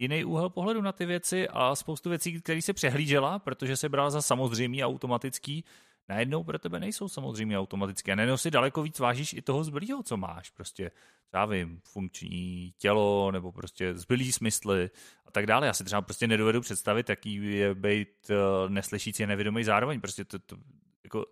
jiný 0.00 0.24
úhel 0.24 0.50
pohledu 0.50 0.82
na 0.82 0.92
ty 0.92 1.06
věci 1.06 1.48
a 1.48 1.74
spoustu 1.74 2.08
věcí, 2.10 2.40
které 2.40 2.62
se 2.62 2.72
přehlížela, 2.72 3.38
protože 3.38 3.76
se 3.76 3.88
brala 3.88 4.10
za 4.10 4.22
samozřejmý 4.22 4.82
a 4.82 4.86
automatický, 4.86 5.64
najednou 6.08 6.44
pro 6.44 6.58
tebe 6.58 6.80
nejsou 6.80 7.08
samozřejmě 7.08 7.58
automatické. 7.58 8.12
A 8.12 8.14
najednou 8.14 8.36
si 8.36 8.50
daleko 8.50 8.82
víc 8.82 8.98
vážíš 8.98 9.32
i 9.32 9.42
toho 9.42 9.64
zbylého, 9.64 10.02
co 10.02 10.16
máš. 10.16 10.50
Prostě, 10.50 10.90
já 11.34 11.44
vím, 11.46 11.80
funkční 11.84 12.74
tělo 12.78 13.30
nebo 13.32 13.52
prostě 13.52 13.94
zbylý 13.94 14.32
smysly 14.32 14.90
a 15.26 15.30
tak 15.30 15.46
dále. 15.46 15.66
Já 15.66 15.72
si 15.72 15.84
třeba 15.84 16.02
prostě 16.02 16.26
nedovedu 16.26 16.60
představit, 16.60 17.08
jaký 17.08 17.34
je 17.56 17.74
být 17.74 18.08
uh, 18.30 18.70
neslyšící 18.70 19.24
a 19.24 19.26
nevědomý 19.26 19.64
zároveň. 19.64 20.00
Prostě 20.00 20.24
to, 20.24 20.38
to, 20.38 20.56
jako, 21.04 21.24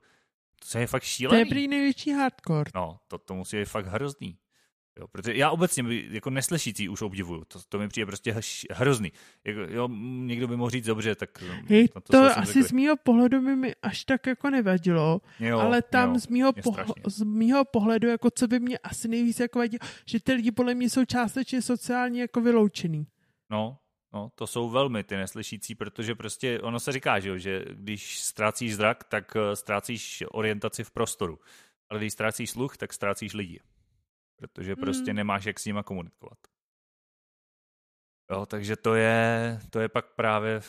to 0.73 0.79
je 0.79 0.87
fakt 0.87 1.03
To 1.03 1.07
šílený. 1.07 1.39
je 1.41 1.47
prý 1.47 1.69
největší 1.69 2.13
hardcore. 2.13 2.71
No, 2.75 3.01
to, 3.09 3.19
to 3.19 3.35
musí 3.35 3.57
být 3.57 3.65
fakt 3.69 3.87
hrozný. 3.87 4.37
Jo, 4.99 5.09
protože 5.09 5.35
já 5.35 5.51
obecně 5.51 5.85
jako 6.11 6.31
neslyšící 6.31 6.89
už 6.89 7.03
obdivuju. 7.03 7.45
To, 7.45 7.59
to 7.69 7.79
mi 7.79 7.89
přijde 7.89 8.07
prostě 8.07 8.37
hrozný. 8.71 9.13
Jako, 9.45 9.61
jo, 9.61 9.89
někdo 10.23 10.49
by 10.49 10.57
mohl 10.57 10.71
říct 10.71 10.87
dobře, 10.87 11.15
tak 11.15 11.43
Hej, 11.67 11.89
na 11.95 12.01
to, 12.01 12.13
to, 12.13 12.25
asi 12.25 12.53
zvyklý. 12.53 12.69
z 12.69 12.73
mýho 12.73 12.97
pohledu 12.97 13.41
by 13.41 13.57
mi 13.57 13.75
až 13.83 14.05
tak 14.05 14.27
jako 14.27 14.51
nevadilo, 14.51 15.21
jo, 15.41 15.59
ale 15.59 15.83
tam 15.83 16.13
jo, 16.13 16.21
z, 16.21 16.29
mýho 16.29 16.53
z 17.07 17.23
mýho 17.23 17.65
pohledu, 17.65 18.09
jako 18.09 18.31
co 18.31 18.49
by 18.49 18.61
mě 18.61 18.79
asi 18.79 19.09
nejvíc 19.09 19.41
jako 19.41 19.59
vadilo, 19.59 19.79
že 20.07 20.21
ty 20.21 20.33
lidi 20.33 20.51
podle 20.51 20.75
mě 20.75 20.91
jsou 20.91 21.05
částečně 21.05 21.63
sociálně 21.63 22.21
jako 22.21 22.41
vyloučený. 22.41 23.07
No, 23.51 23.79
no, 24.13 24.31
to 24.35 24.47
jsou 24.47 24.71
velmi 24.71 25.05
ty 25.05 25.17
neslyšící, 25.17 25.75
protože 25.75 26.15
prostě 26.15 26.61
ono 26.61 26.81
se 26.81 26.93
říká, 26.93 27.19
že, 27.19 27.29
jo, 27.29 27.39
že 27.39 27.65
když 27.71 28.21
ztrácíš 28.21 28.77
zrak, 28.77 29.05
tak 29.05 29.37
eh, 29.37 29.57
ztrácíš 29.57 30.25
orientaci 30.33 30.85
v 30.85 30.91
prostoru. 30.91 31.39
Ale 31.91 32.01
když 32.01 32.13
ztrácíš 32.13 32.51
sluch, 32.51 32.77
tak 32.77 32.93
ztrácíš 32.93 33.35
lidi. 33.35 33.61
Protože 34.39 34.77
prostě 34.77 35.11
Hmm. 35.11 35.17
nemáš 35.17 35.45
jak 35.45 35.59
s 35.59 35.65
nima 35.65 35.83
komunikovat. 35.83 36.39
Jo, 38.31 38.47
takže 38.47 38.77
to 38.77 38.95
je, 38.95 39.59
to 39.71 39.81
je 39.81 39.89
pak 39.89 40.15
právě 40.15 40.61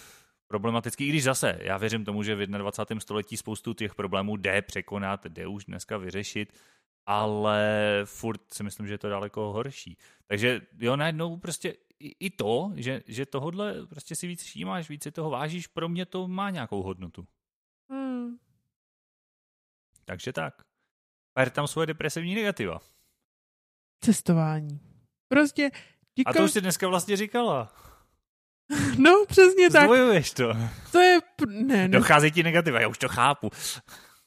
problematický, 0.48 1.06
i 1.06 1.10
když 1.10 1.24
zase, 1.24 1.60
já 1.62 1.78
věřím 1.78 2.06
tomu, 2.06 2.24
že 2.24 2.36
v 2.36 2.48
21. 2.48 3.00
století 3.02 3.38
spoustu 3.38 3.74
těch 3.74 3.96
problémů 3.96 4.38
jde 4.38 4.62
překonat, 4.62 5.26
jde 5.26 5.48
už 5.48 5.66
dneska 5.66 5.98
vyřešit, 5.98 6.60
ale 7.06 7.62
furt 8.06 8.54
si 8.54 8.64
myslím, 8.64 8.88
že 8.88 8.94
je 8.94 8.98
to 8.98 9.10
daleko 9.10 9.52
horší. 9.52 9.98
Takže 10.28 10.62
jo, 10.78 10.96
najednou 10.96 11.38
prostě 11.38 11.76
i, 12.00 12.30
to, 12.30 12.72
že, 12.76 13.04
že 13.08 13.26
tohodle 13.26 13.88
prostě 13.88 14.16
si 14.16 14.28
víc 14.28 14.44
všímáš, 14.44 14.90
víc 14.90 15.04
si 15.04 15.12
toho 15.12 15.30
vážíš, 15.30 15.68
pro 15.68 15.90
mě 15.90 16.06
to 16.06 16.28
má 16.28 16.50
nějakou 16.50 16.84
hodnotu. 16.84 17.28
Hmm. 17.92 18.38
Takže 20.06 20.34
tak. 20.34 20.64
Ber 21.36 21.50
tam 21.50 21.68
svoje 21.68 21.88
depresivní 21.88 22.36
negativa. 22.36 22.80
Cestování. 24.02 24.80
Prostě 25.28 25.72
díko... 26.16 26.30
A 26.30 26.34
to 26.34 26.44
už 26.44 26.52
si 26.52 26.62
dneska 26.62 26.88
vlastně 26.88 27.18
říkala. 27.18 27.74
No, 28.98 29.26
přesně 29.28 29.70
tak. 29.70 29.84
Zdvojuješ 29.84 30.32
to. 30.32 30.54
To 30.92 31.00
je... 31.00 31.20
Ne, 31.48 31.78
ne, 31.78 31.88
Docházejí 31.88 32.32
ti 32.32 32.44
negativa, 32.44 32.80
já 32.80 32.88
už 32.88 32.98
to 32.98 33.08
chápu. 33.08 33.50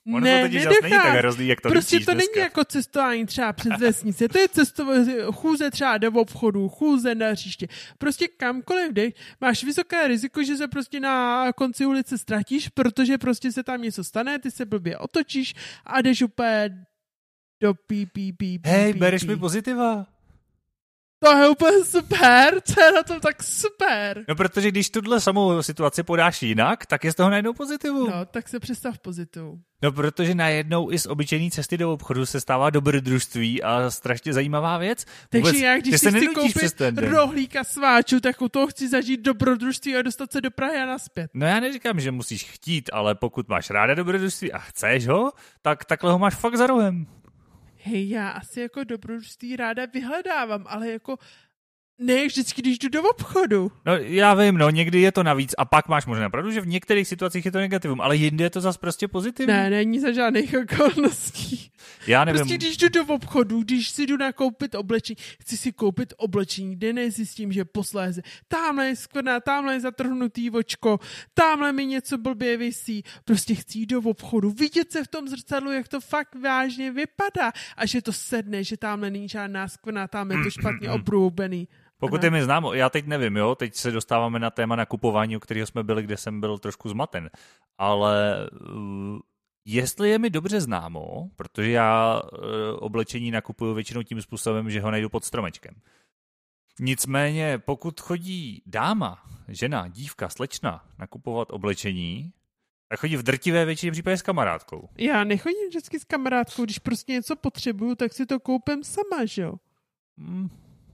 Ono 0.07 0.21
ne, 0.21 0.41
to 0.41 0.47
totiž 0.47 0.63
zase 0.63 0.77
není 0.83 0.95
tak 0.95 1.15
hrozný, 1.15 1.47
jak 1.47 1.61
to 1.61 1.69
Prostě 1.69 2.01
to 2.01 2.15
dneska. 2.15 2.31
není 2.35 2.45
jako 2.45 2.65
cestování 2.65 3.27
třeba 3.27 3.53
přes 3.53 3.73
vesnice, 3.79 4.29
to 4.29 4.39
je 4.39 4.49
cestování, 4.49 5.15
chůze 5.35 5.71
třeba 5.71 5.99
do 5.99 6.13
obchodu, 6.13 6.69
chůze 6.69 7.15
na 7.15 7.29
hřiště. 7.29 7.69
Prostě 7.99 8.29
kamkoliv 8.29 8.93
jdeš, 8.93 9.13
máš 9.41 9.65
vysoké 9.65 10.09
riziko, 10.09 10.45
že 10.45 10.57
se 10.57 10.69
prostě 10.69 11.01
na 11.01 11.53
konci 11.53 11.87
ulice 11.87 12.19
ztratíš, 12.19 12.69
protože 12.69 13.19
prostě 13.19 13.53
se 13.53 13.63
tam 13.63 13.83
něco 13.83 14.05
stane, 14.05 14.39
ty 14.39 14.51
se 14.51 14.65
blbě 14.65 14.99
otočíš 14.99 15.55
a 15.87 16.01
jdeš 16.01 16.23
úplně 16.23 16.87
do 17.63 17.75
pí, 17.75 18.07
pí, 18.07 18.33
pí, 18.33 18.59
pí, 18.59 18.71
Hej, 18.71 18.93
pí, 18.93 18.99
bereš 18.99 19.23
pí. 19.23 19.29
mi 19.29 19.37
pozitiva. 19.37 20.07
To 21.25 21.37
je 21.37 21.49
úplně 21.49 21.85
super, 21.85 22.61
co 22.65 22.81
je 22.81 22.93
na 22.93 23.03
tom 23.03 23.21
tak 23.21 23.43
super. 23.43 24.25
No 24.29 24.35
protože 24.35 24.71
když 24.71 24.91
tuhle 24.91 25.21
samou 25.21 25.63
situaci 25.63 26.03
podáš 26.03 26.43
jinak, 26.43 26.87
tak 26.87 27.05
je 27.05 27.13
z 27.13 27.15
toho 27.15 27.31
najednou 27.31 27.53
pozitivu. 27.53 28.11
No, 28.11 28.27
tak 28.27 28.49
se 28.49 28.61
představ 28.61 28.99
pozitivu. 28.99 29.59
No 29.83 29.93
protože 29.93 30.35
najednou 30.35 30.93
i 30.93 30.99
z 30.99 31.07
obyčejné 31.07 31.51
cesty 31.51 31.79
do 31.79 31.93
obchodu 31.93 32.27
se 32.27 32.41
stává 32.41 32.71
dobrodružství 32.71 33.63
a 33.63 33.91
strašně 33.91 34.33
zajímavá 34.33 34.79
věc. 34.79 35.05
Takže 35.29 35.51
Vůbec, 35.51 35.63
já, 35.63 35.79
když 35.79 35.91
ty 35.91 35.99
si 35.99 36.11
se 36.11 36.19
chci 36.19 36.27
koupit 36.27 36.81
rohlíka 36.97 37.65
sváču, 37.65 38.21
tak 38.21 38.43
u 38.43 38.49
toho 38.49 38.67
chci 38.67 38.89
zažít 38.89 39.21
dobrodružství 39.21 39.97
a 39.97 40.03
dostat 40.03 40.33
se 40.33 40.41
do 40.41 40.51
Prahy 40.51 40.77
a 40.77 40.87
naspět. 40.87 41.31
No 41.35 41.47
já 41.47 41.61
neříkám, 41.61 42.01
že 42.01 42.11
musíš 42.11 42.45
chtít, 42.45 42.91
ale 42.93 43.15
pokud 43.15 43.49
máš 43.49 43.71
ráda 43.71 43.95
dobrodružství 43.95 44.53
a 44.53 44.59
chceš 44.59 45.07
ho, 45.07 45.33
tak 45.63 45.85
takhle 45.85 46.13
ho 46.13 46.19
máš 46.19 46.35
fakt 46.35 46.57
za 46.57 46.67
rohem. 46.67 47.07
Hej, 47.85 48.09
já 48.09 48.31
asi 48.31 48.61
jako 48.61 48.85
dobrodružství 48.85 49.57
ráda 49.57 49.87
vyhledávám, 49.87 50.65
ale 50.69 50.91
jako 50.91 51.19
ne 51.99 52.27
vždycky, 52.27 52.63
když 52.63 52.79
jdu 52.79 52.89
do 52.89 53.03
obchodu. 53.03 53.73
No 53.87 53.97
já 53.97 54.35
vím, 54.35 54.59
no 54.59 54.71
někdy 54.71 55.01
je 55.01 55.13
to 55.13 55.23
navíc 55.23 55.55
a 55.59 55.65
pak 55.65 55.89
máš 55.89 56.07
možná 56.07 56.31
pravdu, 56.31 56.51
že 56.51 56.61
v 56.61 56.67
některých 56.67 57.09
situacích 57.09 57.45
je 57.45 57.53
to 57.53 57.59
negativum, 57.59 58.01
ale 58.01 58.17
jinde 58.17 58.45
je 58.45 58.51
to 58.51 58.61
zase 58.61 58.79
prostě 58.79 59.09
pozitivní. 59.09 59.53
Ne, 59.53 59.71
není 59.71 60.01
za 60.01 60.13
žádných 60.13 60.55
okolností. 60.63 61.73
Já 62.07 62.25
nevím, 62.25 62.39
Prostě 62.39 62.55
když 62.55 62.77
jdu 62.77 62.89
do 62.89 63.15
obchodu, 63.15 63.63
když 63.63 63.91
si 63.91 64.07
jdu 64.07 64.17
nakoupit 64.17 64.75
oblečení, 64.75 65.17
chci 65.41 65.57
si 65.57 65.73
koupit 65.73 66.15
oblečení, 66.17 66.77
kde 66.77 66.93
nezjistím, 66.93 67.53
že 67.53 67.65
posléze 67.65 68.23
tamhle 68.49 68.87
je 68.87 68.97
skvrná, 68.97 69.41
tamhle 69.41 69.75
je 69.75 69.81
zatrhnutý 69.81 70.51
očko, 70.51 71.01
tamhle 71.35 71.73
mi 71.73 71.87
něco 71.87 72.19
blbě 72.19 72.57
visí. 72.57 73.05
Prostě 73.25 73.55
chci 73.55 73.79
jít 73.79 73.87
do 73.87 74.01
obchodu, 74.01 74.51
vidět 74.51 74.93
se 74.93 75.05
v 75.05 75.09
tom 75.09 75.29
zrcadlu, 75.29 75.73
jak 75.73 75.89
to 75.89 76.01
fakt 76.01 76.35
vážně 76.35 76.93
vypadá 76.93 77.53
a 77.77 77.87
že 77.87 78.03
to 78.03 78.13
sedne, 78.13 78.65
že 78.65 78.77
tamhle 78.77 79.11
není 79.11 79.29
žádná 79.29 79.69
skvrná, 79.69 80.09
tam 80.09 80.31
je 80.31 80.37
to 80.45 80.51
špatně 80.51 80.91
obroubený. 80.91 81.69
Pokud 82.03 82.23
je 82.23 82.31
mi 82.31 82.45
známo, 82.45 82.75
já 82.75 82.91
teď 82.91 83.07
nevím, 83.07 83.37
jo, 83.37 83.55
teď 83.55 83.75
se 83.75 83.91
dostáváme 83.91 84.39
na 84.39 84.51
téma 84.51 84.77
nakupování, 84.77 85.37
u 85.37 85.41
kterého 85.41 85.67
jsme 85.67 85.83
byli, 85.83 86.03
kde 86.03 86.17
jsem 86.17 86.41
byl 86.41 86.59
trošku 86.59 86.89
zmaten, 86.89 87.31
ale 87.79 88.49
uh, 88.61 89.19
jestli 89.65 90.11
je 90.11 90.19
mi 90.19 90.31
dobře 90.31 90.61
známo, 90.61 91.31
protože 91.37 91.71
já 91.71 92.21
uh, 92.23 92.39
oblečení 92.79 93.31
nakupuju 93.31 93.75
většinou 93.75 94.03
tím 94.03 94.23
způsobem, 94.23 94.71
že 94.71 94.81
ho 94.81 94.91
najdu 94.91 95.09
pod 95.09 95.25
stromečkem. 95.25 95.75
Nicméně, 96.81 97.59
pokud 97.59 98.01
chodí 98.01 98.63
dáma, 98.67 99.23
žena, 99.49 99.89
dívka, 99.89 100.29
slečna 100.29 100.85
nakupovat 100.99 101.51
oblečení, 101.51 102.33
tak 102.89 103.01
chodí 103.01 103.17
v 103.17 103.23
drtivé 103.23 103.65
většině 103.65 103.93
případě 103.93 104.17
s 104.17 104.23
kamarádkou. 104.23 104.89
Já 104.99 105.25
nechodím 105.25 105.69
vždycky 105.69 106.01
s 106.01 106.05
kamarádkou, 106.05 106.65
když 106.65 106.79
prostě 106.79 107.13
něco 107.13 107.37
potřebuju, 107.37 107.95
tak 107.95 108.13
si 108.13 108.27
to 108.27 108.41
koupím 108.41 108.85
sama, 108.85 109.25
že 109.25 109.43
jo? 109.43 109.55
Hmm, 110.19 110.49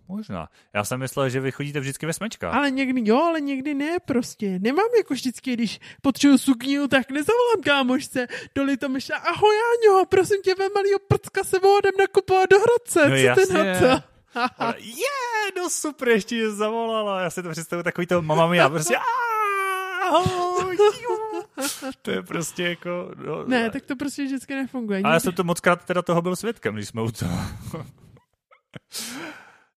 možná. 0.08 0.48
Já 0.74 0.84
jsem 0.84 1.00
myslel, 1.00 1.28
že 1.28 1.40
vy 1.40 1.52
chodíte 1.52 1.80
vždycky 1.80 2.06
ve 2.06 2.12
smečkách. 2.12 2.54
Ale 2.54 2.70
někdy 2.70 3.02
jo, 3.04 3.16
ale 3.22 3.40
někdy 3.40 3.74
ne 3.74 3.96
prostě. 4.04 4.58
Nemám 4.58 4.88
jako 4.96 5.14
vždycky, 5.14 5.52
když 5.52 5.80
potřebuji 6.02 6.38
sukni, 6.38 6.88
tak 6.88 7.10
nezavolám 7.10 7.62
kámošce 7.64 8.26
do 8.54 8.64
Litomyšle. 8.64 9.16
Ahoj 9.16 9.54
Jáňo, 9.56 10.04
prosím 10.08 10.42
tě, 10.44 10.54
ve 10.54 10.68
malýho 10.74 10.98
prcka 11.08 11.44
se 11.44 11.58
vodem 11.58 11.92
nakupovat 11.98 12.50
do 12.50 12.56
Hradce. 12.58 13.00
No 13.08 13.16
Co 13.16 13.22
jasně. 13.22 13.46
ty 13.46 13.52
na 13.52 13.78
to? 13.80 14.02
Je, 14.78 15.52
no 15.56 15.70
super, 15.70 16.08
ještě 16.08 16.36
je 16.36 16.50
zavolala. 16.50 17.20
Já 17.20 17.30
si 17.30 17.42
to 17.42 17.50
představuji 17.50 17.82
takový 17.82 18.06
to 18.06 18.22
mama 18.22 18.54
já 18.54 18.68
prostě 18.68 18.96
ahoj. 20.08 20.76
To 22.02 22.10
je 22.10 22.22
prostě 22.22 22.62
jako... 22.62 23.10
No, 23.26 23.44
Ne, 23.46 23.70
tak 23.70 23.86
to 23.86 23.96
prostě 23.96 24.24
vždycky 24.24 24.54
nefunguje. 24.54 25.02
Ale 25.04 25.14
já 25.14 25.20
jsem 25.20 25.32
to 25.32 25.44
moc 25.44 25.60
krát 25.60 25.84
teda 25.84 26.02
toho 26.02 26.22
byl 26.22 26.36
svědkem, 26.36 26.74
když 26.74 26.88
jsme 26.88 27.02
u 27.02 27.10
toho. 27.10 27.38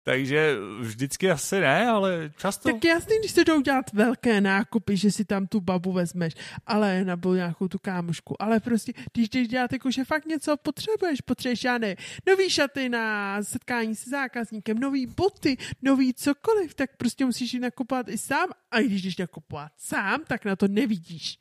Takže 0.04 0.58
vždycky 0.80 1.32
asi 1.32 1.60
ne, 1.60 1.88
ale 1.88 2.32
často... 2.38 2.72
Tak 2.72 2.86
jasný, 2.86 3.20
když 3.20 3.32
se 3.32 3.44
jdou 3.44 3.62
dělat 3.62 3.94
velké 3.94 4.42
nákupy, 4.42 4.98
že 4.98 5.12
si 5.12 5.26
tam 5.26 5.48
tu 5.48 5.60
babu 5.60 5.92
vezmeš, 5.92 6.34
ale 6.68 7.04
nebo 7.04 7.34
nějakou 7.34 7.68
tu 7.68 7.80
kámošku, 7.80 8.42
ale 8.42 8.60
prostě, 8.60 8.94
když 9.14 9.30
jdeš 9.30 9.48
dělat 9.48 9.74
jako, 9.74 9.92
že 9.92 10.06
fakt 10.06 10.26
něco 10.26 10.58
potřebuješ, 10.58 11.22
potřebuješ, 11.22 11.64
já 11.64 11.78
ne, 11.78 11.96
nový 12.28 12.50
šaty 12.50 12.90
na 12.90 13.38
setkání 13.44 13.96
se 13.96 14.10
zákazníkem, 14.10 14.80
nový 14.80 15.06
boty, 15.06 15.58
nový 15.82 16.14
cokoliv, 16.14 16.74
tak 16.74 16.98
prostě 16.98 17.26
musíš 17.26 17.54
jít 17.54 17.60
nakupovat 17.60 18.10
i 18.10 18.18
sám. 18.18 18.50
A 18.72 18.80
i 18.80 18.86
když 18.86 19.02
jdeš 19.02 19.18
nakupovat 19.18 19.72
sám, 19.78 20.24
tak 20.28 20.46
na 20.46 20.56
to 20.56 20.68
nevidíš. 20.68 21.40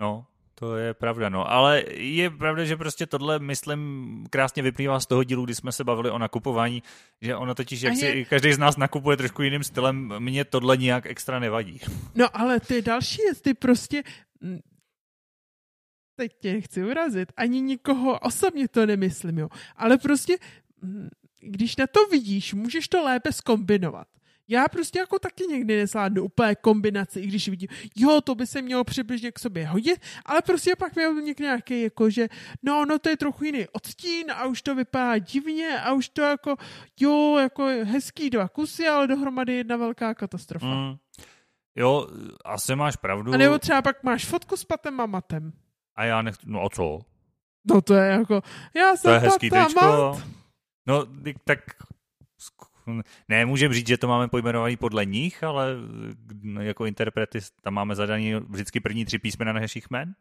No, 0.00 0.26
to 0.58 0.76
je 0.76 0.94
pravda, 0.94 1.28
no. 1.28 1.50
Ale 1.50 1.84
je 1.96 2.30
pravda, 2.30 2.64
že 2.64 2.76
prostě 2.76 3.06
tohle, 3.06 3.38
myslím, 3.38 3.80
krásně 4.30 4.62
vyplývá 4.62 5.00
z 5.00 5.06
toho 5.06 5.24
dílu, 5.24 5.44
kdy 5.44 5.54
jsme 5.54 5.72
se 5.72 5.84
bavili 5.84 6.10
o 6.10 6.18
nakupování, 6.18 6.82
že 7.20 7.36
ono 7.36 7.54
totiž, 7.54 7.82
jak 7.82 7.92
A 7.92 7.96
si 7.96 8.04
je- 8.06 8.24
každý 8.24 8.52
z 8.52 8.58
nás 8.58 8.76
nakupuje 8.76 9.16
trošku 9.16 9.42
jiným 9.42 9.64
stylem, 9.64 10.14
mně 10.18 10.44
tohle 10.44 10.76
nijak 10.76 11.06
extra 11.06 11.38
nevadí. 11.38 11.80
No 12.14 12.26
ale 12.36 12.60
ty 12.60 12.82
další 12.82 13.22
věc, 13.22 13.40
ty 13.40 13.54
prostě... 13.54 14.02
mm, 14.40 14.58
Teď 16.16 16.32
tě 16.40 16.52
nechci 16.52 16.84
urazit, 16.84 17.32
ani 17.36 17.60
nikoho 17.60 18.18
osobně 18.18 18.68
to 18.68 18.86
nemyslím, 18.86 19.38
jo. 19.38 19.48
Ale 19.76 19.98
prostě, 19.98 20.38
mm, 20.82 21.08
když 21.40 21.76
na 21.76 21.86
to 21.86 22.06
vidíš, 22.10 22.54
můžeš 22.54 22.88
to 22.88 23.02
lépe 23.02 23.32
skombinovat. 23.32 24.08
Já 24.48 24.68
prostě 24.68 24.98
jako 24.98 25.18
taky 25.18 25.44
někdy 25.46 25.76
nezvládnu 25.76 26.22
úplně 26.24 26.54
kombinaci, 26.54 27.20
i 27.20 27.26
když 27.26 27.48
vidím, 27.48 27.68
jo, 27.96 28.20
to 28.20 28.34
by 28.34 28.46
se 28.46 28.62
mělo 28.62 28.84
přibližně 28.84 29.32
k 29.32 29.38
sobě 29.38 29.66
hodit, 29.66 30.00
ale 30.26 30.42
prostě 30.42 30.76
pak 30.76 30.96
měl 30.96 31.14
někdy 31.14 31.44
nějaký, 31.44 31.82
jako, 31.82 32.10
že 32.10 32.28
no, 32.62 32.84
no, 32.84 32.98
to 32.98 33.08
je 33.08 33.16
trochu 33.16 33.44
jiný 33.44 33.66
odstín 33.72 34.30
a 34.30 34.46
už 34.46 34.62
to 34.62 34.74
vypadá 34.74 35.18
divně 35.18 35.80
a 35.80 35.92
už 35.92 36.08
to 36.08 36.22
jako, 36.22 36.56
jo, 37.00 37.36
jako 37.36 37.64
hezký 37.64 38.30
dva 38.30 38.48
kusy, 38.48 38.88
ale 38.88 39.06
dohromady 39.06 39.54
jedna 39.54 39.76
velká 39.76 40.14
katastrofa. 40.14 40.66
Mm. 40.66 40.96
Jo, 41.76 42.06
asi 42.44 42.76
máš 42.76 42.96
pravdu. 42.96 43.32
A 43.32 43.36
nebo 43.36 43.58
třeba 43.58 43.82
pak 43.82 44.02
máš 44.02 44.24
fotku 44.24 44.56
s 44.56 44.64
patem 44.64 45.00
a 45.00 45.06
matem. 45.06 45.52
A 45.96 46.04
já 46.04 46.22
nech... 46.22 46.34
No 46.44 46.64
a 46.64 46.68
co? 46.68 46.98
No 47.70 47.80
to 47.80 47.94
je 47.94 48.10
jako, 48.10 48.42
já 48.74 48.90
To 48.90 48.96
jsem 48.96 49.12
je 49.12 49.18
hezký 49.18 49.50
tričko. 49.50 49.80
mat. 49.80 50.22
No, 50.86 51.06
tak... 51.44 51.58
Ne, 53.28 53.46
můžeme 53.46 53.74
říct, 53.74 53.88
že 53.88 53.98
to 53.98 54.08
máme 54.08 54.28
pojmenovaný 54.28 54.76
podle 54.76 55.04
nich, 55.04 55.44
ale 55.44 55.76
no, 56.42 56.62
jako 56.62 56.86
interprety 56.86 57.38
tam 57.62 57.74
máme 57.74 57.94
zadaný 57.94 58.34
vždycky 58.34 58.80
první 58.80 59.04
tři 59.04 59.18
písmena 59.18 59.52
našich 59.52 59.90
jmen. 59.90 60.14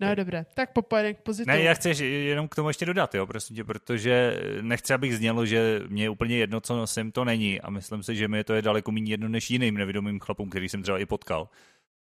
No 0.00 0.14
dobré, 0.14 0.46
tak 0.54 0.72
popojedem 0.72 1.14
k. 1.14 1.46
Ne, 1.46 1.62
já 1.62 1.74
chci 1.74 2.04
jenom 2.04 2.48
k 2.48 2.54
tomu 2.54 2.68
ještě 2.68 2.86
dodat, 2.86 3.14
jo, 3.14 3.26
prosím 3.26 3.56
tě, 3.56 3.64
protože 3.64 4.40
nechci, 4.60 4.94
abych 4.94 5.16
znělo, 5.16 5.46
že 5.46 5.80
mě 5.88 6.02
je 6.02 6.10
úplně 6.10 6.36
jedno, 6.36 6.60
co 6.60 6.76
nosím, 6.76 7.12
to 7.12 7.24
není 7.24 7.60
a 7.60 7.70
myslím 7.70 8.02
si, 8.02 8.16
že 8.16 8.28
mi 8.28 8.44
to 8.44 8.54
je 8.54 8.62
daleko 8.62 8.92
méně 8.92 9.12
jedno 9.12 9.28
než 9.28 9.50
jiným 9.50 9.74
nevědomým 9.74 10.20
chlapům, 10.20 10.50
který 10.50 10.68
jsem 10.68 10.82
třeba 10.82 10.98
i 10.98 11.06
potkal. 11.06 11.48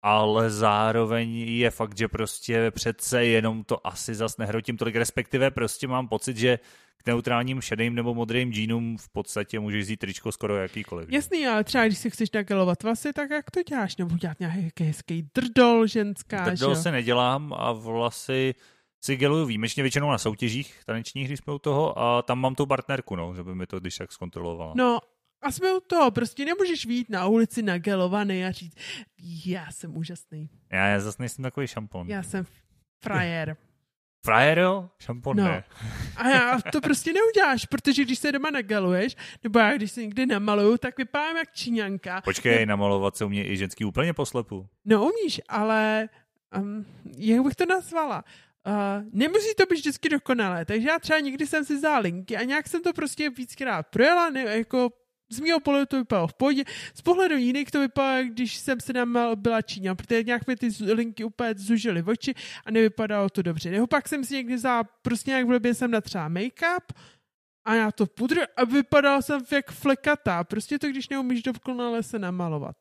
Ale 0.02 0.50
zároveň 0.50 1.36
je 1.36 1.70
fakt, 1.70 1.98
že 1.98 2.08
prostě 2.08 2.70
přece 2.70 3.24
jenom 3.24 3.64
to 3.64 3.86
asi 3.86 4.14
zas 4.14 4.36
nehrotím 4.36 4.76
tolik, 4.76 4.96
respektive 4.96 5.50
prostě 5.50 5.88
mám 5.88 6.08
pocit, 6.08 6.36
že 6.36 6.58
k 7.02 7.06
neutrálním 7.06 7.60
šedým 7.60 7.94
nebo 7.94 8.14
modrým 8.14 8.52
džínům 8.52 8.98
v 8.98 9.08
podstatě 9.08 9.60
můžeš 9.60 9.84
vzít 9.84 9.96
tričko 9.96 10.32
skoro 10.32 10.56
jakýkoliv. 10.56 11.10
Jasný, 11.10 11.46
ale 11.46 11.64
třeba 11.64 11.86
když 11.86 11.98
si 11.98 12.10
chceš 12.10 12.30
nagelovat 12.30 12.82
vlasy, 12.82 13.12
tak 13.12 13.30
jak 13.30 13.50
to 13.50 13.62
děláš? 13.62 13.96
Nebo 13.96 14.16
dělat 14.16 14.40
nějaký 14.40 14.84
hezký 14.84 15.28
drdol 15.34 15.86
ženská, 15.86 16.44
že 16.44 16.50
Drdol 16.50 16.70
jo? 16.70 16.76
se 16.76 16.92
nedělám 16.92 17.54
a 17.56 17.72
vlasy 17.72 18.54
si 19.04 19.16
geluju 19.16 19.46
výjimečně 19.46 19.82
většinou 19.82 20.10
na 20.10 20.18
soutěžích 20.18 20.80
tanečních, 20.86 21.26
když 21.26 21.40
jsme 21.40 21.52
u 21.52 21.58
toho 21.58 21.98
a 21.98 22.22
tam 22.22 22.38
mám 22.38 22.54
tu 22.54 22.66
partnerku, 22.66 23.16
no, 23.16 23.34
že 23.34 23.42
by 23.42 23.54
mi 23.54 23.66
to 23.66 23.80
když 23.80 23.96
tak 23.96 24.12
zkontrolovala. 24.12 24.72
No, 24.76 24.98
a 25.42 25.52
jsme 25.52 25.74
u 25.74 25.80
toho, 25.80 26.10
prostě 26.10 26.44
nemůžeš 26.44 26.86
vyjít 26.86 27.10
na 27.10 27.26
ulici 27.26 27.62
nagelovaný 27.62 28.44
a 28.44 28.50
říct, 28.50 28.76
já 29.46 29.70
jsem 29.70 29.96
úžasný, 29.96 30.48
Já, 30.72 30.86
já 30.86 31.00
zase 31.00 31.16
nejsem 31.22 31.42
takový 31.42 31.66
šampon. 31.66 32.08
já 32.08 32.22
jsem 32.22 32.46
frajer. 33.04 33.56
Frajer, 34.24 34.58
jo? 34.58 34.90
Šampon 35.00 35.36
No. 35.36 35.44
ne. 35.44 35.64
A 36.16 36.28
já 36.28 36.58
to 36.72 36.80
prostě 36.80 37.12
neuděláš, 37.12 37.66
protože 37.66 38.04
když 38.04 38.18
se 38.18 38.32
doma 38.32 38.50
nageluješ, 38.50 39.16
nebo 39.42 39.58
já 39.58 39.74
když 39.76 39.92
se 39.92 40.00
někdy 40.02 40.26
namaluju, 40.26 40.78
tak 40.78 40.98
vypadám 40.98 41.36
jak 41.36 41.52
číňanka. 41.52 42.20
Počkej, 42.20 42.66
namalovat 42.66 43.16
se 43.16 43.24
umí 43.24 43.40
i 43.40 43.56
ženský 43.56 43.84
úplně 43.84 44.12
poslepu. 44.12 44.66
No 44.84 45.02
umíš, 45.10 45.40
ale 45.48 46.08
um, 46.58 46.86
jak 47.18 47.42
bych 47.44 47.54
to 47.54 47.66
nazvala? 47.66 48.24
Uh, 48.66 49.04
nemusí 49.12 49.54
to 49.56 49.66
být 49.66 49.76
vždycky 49.78 50.08
dokonalé, 50.08 50.64
takže 50.64 50.88
já 50.88 50.98
třeba 50.98 51.18
někdy 51.18 51.46
jsem 51.46 51.64
si 51.64 51.76
vzala 51.76 51.98
linky 51.98 52.36
a 52.36 52.42
nějak 52.42 52.68
jsem 52.68 52.82
to 52.82 52.92
prostě 52.92 53.30
víckrát 53.30 53.86
projela, 53.86 54.30
ne, 54.30 54.40
jako 54.42 54.90
z 55.32 55.40
mého 55.40 55.60
pohledu 55.60 55.86
to 55.86 55.96
vypadalo 55.96 56.28
v 56.28 56.34
pohodě, 56.34 56.64
z 56.94 57.02
pohledu 57.02 57.36
jiných 57.36 57.70
to 57.70 57.80
vypadalo, 57.80 58.24
když 58.24 58.56
jsem 58.56 58.80
se 58.80 58.92
tam 58.92 59.18
byla 59.34 59.62
Číňa, 59.62 59.94
protože 59.94 60.22
nějak 60.22 60.46
mi 60.46 60.56
ty 60.56 60.68
linky 60.92 61.24
úplně 61.24 61.54
zužily 61.56 62.02
oči 62.02 62.34
a 62.64 62.70
nevypadalo 62.70 63.28
to 63.30 63.42
dobře. 63.42 63.70
Nebo 63.70 63.86
pak 63.86 64.08
jsem 64.08 64.24
si 64.24 64.34
někdy 64.34 64.54
vzala, 64.54 64.84
prostě 64.84 65.30
nějak 65.30 65.46
v 65.46 65.50
době 65.50 65.74
jsem 65.74 65.90
natřela 65.90 66.28
make-up 66.28 66.94
a 67.64 67.74
já 67.74 67.92
to 67.92 68.06
pudr 68.06 68.36
a 68.56 68.64
vypadala 68.64 69.22
jsem 69.22 69.40
jak 69.52 69.70
flekatá. 69.70 70.44
Prostě 70.44 70.78
to, 70.78 70.88
když 70.88 71.08
neumíš 71.08 71.42
dokonale 71.42 72.02
se 72.02 72.18
namalovat. 72.18 72.76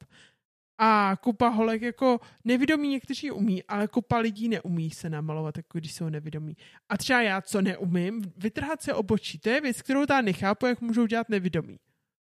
A 0.83 1.15
kupa 1.21 1.47
holek 1.47 1.81
jako 1.81 2.19
nevědomí 2.43 2.87
někteří 2.89 3.31
umí, 3.31 3.63
ale 3.63 3.87
kupa 3.87 4.17
lidí 4.17 4.49
neumí 4.49 4.89
se 4.89 5.09
namalovat, 5.09 5.57
jako 5.57 5.77
když 5.77 5.93
jsou 5.93 6.09
nevědomí. 6.09 6.57
A 6.89 6.97
třeba 6.97 7.21
já, 7.21 7.41
co 7.41 7.61
neumím, 7.61 8.33
vytrhat 8.37 8.81
se 8.81 8.93
obočí, 8.93 9.39
to 9.39 9.49
je 9.49 9.61
věc, 9.61 9.81
kterou 9.81 10.05
já 10.09 10.21
nechápu, 10.21 10.65
jak 10.65 10.81
můžou 10.81 11.05
dělat 11.05 11.29
nevědomí. 11.29 11.79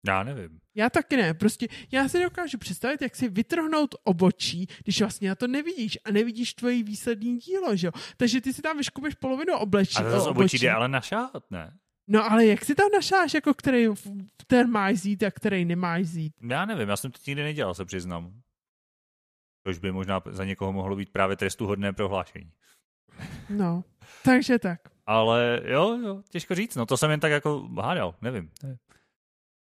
Já 0.07 0.23
nevím. 0.23 0.59
Já 0.75 0.89
taky 0.89 1.17
ne, 1.17 1.33
prostě 1.33 1.67
já 1.91 2.07
si 2.07 2.23
dokážu 2.23 2.57
představit, 2.57 3.01
jak 3.01 3.15
si 3.15 3.29
vytrhnout 3.29 3.95
obočí, 4.03 4.67
když 4.83 5.01
vlastně 5.01 5.29
na 5.29 5.35
to 5.35 5.47
nevidíš 5.47 5.97
a 6.05 6.11
nevidíš 6.11 6.53
tvoje 6.53 6.83
výsledný 6.83 7.37
dílo, 7.37 7.75
že 7.75 7.87
jo. 7.87 7.91
Takže 8.17 8.41
ty 8.41 8.53
si 8.53 8.61
tam 8.61 8.77
vyškupeš 8.77 9.15
polovinu 9.15 9.57
oblečí, 9.57 9.97
A 9.97 10.03
to 10.03 10.09
zase 10.09 10.29
obočí 10.29 10.57
jde 10.59 10.71
ale 10.71 10.87
našát, 10.87 11.51
ne? 11.51 11.77
No 12.07 12.31
ale 12.31 12.45
jak 12.45 12.65
si 12.65 12.75
tam 12.75 12.87
našáš, 12.93 13.33
jako 13.33 13.53
který 13.53 13.87
ten 14.47 14.69
máš 14.71 14.97
zít 14.97 15.23
a 15.23 15.31
který 15.31 15.65
nemáš 15.65 16.05
zít? 16.05 16.33
Já 16.49 16.65
nevím, 16.65 16.89
já 16.89 16.97
jsem 16.97 17.11
to 17.11 17.19
nikdy 17.27 17.43
nedělal, 17.43 17.73
se 17.73 17.85
přiznám. 17.85 18.41
Což 19.67 19.77
by 19.77 19.91
možná 19.91 20.21
za 20.29 20.45
někoho 20.45 20.73
mohlo 20.73 20.95
být 20.95 21.11
právě 21.11 21.35
trestuhodné 21.35 21.93
prohlášení. 21.93 22.51
No, 23.49 23.83
takže 24.23 24.59
tak. 24.59 24.79
Ale 25.05 25.61
jo, 25.65 25.97
jo, 26.05 26.21
těžko 26.29 26.55
říct, 26.55 26.75
no 26.75 26.85
to 26.85 26.97
jsem 26.97 27.11
jen 27.11 27.19
tak 27.19 27.31
jako 27.31 27.69
hádal, 27.81 28.15
nevím. 28.21 28.51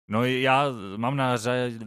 No 0.09 0.25
já 0.25 0.67
mám 0.97 1.17
na 1.17 1.37
řadě... 1.37 1.79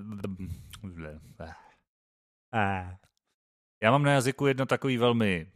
Já 3.84 3.92
mám 3.92 4.04
na 4.04 4.12
jazyku 4.12 4.48
jedno 4.48 4.66
takový 4.66 4.98
velmi 4.98 5.48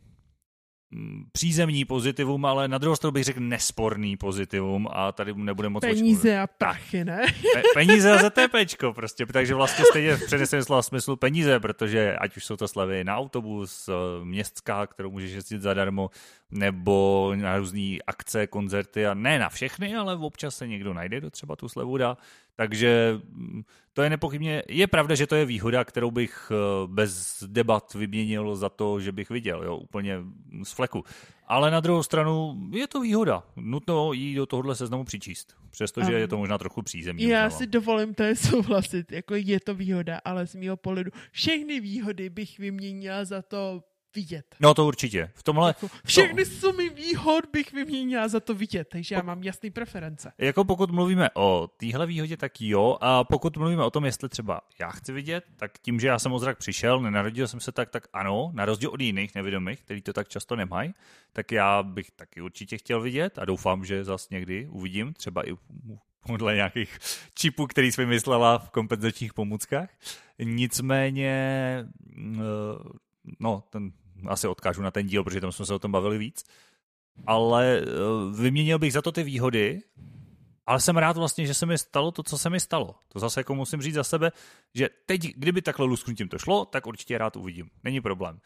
mm, 0.91 1.23
přízemní 1.31 1.85
pozitivum, 1.85 2.45
ale 2.45 2.67
na 2.67 2.77
druhou 2.77 2.95
stranu 2.95 3.11
bych 3.11 3.23
řekl 3.23 3.39
nesporný 3.39 4.17
pozitivum 4.17 4.87
a 4.91 5.11
tady 5.11 5.33
nebude 5.33 5.69
moc. 5.69 5.81
Peníze 5.81 6.39
a 6.39 6.47
prachy, 6.47 7.05
ne? 7.05 7.25
Pe- 7.55 7.61
peníze 7.73 8.11
a 8.11 8.29
ZTPčko 8.29 8.93
prostě, 8.93 9.25
takže 9.25 9.55
vlastně 9.55 9.85
stejně 9.85 10.15
v 10.15 10.25
přeneseném 10.25 10.63
slova 10.63 10.81
smyslu 10.81 11.15
peníze, 11.15 11.59
protože 11.59 12.15
ať 12.15 12.37
už 12.37 12.45
jsou 12.45 12.57
to 12.57 12.67
slevy 12.67 13.03
na 13.03 13.17
autobus, 13.17 13.89
eh, 13.89 14.25
městská, 14.25 14.87
kterou 14.87 15.11
můžeš 15.11 15.31
jezdit 15.31 15.61
zadarmo, 15.61 16.09
nebo 16.51 17.31
na 17.35 17.57
různé 17.57 17.97
akce, 18.07 18.47
koncerty 18.47 19.07
a 19.07 19.13
ne 19.13 19.39
na 19.39 19.49
všechny, 19.49 19.95
ale 19.95 20.15
občas 20.15 20.55
se 20.55 20.67
někdo 20.67 20.93
najde, 20.93 21.17
kdo 21.17 21.29
třeba 21.29 21.55
tu 21.55 21.69
slevu 21.69 21.97
dá. 21.97 22.17
Takže 22.55 23.19
mm, 23.29 23.63
to 23.93 24.01
je 24.01 24.09
nepochybně, 24.09 24.63
je 24.67 24.87
pravda, 24.87 25.15
že 25.15 25.27
to 25.27 25.35
je 25.35 25.45
výhoda, 25.45 25.83
kterou 25.83 26.11
bych 26.11 26.51
eh, 26.51 26.87
bez 26.87 27.43
debat 27.47 27.93
vyměnil 27.93 28.55
za 28.55 28.69
to, 28.69 28.99
že 28.99 29.11
bych 29.11 29.29
viděl, 29.29 29.63
jo, 29.63 29.77
úplně 29.77 30.19
z 30.63 30.71
fleku. 30.71 31.03
Ale 31.47 31.71
na 31.71 31.79
druhou 31.79 32.03
stranu 32.03 32.55
je 32.71 32.87
to 32.87 33.01
výhoda. 33.01 33.43
Nutno 33.55 34.13
jí 34.13 34.35
do 34.35 34.45
tohohle 34.45 34.75
seznamu 34.75 35.03
přičíst. 35.03 35.55
Přestože 35.71 36.13
je 36.13 36.27
to 36.27 36.37
možná 36.37 36.57
trochu 36.57 36.81
přízemní. 36.81 37.23
Já 37.23 37.39
úprava. 37.39 37.49
si 37.49 37.67
dovolím 37.67 38.13
to 38.13 38.23
souhlasit, 38.35 39.11
jako 39.11 39.35
je 39.35 39.59
to 39.59 39.75
výhoda, 39.75 40.21
ale 40.25 40.47
z 40.47 40.55
mého 40.55 40.77
pohledu 40.77 41.11
všechny 41.31 41.79
výhody 41.79 42.29
bych 42.29 42.59
vyměnila 42.59 43.25
za 43.25 43.41
to 43.41 43.83
vidět. 44.15 44.55
No 44.59 44.73
to 44.73 44.85
určitě. 44.85 45.31
V 45.35 45.43
tomhle... 45.43 45.69
Jako 45.69 45.87
všechny 46.05 46.45
sumy 46.45 46.89
výhod 46.89 47.45
bych 47.53 47.73
vyměnila 47.73 48.27
za 48.27 48.39
to 48.39 48.53
vidět, 48.53 48.87
takže 48.91 49.15
já 49.15 49.21
mám 49.21 49.43
jasný 49.43 49.71
preference. 49.71 50.31
Jako 50.37 50.65
pokud 50.65 50.91
mluvíme 50.91 51.29
o 51.33 51.69
téhle 51.77 52.05
výhodě, 52.05 52.37
tak 52.37 52.61
jo. 52.61 52.97
A 53.01 53.23
pokud 53.23 53.57
mluvíme 53.57 53.83
o 53.83 53.91
tom, 53.91 54.05
jestli 54.05 54.29
třeba 54.29 54.61
já 54.79 54.89
chci 54.89 55.11
vidět, 55.13 55.43
tak 55.55 55.71
tím, 55.81 55.99
že 55.99 56.07
já 56.07 56.19
jsem 56.19 56.33
o 56.33 56.39
zrak 56.39 56.57
přišel, 56.57 57.01
nenarodil 57.01 57.47
jsem 57.47 57.59
se 57.59 57.71
tak, 57.71 57.89
tak 57.89 58.07
ano, 58.13 58.51
na 58.53 58.65
rozdíl 58.65 58.89
od 58.89 59.01
jiných 59.01 59.35
nevědomých, 59.35 59.81
kteří 59.81 60.01
to 60.01 60.13
tak 60.13 60.27
často 60.27 60.55
nemají, 60.55 60.93
tak 61.33 61.51
já 61.51 61.83
bych 61.83 62.11
taky 62.11 62.41
určitě 62.41 62.77
chtěl 62.77 63.01
vidět 63.01 63.39
a 63.39 63.45
doufám, 63.45 63.85
že 63.85 64.03
zas 64.03 64.29
někdy 64.29 64.67
uvidím, 64.71 65.13
třeba 65.13 65.49
i 65.49 65.53
podle 66.27 66.55
nějakých 66.55 66.99
čipů, 67.35 67.67
který 67.67 67.91
jsme 67.91 68.05
myslela 68.05 68.57
v 68.57 68.69
kompenzačních 68.69 69.33
pomůckách. 69.33 69.89
Nicméně, 70.43 71.33
eh, 72.17 72.39
no, 73.39 73.63
ten 73.69 73.91
asi 74.27 74.47
odkážu 74.47 74.81
na 74.81 74.91
ten 74.91 75.07
díl, 75.07 75.23
protože 75.23 75.41
tam 75.41 75.51
jsme 75.51 75.65
se 75.65 75.73
o 75.73 75.79
tom 75.79 75.91
bavili 75.91 76.17
víc. 76.17 76.43
Ale 77.27 77.81
eh, 77.81 77.85
vyměnil 78.41 78.79
bych 78.79 78.93
za 78.93 79.01
to 79.01 79.11
ty 79.11 79.23
výhody, 79.23 79.81
ale 80.65 80.81
jsem 80.81 80.97
rád 80.97 81.17
vlastně, 81.17 81.47
že 81.47 81.53
se 81.53 81.65
mi 81.65 81.77
stalo 81.77 82.11
to, 82.11 82.23
co 82.23 82.37
se 82.37 82.49
mi 82.49 82.59
stalo. 82.59 82.95
To 83.07 83.19
zase 83.19 83.39
jako 83.39 83.55
musím 83.55 83.81
říct 83.81 83.93
za 83.93 84.03
sebe, 84.03 84.31
že 84.73 84.89
teď, 85.05 85.21
kdyby 85.21 85.61
takhle 85.61 85.85
lusknutím 85.85 86.27
to 86.27 86.37
šlo, 86.37 86.65
tak 86.65 86.87
určitě 86.87 87.17
rád 87.17 87.35
uvidím. 87.35 87.69
Není 87.83 88.01
problém. 88.01 88.39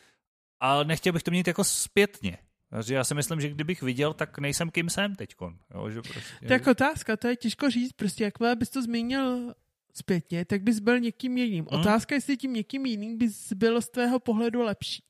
Ale 0.59 0.85
nechtěl 0.85 1.13
bych 1.13 1.23
to 1.23 1.31
mít 1.31 1.47
jako 1.47 1.63
zpětně. 1.63 2.37
Takže 2.69 2.95
já 2.95 3.03
si 3.03 3.15
myslím, 3.15 3.41
že 3.41 3.49
kdybych 3.49 3.81
viděl, 3.81 4.13
tak 4.13 4.39
nejsem 4.39 4.69
kým 4.69 4.89
jsem 4.89 5.15
teďkon. 5.15 5.57
Jo, 5.75 5.89
že 5.89 6.01
prostě... 6.01 6.45
Tak 6.47 6.67
otázka, 6.67 7.17
to 7.17 7.27
je 7.27 7.35
těžko 7.35 7.69
říct, 7.69 7.93
prostě 7.93 8.23
jakmile 8.23 8.55
bys 8.55 8.69
to 8.69 8.81
zmínil 8.81 9.53
zpětně, 9.93 10.45
tak 10.45 10.61
bys 10.61 10.79
byl 10.79 10.99
někým 10.99 11.37
jiným. 11.37 11.65
Hmm. 11.71 11.81
Otázka, 11.81 12.15
jestli 12.15 12.37
tím 12.37 12.53
někým 12.53 12.85
jiným 12.85 13.17
bys 13.17 13.53
byl 13.53 13.81
z 13.81 13.89
tvého 13.89 14.19
pohledu 14.19 14.61
lepší. 14.61 15.03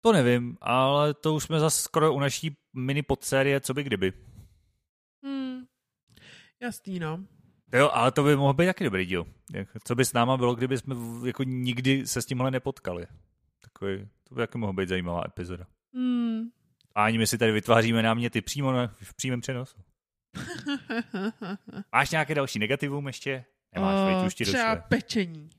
To 0.00 0.12
nevím, 0.12 0.56
ale 0.60 1.14
to 1.14 1.34
už 1.34 1.44
jsme 1.44 1.60
zase 1.60 1.82
skoro 1.82 2.12
u 2.12 2.20
naší 2.20 2.56
mini 2.76 3.02
podsérie, 3.02 3.60
co 3.60 3.74
by 3.74 3.82
kdyby. 3.82 4.12
Hmm. 5.24 5.64
Jasný, 6.62 6.98
no. 6.98 7.24
Jo, 7.72 7.90
ale 7.92 8.12
to 8.12 8.22
by 8.22 8.36
mohl 8.36 8.54
být 8.54 8.66
taky 8.66 8.84
dobrý 8.84 9.06
díl. 9.06 9.26
Co 9.84 9.94
by 9.94 10.04
s 10.04 10.12
náma 10.12 10.36
bylo, 10.36 10.54
kdyby 10.54 10.78
jsme 10.78 10.94
jako 11.26 11.42
nikdy 11.42 12.06
se 12.06 12.22
s 12.22 12.26
tímhle 12.26 12.50
nepotkali. 12.50 13.06
Takový, 13.62 14.08
to 14.28 14.34
by 14.34 14.38
taky 14.38 14.58
mohla 14.58 14.72
být 14.72 14.88
zajímavá 14.88 15.22
epizoda. 15.26 15.66
Hmm. 15.94 16.42
A 16.94 17.04
ani 17.04 17.18
my 17.18 17.26
si 17.26 17.38
tady 17.38 17.52
vytváříme 17.52 18.02
náměty 18.02 18.40
přímo 18.40 18.72
na, 18.72 18.86
v 18.86 19.14
přímém 19.14 19.40
přenosu. 19.40 19.76
Máš 21.92 22.10
nějaké 22.10 22.34
další 22.34 22.58
negativum 22.58 23.06
ještě? 23.06 23.44
Nemáš, 23.74 24.20
uh, 24.20 24.26
už 24.26 24.34
ti 24.34 24.44
třeba 24.44 24.74
došle. 24.74 24.88
pečení. 24.88 25.50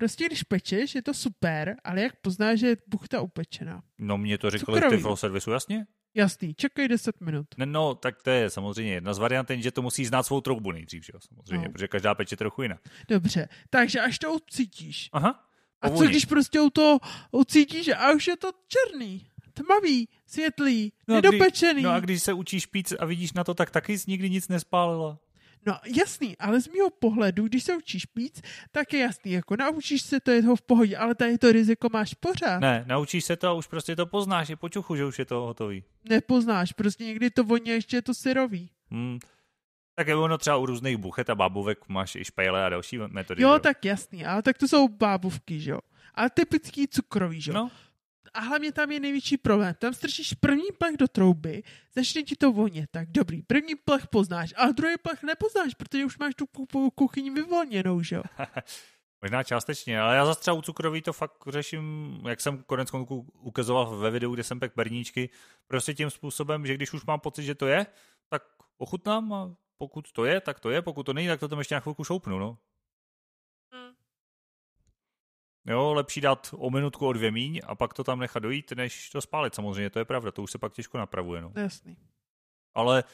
Prostě 0.00 0.26
když 0.26 0.42
pečeš, 0.42 0.94
je 0.94 1.02
to 1.02 1.14
super, 1.14 1.76
ale 1.84 2.00
jak 2.00 2.16
poznáš, 2.16 2.58
že 2.58 2.66
je 2.66 2.76
buchta 2.86 3.20
upečená? 3.20 3.82
No 3.98 4.18
mě 4.18 4.38
to 4.38 4.50
řekli 4.50 4.80
v 4.80 4.88
Tiflo 4.88 5.16
servisu, 5.16 5.50
jasně? 5.50 5.86
Jasný, 6.14 6.54
čekej 6.54 6.88
10 6.88 7.20
minut. 7.20 7.46
Ne, 7.56 7.66
no, 7.66 7.94
tak 7.94 8.22
to 8.22 8.30
je 8.30 8.50
samozřejmě 8.50 8.92
jedna 8.92 9.14
z 9.14 9.18
variant, 9.18 9.50
že 9.50 9.70
to 9.70 9.82
musí 9.82 10.04
znát 10.04 10.22
svou 10.22 10.40
troubu 10.40 10.72
nejdřív, 10.72 11.04
že 11.04 11.10
jo, 11.14 11.20
samozřejmě, 11.20 11.66
no. 11.66 11.72
protože 11.72 11.88
každá 11.88 12.14
peče 12.14 12.36
trochu 12.36 12.62
jinak. 12.62 12.80
Dobře, 13.08 13.48
takže 13.70 14.00
až 14.00 14.18
to 14.18 14.34
ucítíš. 14.34 15.08
Aha. 15.12 15.44
A 15.80 15.90
co 15.90 16.04
když 16.04 16.24
prostě 16.24 16.60
u 16.60 16.70
toho 16.70 17.00
ucítíš 17.32 17.88
a 17.88 18.12
už 18.12 18.26
je 18.26 18.36
to 18.36 18.50
černý? 18.68 19.26
tmavý, 19.52 20.08
světlý, 20.26 20.92
no 21.08 21.14
nedopečený. 21.14 21.72
Když, 21.72 21.84
no 21.84 21.90
a 21.90 22.00
když 22.00 22.22
se 22.22 22.32
učíš 22.32 22.66
pít 22.66 22.92
a 22.98 23.04
vidíš 23.04 23.32
na 23.32 23.44
to, 23.44 23.54
tak 23.54 23.70
taky 23.70 23.98
jsi 23.98 24.10
nikdy 24.10 24.30
nic 24.30 24.48
nespálila. 24.48 25.18
No 25.66 25.78
jasný, 25.96 26.38
ale 26.38 26.60
z 26.60 26.68
mého 26.68 26.90
pohledu, 26.90 27.48
když 27.48 27.64
se 27.64 27.76
učíš 27.76 28.06
pít, 28.06 28.40
tak 28.70 28.92
je 28.92 29.00
jasný, 29.00 29.32
jako 29.32 29.56
naučíš 29.56 30.02
se, 30.02 30.20
to 30.20 30.30
je 30.30 30.42
to 30.42 30.56
v 30.56 30.62
pohodě, 30.62 30.96
ale 30.96 31.14
tady 31.14 31.38
to 31.38 31.52
riziko 31.52 31.88
máš 31.92 32.14
pořád. 32.14 32.58
Ne, 32.58 32.84
naučíš 32.86 33.24
se 33.24 33.36
to 33.36 33.48
a 33.48 33.52
už 33.52 33.66
prostě 33.66 33.96
to 33.96 34.06
poznáš, 34.06 34.48
je 34.48 34.56
počuchu, 34.56 34.96
že 34.96 35.04
už 35.04 35.18
je 35.18 35.24
to 35.24 35.40
hotový. 35.40 35.84
Nepoznáš, 36.08 36.72
prostě 36.72 37.04
někdy 37.04 37.30
to 37.30 37.44
voně 37.44 37.72
ještě 37.72 37.96
je 37.96 38.02
to 38.02 38.14
syrový. 38.14 38.70
Hmm. 38.90 39.18
Tak 39.94 40.08
je 40.08 40.16
ono 40.16 40.38
třeba 40.38 40.56
u 40.56 40.66
různých 40.66 40.96
buchet 40.96 41.30
a 41.30 41.34
bábovek 41.34 41.88
máš 41.88 42.16
i 42.16 42.24
špejle 42.24 42.64
a 42.66 42.68
další 42.68 42.98
metody. 42.98 43.42
Jo, 43.42 43.50
jo, 43.50 43.58
tak 43.58 43.84
jasný, 43.84 44.24
ale 44.24 44.42
tak 44.42 44.58
to 44.58 44.68
jsou 44.68 44.88
bábovky, 44.88 45.60
že 45.60 45.70
jo. 45.70 45.78
Ale 46.14 46.30
typický 46.30 46.88
cukrový, 46.88 47.40
že 47.40 47.50
jo. 47.50 47.54
No 47.54 47.70
a 48.34 48.40
hlavně 48.40 48.72
tam 48.72 48.90
je 48.90 49.00
největší 49.00 49.36
problém. 49.36 49.74
Tam 49.78 49.94
strčíš 49.94 50.34
první 50.34 50.68
plech 50.78 50.96
do 50.96 51.08
trouby, 51.08 51.62
začne 51.94 52.22
ti 52.22 52.36
to 52.36 52.52
vonět, 52.52 52.90
tak 52.90 53.08
dobrý, 53.10 53.42
první 53.42 53.74
plech 53.74 54.06
poznáš, 54.06 54.54
a 54.56 54.66
druhý 54.66 54.94
plech 55.02 55.22
nepoznáš, 55.22 55.74
protože 55.74 56.04
už 56.04 56.18
máš 56.18 56.34
tu 56.34 56.46
kuchyni 56.94 57.30
vyvolněnou, 57.30 58.02
že 58.02 58.16
jo? 58.16 58.22
Možná 59.22 59.42
částečně, 59.42 60.00
ale 60.00 60.16
já 60.16 60.26
zase 60.26 60.40
třeba 60.40 60.56
u 60.56 60.62
cukroví 60.62 61.02
to 61.02 61.12
fakt 61.12 61.44
řeším, 61.48 62.18
jak 62.28 62.40
jsem 62.40 62.62
konec 62.62 62.90
konců 62.90 63.26
ukazoval 63.40 63.96
ve 63.96 64.10
videu, 64.10 64.34
kde 64.34 64.44
jsem 64.44 64.60
pek 64.60 64.72
perníčky, 64.72 65.30
prostě 65.66 65.94
tím 65.94 66.10
způsobem, 66.10 66.66
že 66.66 66.74
když 66.74 66.92
už 66.92 67.04
mám 67.04 67.20
pocit, 67.20 67.42
že 67.42 67.54
to 67.54 67.66
je, 67.66 67.86
tak 68.28 68.42
ochutnám 68.78 69.32
a 69.32 69.54
pokud 69.78 70.12
to 70.12 70.24
je, 70.24 70.40
tak 70.40 70.60
to 70.60 70.70
je, 70.70 70.82
pokud 70.82 71.02
to 71.02 71.12
není, 71.12 71.28
tak 71.28 71.40
to 71.40 71.48
tam 71.48 71.58
ještě 71.58 71.74
na 71.74 71.80
chvilku 71.80 72.04
šoupnu, 72.04 72.38
no. 72.38 72.58
Jo, 75.66 75.92
lepší 75.94 76.20
dát 76.20 76.54
o 76.58 76.70
minutku 76.70 77.06
o 77.06 77.12
dvě 77.12 77.30
míň 77.30 77.60
a 77.66 77.74
pak 77.74 77.94
to 77.94 78.04
tam 78.04 78.18
nechat 78.18 78.42
dojít, 78.42 78.72
než 78.72 79.10
to 79.10 79.20
spálit. 79.20 79.54
Samozřejmě, 79.54 79.90
to 79.90 79.98
je 79.98 80.04
pravda, 80.04 80.32
to 80.32 80.42
už 80.42 80.50
se 80.50 80.58
pak 80.58 80.72
těžko 80.72 80.98
napravuje. 80.98 81.40
No. 81.42 81.52
Jasný. 81.56 81.96
Ale 82.74 83.04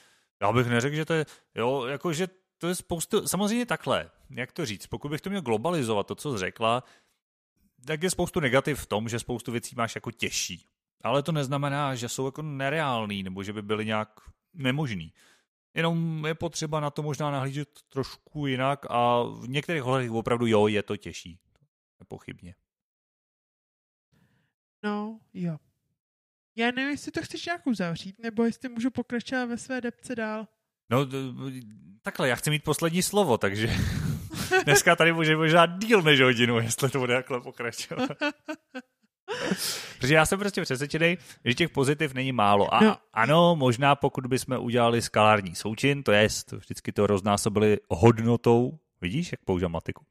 já 0.43 0.53
bych 0.53 0.67
neřekl, 0.67 0.97
že 0.97 1.05
to 1.05 1.15
je, 1.15 1.27
jo, 1.55 1.85
jako, 1.85 2.13
že 2.13 2.29
to 2.59 2.69
je 2.69 2.75
spoustu, 2.75 3.29
samozřejmě 3.29 3.67
takhle, 3.67 4.11
jak 4.31 4.53
to 4.53 4.67
říct, 4.67 4.87
pokud 4.87 5.09
bych 5.09 5.21
to 5.21 5.31
měl 5.31 5.43
globalizovat, 5.43 6.07
to, 6.07 6.15
co 6.15 6.33
jsi 6.33 6.39
řekla, 6.39 6.83
tak 7.87 8.03
je 8.03 8.11
spoustu 8.11 8.41
negativ 8.41 8.81
v 8.81 8.87
tom, 8.87 9.09
že 9.09 9.19
spoustu 9.19 9.53
věcí 9.53 9.75
máš 9.77 9.95
jako 9.95 10.11
těžší. 10.11 10.67
Ale 11.03 11.23
to 11.23 11.33
neznamená, 11.33 11.95
že 11.95 12.09
jsou 12.09 12.27
jako 12.27 12.43
nereální, 12.43 13.23
nebo 13.23 13.43
že 13.43 13.53
by 13.53 13.63
byly 13.63 13.87
nějak 13.87 14.21
nemožný. 14.55 15.13
Jenom 15.75 16.27
je 16.27 16.35
potřeba 16.35 16.81
na 16.81 16.91
to 16.91 17.03
možná 17.03 17.31
nahlížet 17.31 17.69
trošku 17.89 18.47
jinak 18.47 18.87
a 18.89 19.23
v 19.23 19.49
některých 19.49 19.85
ohledech 19.85 20.11
opravdu 20.11 20.47
jo, 20.47 20.67
je 20.67 20.83
to 20.83 20.97
těžší. 20.97 21.39
Nepochybně. 22.01 22.55
No, 24.85 25.21
jo. 25.35 25.57
Já 26.57 26.71
nevím, 26.71 26.91
jestli 26.91 27.13
to 27.13 27.23
chceš 27.23 27.47
nějak 27.47 27.67
uzavřít, 27.67 28.19
nebo 28.19 28.45
jestli 28.45 28.69
můžu 28.69 28.91
pokračovat 28.91 29.45
ve 29.45 29.59
své 29.59 29.81
depce 29.81 30.15
dál. 30.15 30.47
No, 30.91 31.07
takhle, 32.03 32.29
já 32.29 32.37
chci 32.37 32.51
mít 32.51 32.65
poslední 32.65 33.03
slovo, 33.03 33.39
takže 33.39 33.71
dneska 34.65 34.97
tady 34.97 35.13
může 35.13 35.37
možná 35.37 35.67
díl 35.67 36.03
než 36.03 36.21
hodinu, 36.21 36.59
jestli 36.59 36.91
to 36.91 36.99
bude 36.99 37.15
takhle 37.15 37.41
pokračovat. 37.41 38.11
Protože 39.99 40.15
já 40.15 40.27
jsem 40.27 40.39
prostě 40.39 40.63
přesvědčený, 40.63 41.19
že 41.45 41.55
těch 41.55 41.71
pozitiv 41.71 42.15
není 42.15 42.33
málo. 42.33 42.75
A 42.75 42.81
no. 42.81 42.97
ano, 43.13 43.57
možná 43.57 43.95
pokud 43.95 44.27
bychom 44.27 44.59
udělali 44.59 45.03
skalární 45.03 45.55
součin, 45.55 46.03
to 46.03 46.13
je, 46.13 46.29
vždycky 46.53 46.93
to 46.93 47.07
roznásobili 47.07 47.79
hodnotou, 47.89 48.79
vidíš, 49.01 49.33
jak 49.33 49.41
používám 49.45 49.73
matiku, 49.73 50.05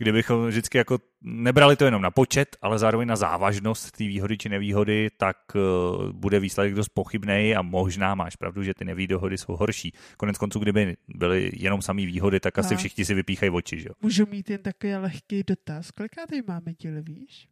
kdybychom 0.00 0.46
vždycky 0.46 0.78
jako 0.78 0.98
nebrali 1.20 1.76
to 1.76 1.84
jenom 1.84 2.02
na 2.02 2.10
počet, 2.10 2.56
ale 2.62 2.78
zároveň 2.78 3.08
na 3.08 3.16
závažnost 3.16 3.90
té 3.90 4.04
výhody 4.04 4.38
či 4.38 4.48
nevýhody, 4.48 5.10
tak 5.16 5.36
uh, 5.54 6.12
bude 6.12 6.40
výsledek 6.40 6.74
dost 6.74 6.88
pochybný 6.88 7.54
a 7.56 7.62
možná 7.62 8.14
máš 8.14 8.36
pravdu, 8.36 8.62
že 8.62 8.74
ty 8.74 8.84
nevýhody 8.84 9.38
jsou 9.38 9.56
horší. 9.56 9.92
Konec 10.16 10.38
konců, 10.38 10.58
kdyby 10.58 10.96
byly 11.08 11.50
jenom 11.56 11.82
samý 11.82 12.06
výhody, 12.06 12.40
tak 12.40 12.58
asi 12.58 12.76
všichni 12.76 13.04
si 13.04 13.14
vypíchají 13.14 13.50
oči. 13.50 13.80
Že? 13.80 13.88
Můžu 14.02 14.26
mít 14.26 14.50
jen 14.50 14.62
takový 14.62 14.94
lehký 14.94 15.42
dotaz. 15.42 15.90
Koliká 15.90 16.26
tady 16.26 16.42
máme 16.48 16.74
díl, 16.74 17.02
víš? 17.02 17.48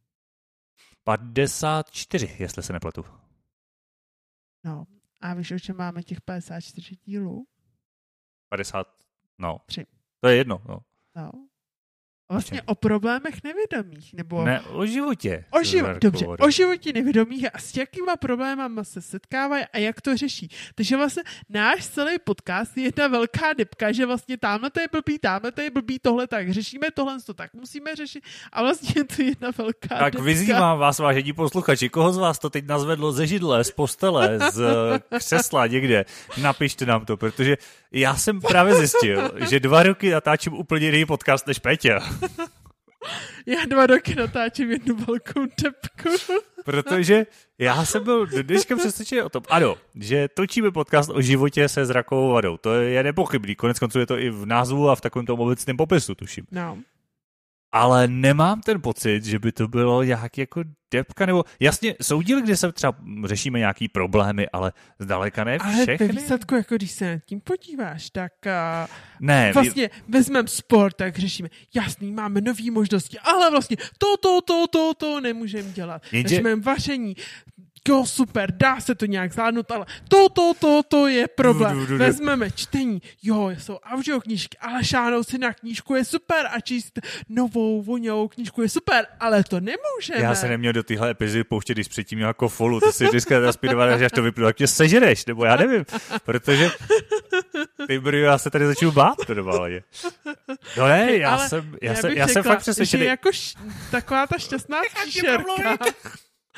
54, 1.04 2.36
jestli 2.38 2.62
se 2.62 2.72
nepletu. 2.72 3.04
No, 4.64 4.86
a 5.20 5.34
víš, 5.34 5.50
o 5.50 5.58
čem 5.58 5.76
máme 5.76 6.02
těch 6.02 6.20
54 6.20 6.96
dílů? 7.04 7.46
50, 8.48 8.86
no. 9.38 9.58
Tři. 9.66 9.86
To 10.20 10.28
je 10.28 10.36
jedno, 10.36 10.62
no. 10.68 10.78
No, 11.16 11.30
Vlastně 12.30 12.62
o 12.62 12.74
problémech 12.74 13.34
nevědomých, 13.44 14.14
nebo... 14.14 14.44
Ne, 14.44 14.60
o 14.60 14.86
životě. 14.86 15.44
O 15.50 15.62
životě, 15.64 15.98
dobře, 16.00 16.26
o 16.26 16.50
životě 16.50 16.92
nevědomých 16.92 17.54
a 17.54 17.58
s 17.58 17.76
jakýma 17.76 18.16
problémama 18.16 18.84
se 18.84 19.02
setkávají 19.02 19.64
a 19.72 19.78
jak 19.78 20.00
to 20.00 20.16
řeší. 20.16 20.50
Takže 20.74 20.96
vlastně 20.96 21.22
náš 21.48 21.86
celý 21.86 22.18
podcast 22.24 22.76
je 22.76 22.84
jedna 22.84 23.08
velká 23.08 23.52
depka, 23.52 23.92
že 23.92 24.06
vlastně 24.06 24.36
tamhle 24.36 24.70
to 24.70 24.80
je 24.80 24.86
blbý, 24.92 25.18
tamhle 25.18 25.52
to 25.52 25.60
je 25.60 25.70
blbý, 25.70 25.98
tohle 25.98 26.26
tak 26.26 26.52
řešíme, 26.52 26.86
tohle 26.94 27.20
to 27.26 27.34
tak 27.34 27.54
musíme 27.54 27.96
řešit 27.96 28.24
a 28.52 28.62
vlastně 28.62 28.94
je 28.96 29.04
to 29.04 29.22
jedna 29.22 29.48
velká 29.58 29.88
Tak 29.88 30.12
depka. 30.12 30.22
vyzývám 30.22 30.78
vás, 30.78 30.98
vážení 30.98 31.32
posluchači, 31.32 31.88
koho 31.88 32.12
z 32.12 32.16
vás 32.16 32.38
to 32.38 32.50
teď 32.50 32.66
nazvedlo 32.66 33.12
ze 33.12 33.26
židle, 33.26 33.64
z 33.64 33.70
postele, 33.70 34.38
z 34.52 34.62
křesla 35.18 35.66
někde, 35.66 36.04
napište 36.42 36.86
nám 36.86 37.04
to, 37.06 37.16
protože 37.16 37.56
já 37.92 38.16
jsem 38.16 38.40
právě 38.40 38.74
zjistil, 38.74 39.32
že 39.50 39.60
dva 39.60 39.82
roky 39.82 40.10
natáčím 40.10 40.52
úplně 40.52 40.86
jiný 40.86 41.04
podcast 41.04 41.46
než 41.46 41.58
Peťa. 41.58 42.17
Já 43.46 43.64
dva 43.64 43.86
roky 43.86 44.14
natáčím 44.14 44.70
jednu 44.70 44.96
velkou 44.96 45.46
depku. 45.62 46.32
Protože 46.64 47.26
já 47.58 47.84
jsem 47.84 48.04
byl 48.04 48.26
dneška 48.26 48.76
přesvědčený 48.76 49.22
o 49.22 49.28
tom, 49.28 49.42
ano, 49.50 49.76
že 49.94 50.28
točíme 50.28 50.70
podcast 50.70 51.10
o 51.10 51.20
životě 51.20 51.68
se 51.68 51.86
zrakovou 51.86 52.32
vadou. 52.32 52.56
To 52.56 52.74
je 52.74 53.02
nepochybný. 53.02 53.54
Konec 53.54 53.78
konců 53.78 53.98
je 53.98 54.06
to 54.06 54.18
i 54.18 54.30
v 54.30 54.46
názvu 54.46 54.90
a 54.90 54.96
v 54.96 55.00
takovém 55.00 55.26
tom 55.26 55.40
obecném 55.40 55.76
popisu, 55.76 56.14
tuším. 56.14 56.44
No. 56.50 56.78
Ale 57.72 58.08
nemám 58.08 58.60
ten 58.60 58.82
pocit, 58.82 59.24
že 59.24 59.38
by 59.38 59.52
to 59.52 59.68
bylo 59.68 60.02
nějak 60.02 60.38
jako 60.38 60.64
depka, 60.90 61.26
nebo 61.26 61.44
jasně, 61.60 61.94
jsou 62.02 62.22
díly, 62.22 62.42
kde 62.42 62.56
se 62.56 62.72
třeba 62.72 62.94
řešíme 63.24 63.58
nějaký 63.58 63.88
problémy, 63.88 64.48
ale 64.48 64.72
zdaleka 64.98 65.44
ne 65.44 65.58
všechny. 65.58 65.96
Ale 66.00 66.12
ve 66.12 66.20
výsledku, 66.20 66.54
jako 66.54 66.74
když 66.74 66.90
se 66.90 67.12
nad 67.14 67.24
tím 67.24 67.40
podíváš, 67.40 68.10
tak 68.10 68.32
uh, 68.46 68.90
ne, 69.20 69.52
vlastně 69.52 69.90
vy... 69.94 70.02
vezmeme 70.08 70.48
sport, 70.48 70.96
tak 70.96 71.18
řešíme, 71.18 71.48
jasný, 71.74 72.12
máme 72.12 72.40
nové 72.40 72.70
možnosti, 72.70 73.18
ale 73.18 73.50
vlastně 73.50 73.76
to, 73.98 74.16
to, 74.16 74.40
to, 74.40 74.66
to, 74.66 74.94
to 74.94 75.20
nemůžeme 75.20 75.72
dělat. 75.72 76.02
Jenže... 76.12 76.34
Vezmeme 76.34 76.62
vaření, 76.62 77.16
jo, 77.88 78.06
super, 78.06 78.52
dá 78.52 78.80
se 78.80 78.94
to 78.94 79.06
nějak 79.06 79.32
zvládnout, 79.32 79.70
ale 79.70 79.86
to, 80.08 80.28
to, 80.28 80.52
to, 80.58 80.82
to 80.88 81.06
je 81.06 81.28
problém. 81.28 81.74
Du, 81.74 81.80
du, 81.80 81.86
du, 81.86 81.98
Vezmeme 81.98 82.50
čtení, 82.50 83.02
jo, 83.22 83.50
jsou 83.58 83.78
knížky, 84.22 84.58
ale 84.60 84.84
šáhnout 84.84 85.28
si 85.28 85.38
na 85.38 85.52
knížku 85.52 85.94
je 85.94 86.04
super 86.04 86.46
a 86.50 86.60
číst 86.60 86.98
novou 87.28 87.82
voňovou 87.82 88.28
knížku 88.28 88.62
je 88.62 88.68
super, 88.68 89.06
ale 89.20 89.44
to 89.44 89.60
nemůžeme. 89.60 90.20
Já 90.20 90.34
se 90.34 90.48
neměl 90.48 90.72
do 90.72 90.82
téhle 90.82 91.10
epizody 91.10 91.44
pouštět, 91.44 91.74
když 91.74 91.88
předtím 91.88 92.18
jako 92.18 92.48
folu, 92.48 92.80
ty 92.80 92.92
si 92.92 93.06
vždycky 93.06 93.34
zaspíroval, 93.40 93.98
že 93.98 94.04
až 94.04 94.12
to 94.12 94.22
vypnu, 94.22 94.44
tak 94.44 94.56
tě 94.56 94.66
sežereš, 94.66 95.26
nebo 95.26 95.44
já 95.44 95.56
nevím, 95.56 95.84
protože 96.24 96.70
ty 97.86 97.98
brýle, 97.98 98.26
já 98.26 98.38
se 98.38 98.50
tady 98.50 98.66
začnu 98.66 98.90
bát 98.92 99.28
normálně. 99.28 99.82
No 100.76 100.86
ne, 100.86 101.16
já 101.16 101.30
ale 101.30 101.48
jsem, 101.48 101.76
já, 101.82 101.92
já 101.92 101.96
jsem, 101.96 102.12
já 102.12 102.28
jsem 102.28 102.42
fakt 102.42 102.58
přesvědčený. 102.58 103.02
Že 103.02 103.08
jako 103.08 103.28
š, 103.32 103.54
taková 103.90 104.26
ta 104.26 104.38
šťastná 104.38 104.78
příšerka 104.94 105.78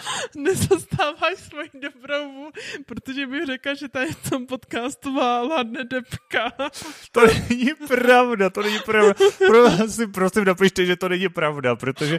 nezastáváš 0.36 1.38
svoji 1.38 1.70
dobrou 1.74 2.51
protože 2.86 3.26
bych 3.26 3.46
řekla, 3.46 3.74
že 3.74 3.88
tady 3.88 4.12
v 4.12 4.30
tom 4.30 4.46
podcastu 4.46 5.14
vládne 5.14 5.84
depka. 5.84 6.53
To 7.12 7.26
není 7.26 7.70
pravda, 7.88 8.51
to 8.51 8.62
není 8.62 8.78
pravda. 8.86 9.14
Prosím, 9.46 10.12
prosím, 10.12 10.44
napište, 10.44 10.86
že 10.86 10.96
to 10.96 11.09
není 11.09 11.28
pravda, 11.28 11.76
protože 11.76 12.18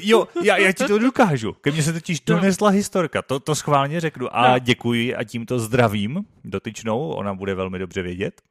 jo, 0.00 0.28
já, 0.42 0.56
já 0.56 0.72
ti 0.72 0.84
to 0.84 0.98
dokážu. 0.98 1.52
Ke 1.52 1.70
mně 1.70 1.82
se 1.82 1.92
totiž 1.92 2.22
no. 2.28 2.36
donesla 2.36 2.70
no. 2.70 2.76
historka, 2.76 3.22
to, 3.22 3.40
to 3.40 3.54
schválně 3.54 4.00
řeknu 4.00 4.36
a 4.36 4.52
no. 4.52 4.58
děkuji 4.58 5.14
a 5.14 5.24
tímto 5.24 5.58
zdravím 5.58 6.24
dotyčnou, 6.44 7.08
ona 7.08 7.34
bude 7.34 7.54
velmi 7.54 7.78
dobře 7.78 8.02
vědět. 8.02 8.42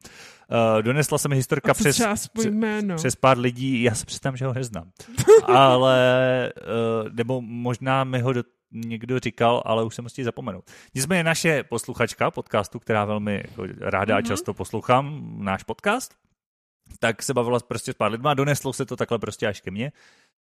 Uh, 0.51 0.81
donesla 0.81 1.17
se 1.17 1.29
mi 1.29 1.35
historka 1.35 1.73
přes, 1.73 1.95
přes, 1.95 2.29
přes 2.95 3.15
pár 3.15 3.37
lidí, 3.37 3.83
já 3.83 3.95
se 3.95 4.05
představím, 4.05 4.37
že 4.37 4.45
ho 4.45 4.53
neznám. 4.53 4.91
Ale, 5.45 6.53
uh, 7.03 7.09
nebo 7.13 7.41
možná 7.41 8.03
mi 8.03 8.19
ho 8.19 8.33
do, 8.33 8.43
někdo 8.73 9.19
říkal, 9.19 9.63
ale 9.65 9.83
už 9.83 9.95
jsem 9.95 10.09
si 10.09 10.23
zapomenout. 10.23 10.71
Nicméně 10.95 11.23
naše 11.23 11.63
posluchačka 11.63 12.31
podcastu, 12.31 12.79
která 12.79 13.05
velmi 13.05 13.43
jako, 13.47 13.65
ráda 13.79 14.13
mm-hmm. 14.13 14.17
a 14.17 14.19
mhm. 14.19 14.27
často 14.27 14.53
poslouchám 14.53 15.35
náš 15.37 15.63
podcast, 15.63 16.13
tak 16.99 17.23
se 17.23 17.33
bavila 17.33 17.59
prostě 17.59 17.93
s 17.93 17.95
pár 17.95 18.11
lidma 18.11 18.31
a 18.31 18.33
doneslo 18.33 18.73
se 18.73 18.85
to 18.85 18.95
takhle 18.95 19.19
prostě 19.19 19.47
až 19.47 19.61
ke 19.61 19.71
mně, 19.71 19.91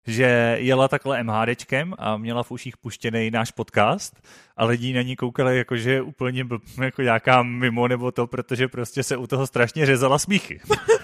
že 0.08 0.56
jela 0.60 0.88
takhle 0.88 1.24
MHDčkem 1.24 1.94
a 1.98 2.18
měla 2.18 2.44
v 2.44 2.52
uších 2.52 2.78
puštěný 2.78 3.32
náš 3.32 3.52
podcast 3.52 4.28
a 4.58 4.66
lidi 4.66 4.94
na 4.94 5.02
ní 5.02 5.16
koukali 5.16 5.58
jako, 5.58 5.78
že 5.78 5.92
je 5.92 6.02
úplně 6.02 6.46
jako 6.82 7.02
nějaká 7.02 7.44
mimo 7.44 7.88
nebo 7.88 8.12
to, 8.12 8.28
protože 8.28 8.68
prostě 8.68 9.04
se 9.04 9.18
u 9.18 9.28
toho 9.28 9.48
strašně 9.48 9.86
řezala 9.86 10.20
smíchy. 10.20 10.62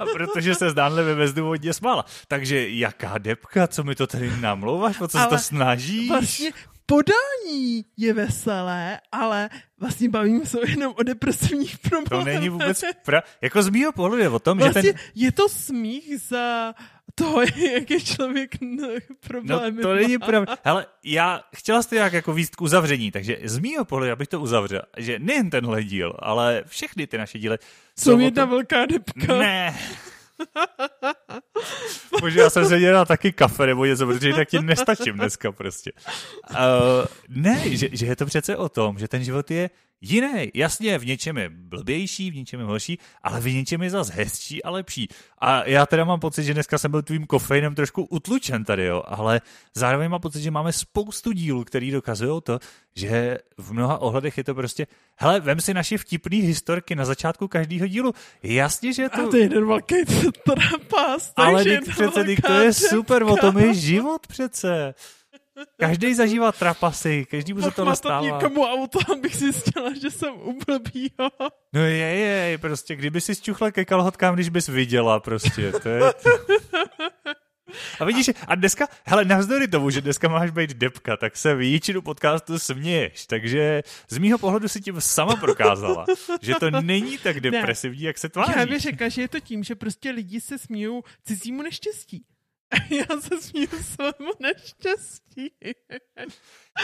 A 0.00 0.04
protože 0.12 0.54
se 0.54 0.70
zdánlivě 0.70 1.14
bezdůvodně 1.14 1.72
smála. 1.72 2.04
Takže 2.28 2.68
jaká 2.68 3.18
depka, 3.18 3.66
co 3.66 3.84
mi 3.84 3.94
to 3.94 4.06
tady 4.06 4.32
namlouváš, 4.40 5.00
o 5.00 5.08
co 5.08 5.18
se 5.18 5.26
to 5.26 5.38
snaží? 5.38 6.08
Vlastně 6.08 6.50
podání 6.90 7.84
je 7.96 8.14
veselé, 8.14 9.00
ale 9.12 9.50
vlastně 9.78 10.08
bavíme 10.08 10.46
se 10.46 10.58
jenom 10.66 10.94
o 10.96 11.02
depresivních 11.02 11.78
problémech. 11.78 12.34
To 12.34 12.40
není 12.40 12.48
vůbec 12.48 12.84
pra... 13.04 13.22
Jako 13.40 13.62
z 13.62 13.68
mýho 13.68 13.92
pohledu 13.92 14.22
je 14.22 14.28
o 14.28 14.38
tom, 14.38 14.58
vlastně 14.58 14.82
že 14.82 14.92
ten... 14.92 15.02
je 15.14 15.32
to 15.32 15.48
smích 15.48 16.18
za 16.28 16.74
to, 17.14 17.42
jak 17.72 17.90
je 17.90 18.00
člověk 18.00 18.50
problémy 19.20 19.76
No 19.76 19.82
to 19.82 19.94
není 19.94 20.18
pravda. 20.18 20.56
Ale 20.64 20.86
já 21.04 21.42
chtěla 21.56 21.82
jste 21.82 21.96
jak 21.96 22.12
jako 22.12 22.32
výst 22.32 22.56
k 22.56 22.62
uzavření, 22.62 23.10
takže 23.10 23.38
z 23.44 23.58
mýho 23.58 23.84
pohledu, 23.84 24.12
abych 24.12 24.28
to 24.28 24.40
uzavřel, 24.40 24.82
že 24.96 25.18
nejen 25.18 25.50
tenhle 25.50 25.84
díl, 25.84 26.14
ale 26.18 26.64
všechny 26.66 27.06
ty 27.06 27.18
naše 27.18 27.38
díly 27.38 27.58
jsou 27.98 28.18
jedna 28.18 28.42
tom... 28.42 28.50
velká 28.50 28.86
depka. 28.86 29.38
Ne. 29.38 29.78
Bože, 32.20 32.40
já 32.40 32.50
jsem 32.50 32.68
se 32.68 32.78
dělal 32.78 33.06
taky 33.06 33.32
kafe 33.32 33.66
nebo 33.66 33.84
něco, 33.84 34.06
protože 34.06 34.28
jinak 34.28 34.48
ti 34.48 34.62
nestačím 34.62 35.14
dneska 35.14 35.52
prostě. 35.52 35.92
Uh, 36.50 36.56
ne, 37.28 37.76
že, 37.76 37.88
že 37.92 38.06
je 38.06 38.16
to 38.16 38.26
přece 38.26 38.56
o 38.56 38.68
tom, 38.68 38.98
že 38.98 39.08
ten 39.08 39.24
život 39.24 39.50
je 39.50 39.70
jiný. 40.00 40.50
Jasně, 40.54 40.98
v 40.98 41.06
něčem 41.06 41.38
je 41.38 41.48
blbější, 41.48 42.30
v 42.30 42.34
něčem 42.34 42.60
je 42.60 42.66
horší, 42.66 42.98
ale 43.22 43.40
v 43.40 43.54
něčem 43.54 43.82
je 43.82 43.90
zase 43.90 44.12
hezčí 44.12 44.62
a 44.62 44.70
lepší. 44.70 45.08
A 45.38 45.68
já 45.68 45.86
teda 45.86 46.04
mám 46.04 46.20
pocit, 46.20 46.44
že 46.44 46.54
dneska 46.54 46.78
jsem 46.78 46.90
byl 46.90 47.02
tvým 47.02 47.26
kofeinem 47.26 47.74
trošku 47.74 48.04
utlučen 48.04 48.64
tady, 48.64 48.84
jo, 48.84 49.02
ale 49.06 49.40
zároveň 49.74 50.10
mám 50.10 50.20
pocit, 50.20 50.42
že 50.42 50.50
máme 50.50 50.72
spoustu 50.72 51.32
dílů, 51.32 51.64
který 51.64 51.90
dokazují 51.90 52.40
to, 52.42 52.58
že 52.96 53.38
v 53.58 53.72
mnoha 53.72 53.98
ohledech 53.98 54.38
je 54.38 54.44
to 54.44 54.54
prostě, 54.54 54.86
hele, 55.16 55.40
vem 55.40 55.60
si 55.60 55.74
naši 55.74 55.98
vtipný 55.98 56.38
historky 56.38 56.94
na 56.94 57.04
začátku 57.04 57.48
každého 57.48 57.86
dílu. 57.86 58.12
Jasně, 58.42 58.92
že 58.92 59.08
to... 59.08 59.22
A 59.22 59.26
to 59.26 59.36
je 59.36 59.42
jeden 59.42 59.66
velký 59.66 59.94
trapas. 60.44 61.32
Ale 61.36 61.64
přece, 61.90 62.24
to 62.46 62.52
je 62.52 62.72
super, 62.72 63.22
o 63.22 63.36
tom 63.36 63.58
je 63.58 63.74
život 63.74 64.26
přece. 64.26 64.94
Každý 65.78 66.14
zažívá 66.14 66.52
trapasy, 66.52 67.26
každý 67.30 67.52
mu 67.52 67.62
se 67.62 67.70
to 67.70 67.84
nastává. 67.84 68.20
někomu 68.20 68.64
auto, 68.66 68.98
abych 69.12 69.36
zjistila, 69.36 69.90
že 70.02 70.10
jsem 70.10 70.34
u 70.34 70.58
blbýho. 70.66 71.30
No 71.72 71.80
je, 71.80 72.06
je, 72.06 72.58
prostě, 72.58 72.96
kdyby 72.96 73.20
si 73.20 73.34
zčuchla 73.34 73.70
ke 73.70 73.84
kalhotkám, 73.84 74.34
když 74.34 74.48
bys 74.48 74.68
viděla, 74.68 75.20
prostě, 75.20 75.72
to 75.72 75.88
je... 75.88 76.00
A 78.00 78.04
vidíš, 78.04 78.30
a 78.46 78.54
dneska, 78.54 78.88
hele, 79.04 79.24
navzdory 79.24 79.68
tomu, 79.68 79.90
že 79.90 80.00
dneska 80.00 80.28
máš 80.28 80.50
být 80.50 80.74
depka, 80.74 81.16
tak 81.16 81.36
se 81.36 81.54
většinu 81.54 82.02
podcastu 82.02 82.58
směješ, 82.58 83.26
takže 83.26 83.82
z 84.08 84.18
mýho 84.18 84.38
pohledu 84.38 84.68
si 84.68 84.80
tím 84.80 85.00
sama 85.00 85.36
prokázala, 85.36 86.06
že 86.40 86.54
to 86.54 86.70
není 86.70 87.18
tak 87.18 87.40
depresivní, 87.40 88.00
ne. 88.00 88.06
jak 88.06 88.18
se 88.18 88.28
tváří. 88.28 88.52
Já 88.56 88.66
bych 88.66 88.80
řekla, 88.80 89.08
že 89.08 89.22
je 89.22 89.28
to 89.28 89.40
tím, 89.40 89.64
že 89.64 89.74
prostě 89.74 90.10
lidi 90.10 90.40
se 90.40 90.58
smějou 90.58 91.02
cizímu 91.24 91.62
neštěstí. 91.62 92.24
Já 92.90 93.20
se 93.20 93.40
směju 93.40 93.82
svému 93.82 94.32
neštěstí. 94.40 95.52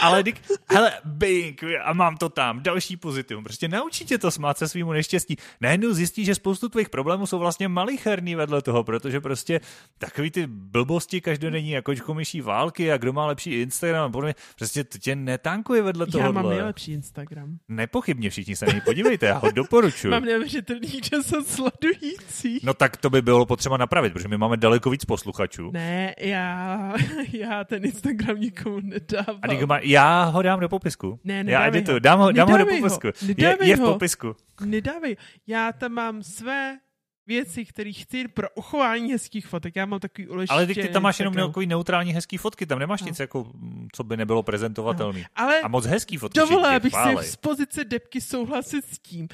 Ale 0.03 0.23
dik, 0.23 0.41
hele, 0.69 0.93
bing, 1.05 1.65
a 1.85 1.93
mám 1.93 2.17
to 2.17 2.29
tam, 2.29 2.63
další 2.63 2.97
pozitivum. 2.97 3.45
Prostě 3.45 3.69
naučí 3.69 4.05
tě 4.05 4.19
to 4.19 4.31
smát 4.31 4.59
se 4.59 4.69
svýmu 4.69 4.93
neštěstí. 4.93 5.37
Najednou 5.61 5.93
zjistí, 5.93 6.25
že 6.25 6.35
spoustu 6.35 6.69
tvých 6.69 6.89
problémů 6.91 7.27
jsou 7.27 7.39
vlastně 7.39 7.69
malicherný 7.69 8.35
vedle 8.35 8.63
toho, 8.63 8.85
protože 8.85 9.21
prostě 9.21 9.61
takový 9.99 10.31
ty 10.31 10.47
blbosti 10.47 11.21
každodenní, 11.21 11.71
jako 11.71 12.15
myší 12.15 12.41
války 12.41 12.93
a 12.93 12.97
kdo 12.97 13.13
má 13.13 13.27
lepší 13.27 13.61
Instagram 13.61 14.05
a 14.05 14.09
podobně, 14.09 14.35
prostě 14.57 14.85
to 14.85 14.99
tě 14.99 15.17
netankuje 15.17 15.83
vedle 15.83 16.07
toho. 16.07 16.25
Já 16.25 16.31
mám 16.31 16.49
nejlepší 16.49 16.93
Instagram. 16.93 17.59
Nepochybně 17.69 18.31
všichni 18.31 18.57
se 18.57 18.67
na 18.67 18.73
něj 18.73 18.81
podívejte, 18.81 19.27
já 19.27 19.39
ho 19.39 19.51
doporučuji. 19.55 20.11
mám 20.11 20.25
neuvěřitelný 20.25 21.01
10 21.11 21.47
sledujících. 21.49 22.63
No 22.63 22.75
tak 22.75 22.97
to 22.97 23.11
by 23.11 23.23
bylo 23.23 23.47
potřeba 23.47 23.77
napravit, 23.77 24.13
protože 24.13 24.29
my 24.29 24.39
máme 24.39 24.57
daleko 24.57 24.91
víc 24.91 25.05
posluchačů. 25.05 25.71
Ne, 25.73 26.15
já, 26.21 26.95
já 27.33 27.65
ten 27.65 27.85
Instagram 27.85 28.41
nikomu 28.41 28.81
nedávám. 28.81 29.39
A 29.43 29.47
má, 29.77 29.81
já 29.83 30.25
ho 30.25 30.43
dám 30.43 30.61
do 30.61 30.69
popisku. 30.69 31.21
Ne, 31.25 31.45
já 31.47 31.67
edituju, 31.67 31.99
dám 31.99 32.19
ho, 32.19 32.33
dám 32.33 32.51
ho 32.51 32.59
do 32.59 32.67
popisku. 32.67 33.07
Ho. 33.07 33.35
Je, 33.37 33.57
je 33.63 33.77
v 33.77 33.81
popisku. 33.81 34.37
Nedávej. 34.65 35.17
Já 35.47 35.73
tam 35.73 35.93
mám 35.93 36.23
své 36.23 36.79
věci, 37.27 37.65
které 37.65 37.93
chci 37.93 38.29
pro 38.29 38.49
uchování 38.55 39.13
hezkých 39.13 39.47
fotek. 39.47 39.77
Já 39.77 39.87
mám 39.87 40.01
takový 40.01 40.29
uleště. 40.29 40.55
Ale 40.55 40.67
ty, 40.67 40.75
ty 40.75 40.89
tam 40.89 41.03
máš 41.03 41.19
jenom 41.19 41.35
takový 41.35 41.67
neutrální 41.67 42.13
hezký 42.13 42.37
fotky, 42.37 42.67
tam 42.67 42.79
nemáš 42.79 43.01
no. 43.01 43.07
nic, 43.07 43.21
jako, 43.21 43.53
co 43.93 44.05
by 44.05 44.17
nebylo 44.17 44.43
prezentovatelný. 44.43 45.21
No. 45.21 45.27
Ale 45.35 45.61
A 45.61 45.69
moc 45.69 45.87
hezký 45.87 46.17
fotky. 46.17 46.39
Dovolila 46.39 46.79
bych 46.79 46.93
si 46.95 47.31
z 47.31 47.37
pozice 47.37 47.85
depky 47.85 48.21
souhlasit 48.21 48.85
s 48.85 48.99
tím, 48.99 49.29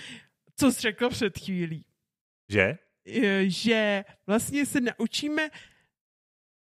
co 0.57 0.73
jsi 0.73 0.81
řekl 0.81 1.09
před 1.09 1.39
chvílí. 1.39 1.85
Že? 2.49 2.79
Že 3.43 4.05
vlastně 4.27 4.67
se 4.67 4.81
naučíme 4.81 5.49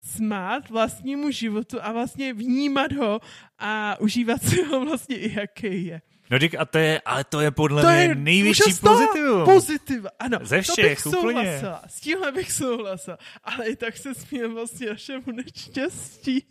smát 0.04 0.70
vlastnímu 0.70 1.32
životu 1.32 1.78
a 1.82 1.92
vlastně 1.92 2.34
vnímat 2.34 2.92
ho 2.92 3.20
a 3.60 3.96
užívat 4.00 4.44
si 4.44 4.64
ho 4.64 4.86
vlastně 4.86 5.16
i 5.18 5.40
jaký 5.40 5.86
je. 5.86 6.02
No 6.32 6.38
dík, 6.38 6.56
a 6.56 6.66
to 6.66 6.78
je, 6.78 7.02
ale 7.06 7.24
to 7.24 7.40
je 7.40 7.52
podle 7.52 7.82
to 7.82 7.88
mě 7.90 8.02
je 8.02 8.16
největší 8.16 8.74
pozitivum. 8.82 9.46
Pozitiv, 9.46 10.06
ano. 10.20 10.38
Ze 10.42 10.62
všech, 10.62 10.76
to 11.04 11.10
bych 11.10 11.20
úplně. 11.20 11.22
souhlasila. 11.22 11.84
S 11.88 12.00
tímhle 12.02 12.32
bych 12.32 12.52
souhlasila. 12.52 13.18
Ale 13.44 13.66
i 13.66 13.76
tak 13.76 13.98
se 13.98 14.16
směl 14.16 14.54
vlastně 14.54 14.88
našemu 14.88 15.24
neštěstí. 15.32 16.46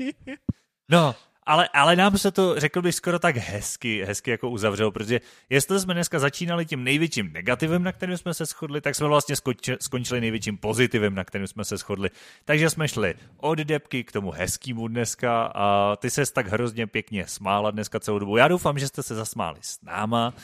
No, 0.88 1.14
ale, 1.48 1.68
ale 1.68 1.96
nám 1.96 2.18
se 2.18 2.30
to, 2.30 2.60
řekl 2.60 2.82
bych, 2.82 2.94
skoro 2.94 3.18
tak 3.18 3.36
hezky, 3.36 4.04
hezky 4.04 4.30
jako 4.30 4.50
uzavřelo, 4.50 4.90
protože 4.90 5.20
jestli 5.50 5.80
jsme 5.80 5.94
dneska 5.94 6.18
začínali 6.18 6.66
tím 6.66 6.84
největším 6.84 7.32
negativem, 7.32 7.82
na 7.82 7.92
kterém 7.92 8.18
jsme 8.18 8.34
se 8.34 8.44
shodli, 8.44 8.80
tak 8.80 8.94
jsme 8.94 9.06
vlastně 9.06 9.36
skončili 9.80 10.20
největším 10.20 10.56
pozitivem, 10.56 11.14
na 11.14 11.24
kterém 11.24 11.46
jsme 11.46 11.64
se 11.64 11.76
shodli. 11.76 12.10
Takže 12.44 12.70
jsme 12.70 12.88
šli 12.88 13.14
od 13.36 13.58
depky 13.58 14.04
k 14.04 14.12
tomu 14.12 14.30
hezkému 14.30 14.88
dneska 14.88 15.52
a 15.54 15.96
ty 15.96 16.10
se 16.10 16.32
tak 16.32 16.46
hrozně 16.46 16.86
pěkně 16.86 17.26
smála 17.26 17.70
dneska 17.70 18.00
celou 18.00 18.18
dobu. 18.18 18.36
Já 18.36 18.48
doufám, 18.48 18.78
že 18.78 18.88
jste 18.88 19.02
se 19.02 19.14
zasmáli 19.14 19.58
s 19.62 19.82
náma. 19.82 20.34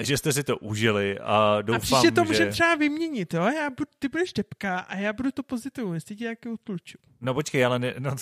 že 0.00 0.18
jste 0.18 0.32
si 0.32 0.42
to 0.42 0.58
užili 0.58 1.18
a 1.18 1.62
doufám, 1.62 1.76
a 1.76 1.80
příště 1.80 2.10
to 2.10 2.24
že... 2.24 2.28
můžeme 2.28 2.50
třeba 2.50 2.74
vyměnit, 2.74 3.34
jo? 3.34 3.42
Já 3.42 3.70
budu, 3.70 3.90
ty 3.98 4.08
budeš 4.08 4.32
tepka 4.32 4.78
a 4.78 4.96
já 4.96 5.12
budu 5.12 5.30
to 5.30 5.42
pozitivum, 5.42 5.94
jestli 5.94 6.16
ti 6.16 6.24
nějakou 6.24 6.56
tluču. 6.56 6.98
No 7.20 7.34
počkej, 7.34 7.64
ale 7.64 7.78
ne, 7.78 7.94
no, 7.98 8.16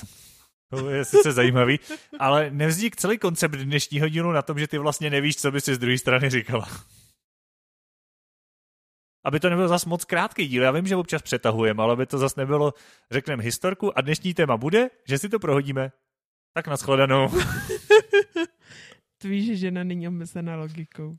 to 0.70 0.90
je 0.90 1.04
sice 1.04 1.32
zajímavý, 1.32 1.78
ale 2.18 2.50
nevznik 2.50 2.96
celý 2.96 3.18
koncept 3.18 3.54
dnešního 3.54 4.08
dílu 4.08 4.32
na 4.32 4.42
tom, 4.42 4.58
že 4.58 4.68
ty 4.68 4.78
vlastně 4.78 5.10
nevíš, 5.10 5.36
co 5.36 5.50
by 5.50 5.60
si 5.60 5.74
z 5.74 5.78
druhé 5.78 5.98
strany 5.98 6.30
říkala. 6.30 6.68
Aby 9.24 9.40
to 9.40 9.50
nebylo 9.50 9.68
zas 9.68 9.84
moc 9.84 10.04
krátký 10.04 10.48
díl, 10.48 10.62
já 10.62 10.70
vím, 10.70 10.86
že 10.86 10.96
občas 10.96 11.22
přetahujeme, 11.22 11.82
ale 11.82 11.92
aby 11.92 12.06
to 12.06 12.18
zas 12.18 12.36
nebylo, 12.36 12.74
řekneme 13.10 13.42
historku 13.42 13.98
a 13.98 14.00
dnešní 14.00 14.34
téma 14.34 14.56
bude, 14.56 14.90
že 15.08 15.18
si 15.18 15.28
to 15.28 15.38
prohodíme. 15.38 15.92
Tak 16.54 16.66
nashledanou. 16.66 17.28
Ty 19.18 19.28
víš, 19.28 19.46
že 19.46 19.56
žena 19.56 19.84
není 19.84 20.08
omezená 20.08 20.56
logikou. 20.56 21.08
Uh, 21.08 21.16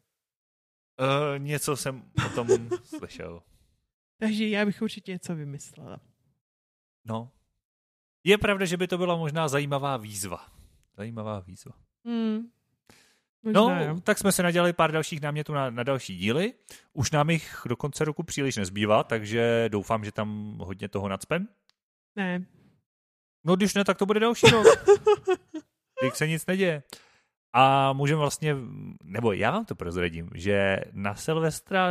něco 1.37 1.77
jsem 1.77 2.11
o 2.25 2.29
tom 2.29 2.47
slyšel. 2.83 3.41
Takže 4.19 4.47
já 4.47 4.65
bych 4.65 4.81
určitě 4.81 5.11
něco 5.11 5.35
vymyslela. 5.35 5.99
No. 7.05 7.31
Je 8.23 8.37
pravda, 8.37 8.65
že 8.65 8.77
by 8.77 8.87
to 8.87 8.97
byla 8.97 9.15
možná 9.15 9.47
zajímavá 9.47 9.97
výzva. 9.97 10.45
Zajímavá 10.97 11.39
výzva. 11.39 11.71
Hmm. 12.05 12.47
Možná, 13.43 13.61
no, 13.61 13.83
jo. 13.83 13.99
tak 14.03 14.17
jsme 14.17 14.31
se 14.31 14.43
nadělali 14.43 14.73
pár 14.73 14.91
dalších 14.91 15.21
námětů 15.21 15.53
na, 15.53 15.69
na 15.69 15.83
další 15.83 16.17
díly. 16.17 16.53
Už 16.93 17.11
nám 17.11 17.29
jich 17.29 17.61
do 17.65 17.75
konce 17.75 18.05
roku 18.05 18.23
příliš 18.23 18.55
nezbývá, 18.55 19.03
takže 19.03 19.65
doufám, 19.69 20.05
že 20.05 20.11
tam 20.11 20.57
hodně 20.59 20.87
toho 20.89 21.09
nadspem. 21.09 21.47
Ne. 22.15 22.45
No 23.43 23.55
když 23.55 23.73
ne, 23.73 23.85
tak 23.85 23.97
to 23.97 24.05
bude 24.05 24.19
další 24.19 24.47
rok. 24.47 24.65
Když 26.01 26.13
se 26.13 26.27
nic 26.27 26.45
neděje. 26.45 26.83
A 27.53 27.93
můžeme 27.93 28.19
vlastně, 28.19 28.55
nebo 29.03 29.33
já 29.33 29.51
vám 29.51 29.65
to 29.65 29.75
prozradím, 29.75 30.29
že 30.35 30.77
na 30.93 31.15
Silvestra 31.15 31.87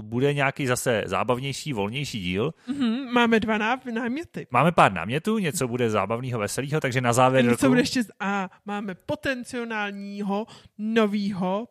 bude 0.00 0.34
nějaký 0.34 0.66
zase 0.66 1.02
zábavnější, 1.06 1.72
volnější 1.72 2.20
díl. 2.20 2.54
Mm-hmm, 2.68 3.12
máme 3.12 3.40
dva 3.40 3.58
náměty. 3.92 4.46
Máme 4.50 4.72
pár 4.72 4.92
námětů, 4.92 5.38
něco 5.38 5.68
bude 5.68 5.90
zábavného, 5.90 6.40
veselého, 6.40 6.80
takže 6.80 7.00
na 7.00 7.12
závěr 7.12 7.44
a 7.44 7.50
něco 7.50 7.66
roku... 7.66 7.70
bude 7.70 7.80
ještě, 7.80 8.02
a 8.20 8.50
máme 8.64 8.94
potenciálního, 8.94 10.46
novýho, 10.78 11.68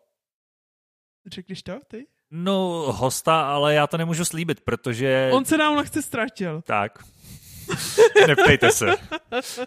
řekneš 1.28 1.64
to 1.64 1.80
ty? 1.88 2.08
No, 2.32 2.86
hosta, 2.88 3.42
ale 3.54 3.74
já 3.74 3.88
to 3.88 3.98
nemůžu 3.98 4.26
slíbit, 4.26 4.62
protože... 4.62 5.30
On 5.34 5.46
se 5.46 5.58
nám 5.58 5.76
lehce 5.76 6.02
ztratil. 6.02 6.62
Tak. 6.62 7.04
Neptejte 8.28 8.72
se. 8.72 8.96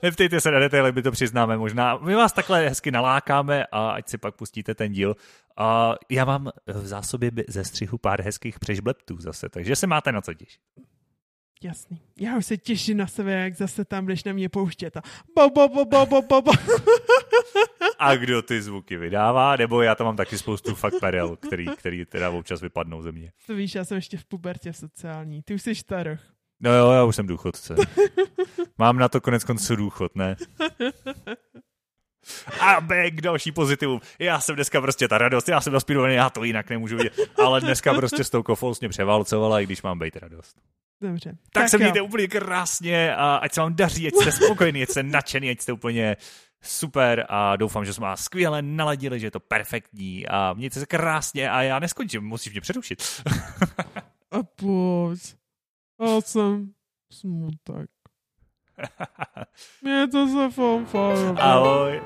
Neptejte 0.02 0.40
se 0.40 0.50
na 0.50 0.58
detaily, 0.58 0.92
my 0.92 1.02
to 1.02 1.10
přiznáme 1.10 1.56
možná. 1.56 1.96
My 1.96 2.14
vás 2.14 2.32
takhle 2.32 2.68
hezky 2.68 2.90
nalákáme 2.90 3.66
a 3.72 3.90
ať 3.90 4.08
si 4.08 4.18
pak 4.18 4.34
pustíte 4.34 4.74
ten 4.74 4.92
díl. 4.92 5.16
A 5.56 5.94
já 6.10 6.24
mám 6.24 6.50
v 6.66 6.86
zásobě 6.86 7.30
ze 7.48 7.64
střihu 7.64 7.98
pár 7.98 8.22
hezkých 8.22 8.58
přežbleptů 8.58 9.16
zase, 9.20 9.48
takže 9.48 9.76
se 9.76 9.86
máte 9.86 10.12
na 10.12 10.20
co 10.20 10.34
těšit. 10.34 10.60
Jasný. 11.62 12.02
Já 12.20 12.36
už 12.36 12.46
se 12.46 12.56
těším 12.56 12.96
na 12.96 13.06
sebe, 13.06 13.32
jak 13.32 13.54
zase 13.54 13.84
tam 13.84 14.04
budeš 14.04 14.24
na 14.24 14.32
mě 14.32 14.48
pouštět. 14.48 14.96
A 14.96 15.02
bo, 15.36 15.50
bo, 15.50 15.68
bo, 15.68 15.84
bo, 15.84 16.06
bo, 16.06 16.22
bo, 16.22 16.42
bo. 16.42 16.52
A 17.98 18.16
kdo 18.16 18.42
ty 18.42 18.62
zvuky 18.62 18.96
vydává? 18.96 19.56
Nebo 19.56 19.82
já 19.82 19.94
tam 19.94 20.04
mám 20.04 20.16
taky 20.16 20.38
spoustu 20.38 20.74
fakt 20.74 21.00
perel, 21.00 21.36
který, 21.36 21.66
který 21.66 22.04
teda 22.04 22.30
občas 22.30 22.60
vypadnou 22.60 23.02
ze 23.02 23.12
mě. 23.12 23.32
To 23.46 23.54
víš, 23.54 23.74
já 23.74 23.84
jsem 23.84 23.96
ještě 23.96 24.16
v 24.16 24.24
pubertě 24.24 24.72
sociální. 24.72 25.42
Ty 25.42 25.54
už 25.54 25.62
jsi 25.62 25.74
staroch. 25.74 26.35
No 26.60 26.74
jo, 26.74 26.90
já 26.90 27.04
už 27.04 27.16
jsem 27.16 27.26
důchodce. 27.26 27.74
Mám 28.78 28.98
na 28.98 29.08
to 29.08 29.20
konec 29.20 29.44
konců 29.44 29.76
důchod, 29.76 30.16
ne? 30.16 30.36
A 32.60 32.80
back, 32.80 33.14
další 33.14 33.52
pozitivum. 33.52 34.00
Já 34.18 34.40
jsem 34.40 34.54
dneska 34.54 34.80
prostě 34.80 35.08
ta 35.08 35.18
radost, 35.18 35.48
já 35.48 35.60
jsem 35.60 35.72
naspírovaný, 35.72 36.14
já 36.14 36.30
to 36.30 36.44
jinak 36.44 36.70
nemůžu 36.70 36.96
vidět. 36.96 37.12
Ale 37.44 37.60
dneska 37.60 37.94
prostě 37.94 38.24
s 38.24 38.30
tou 38.30 38.42
kofou 38.42 38.74
mě 38.80 38.88
převálcovala, 38.88 39.60
i 39.60 39.64
když 39.66 39.82
mám 39.82 39.98
být 39.98 40.16
radost. 40.16 40.56
Dobře. 41.02 41.30
Tak, 41.30 41.38
tak 41.52 41.68
se 41.68 41.78
mějte 41.78 42.00
úplně 42.00 42.28
krásně 42.28 43.16
a 43.16 43.36
ať 43.36 43.52
se 43.52 43.60
vám 43.60 43.74
daří, 43.74 44.06
ať 44.06 44.14
jste 44.14 44.32
spokojení, 44.32 44.82
ať 44.82 44.88
jste 44.88 45.02
nadšený, 45.02 45.50
ať 45.50 45.60
jste 45.60 45.72
úplně 45.72 46.16
super 46.62 47.26
a 47.28 47.56
doufám, 47.56 47.84
že 47.84 47.92
jsme 47.92 48.02
vás 48.02 48.24
skvěle 48.24 48.62
naladili, 48.62 49.20
že 49.20 49.26
je 49.26 49.30
to 49.30 49.40
perfektní 49.40 50.28
a 50.28 50.52
mějte 50.52 50.80
se 50.80 50.86
krásně 50.86 51.50
a 51.50 51.62
já 51.62 51.78
neskončím, 51.78 52.22
musíš 52.22 52.52
mě 52.52 52.60
přerušit. 52.60 53.02
a. 54.32 55.36
Já 56.00 56.20
jsem 56.20 56.72
smutek. 57.12 57.90
Mějte 59.82 60.28
se 60.28 60.50
fanfárově. 60.50 61.42
Ahoj. 61.42 62.00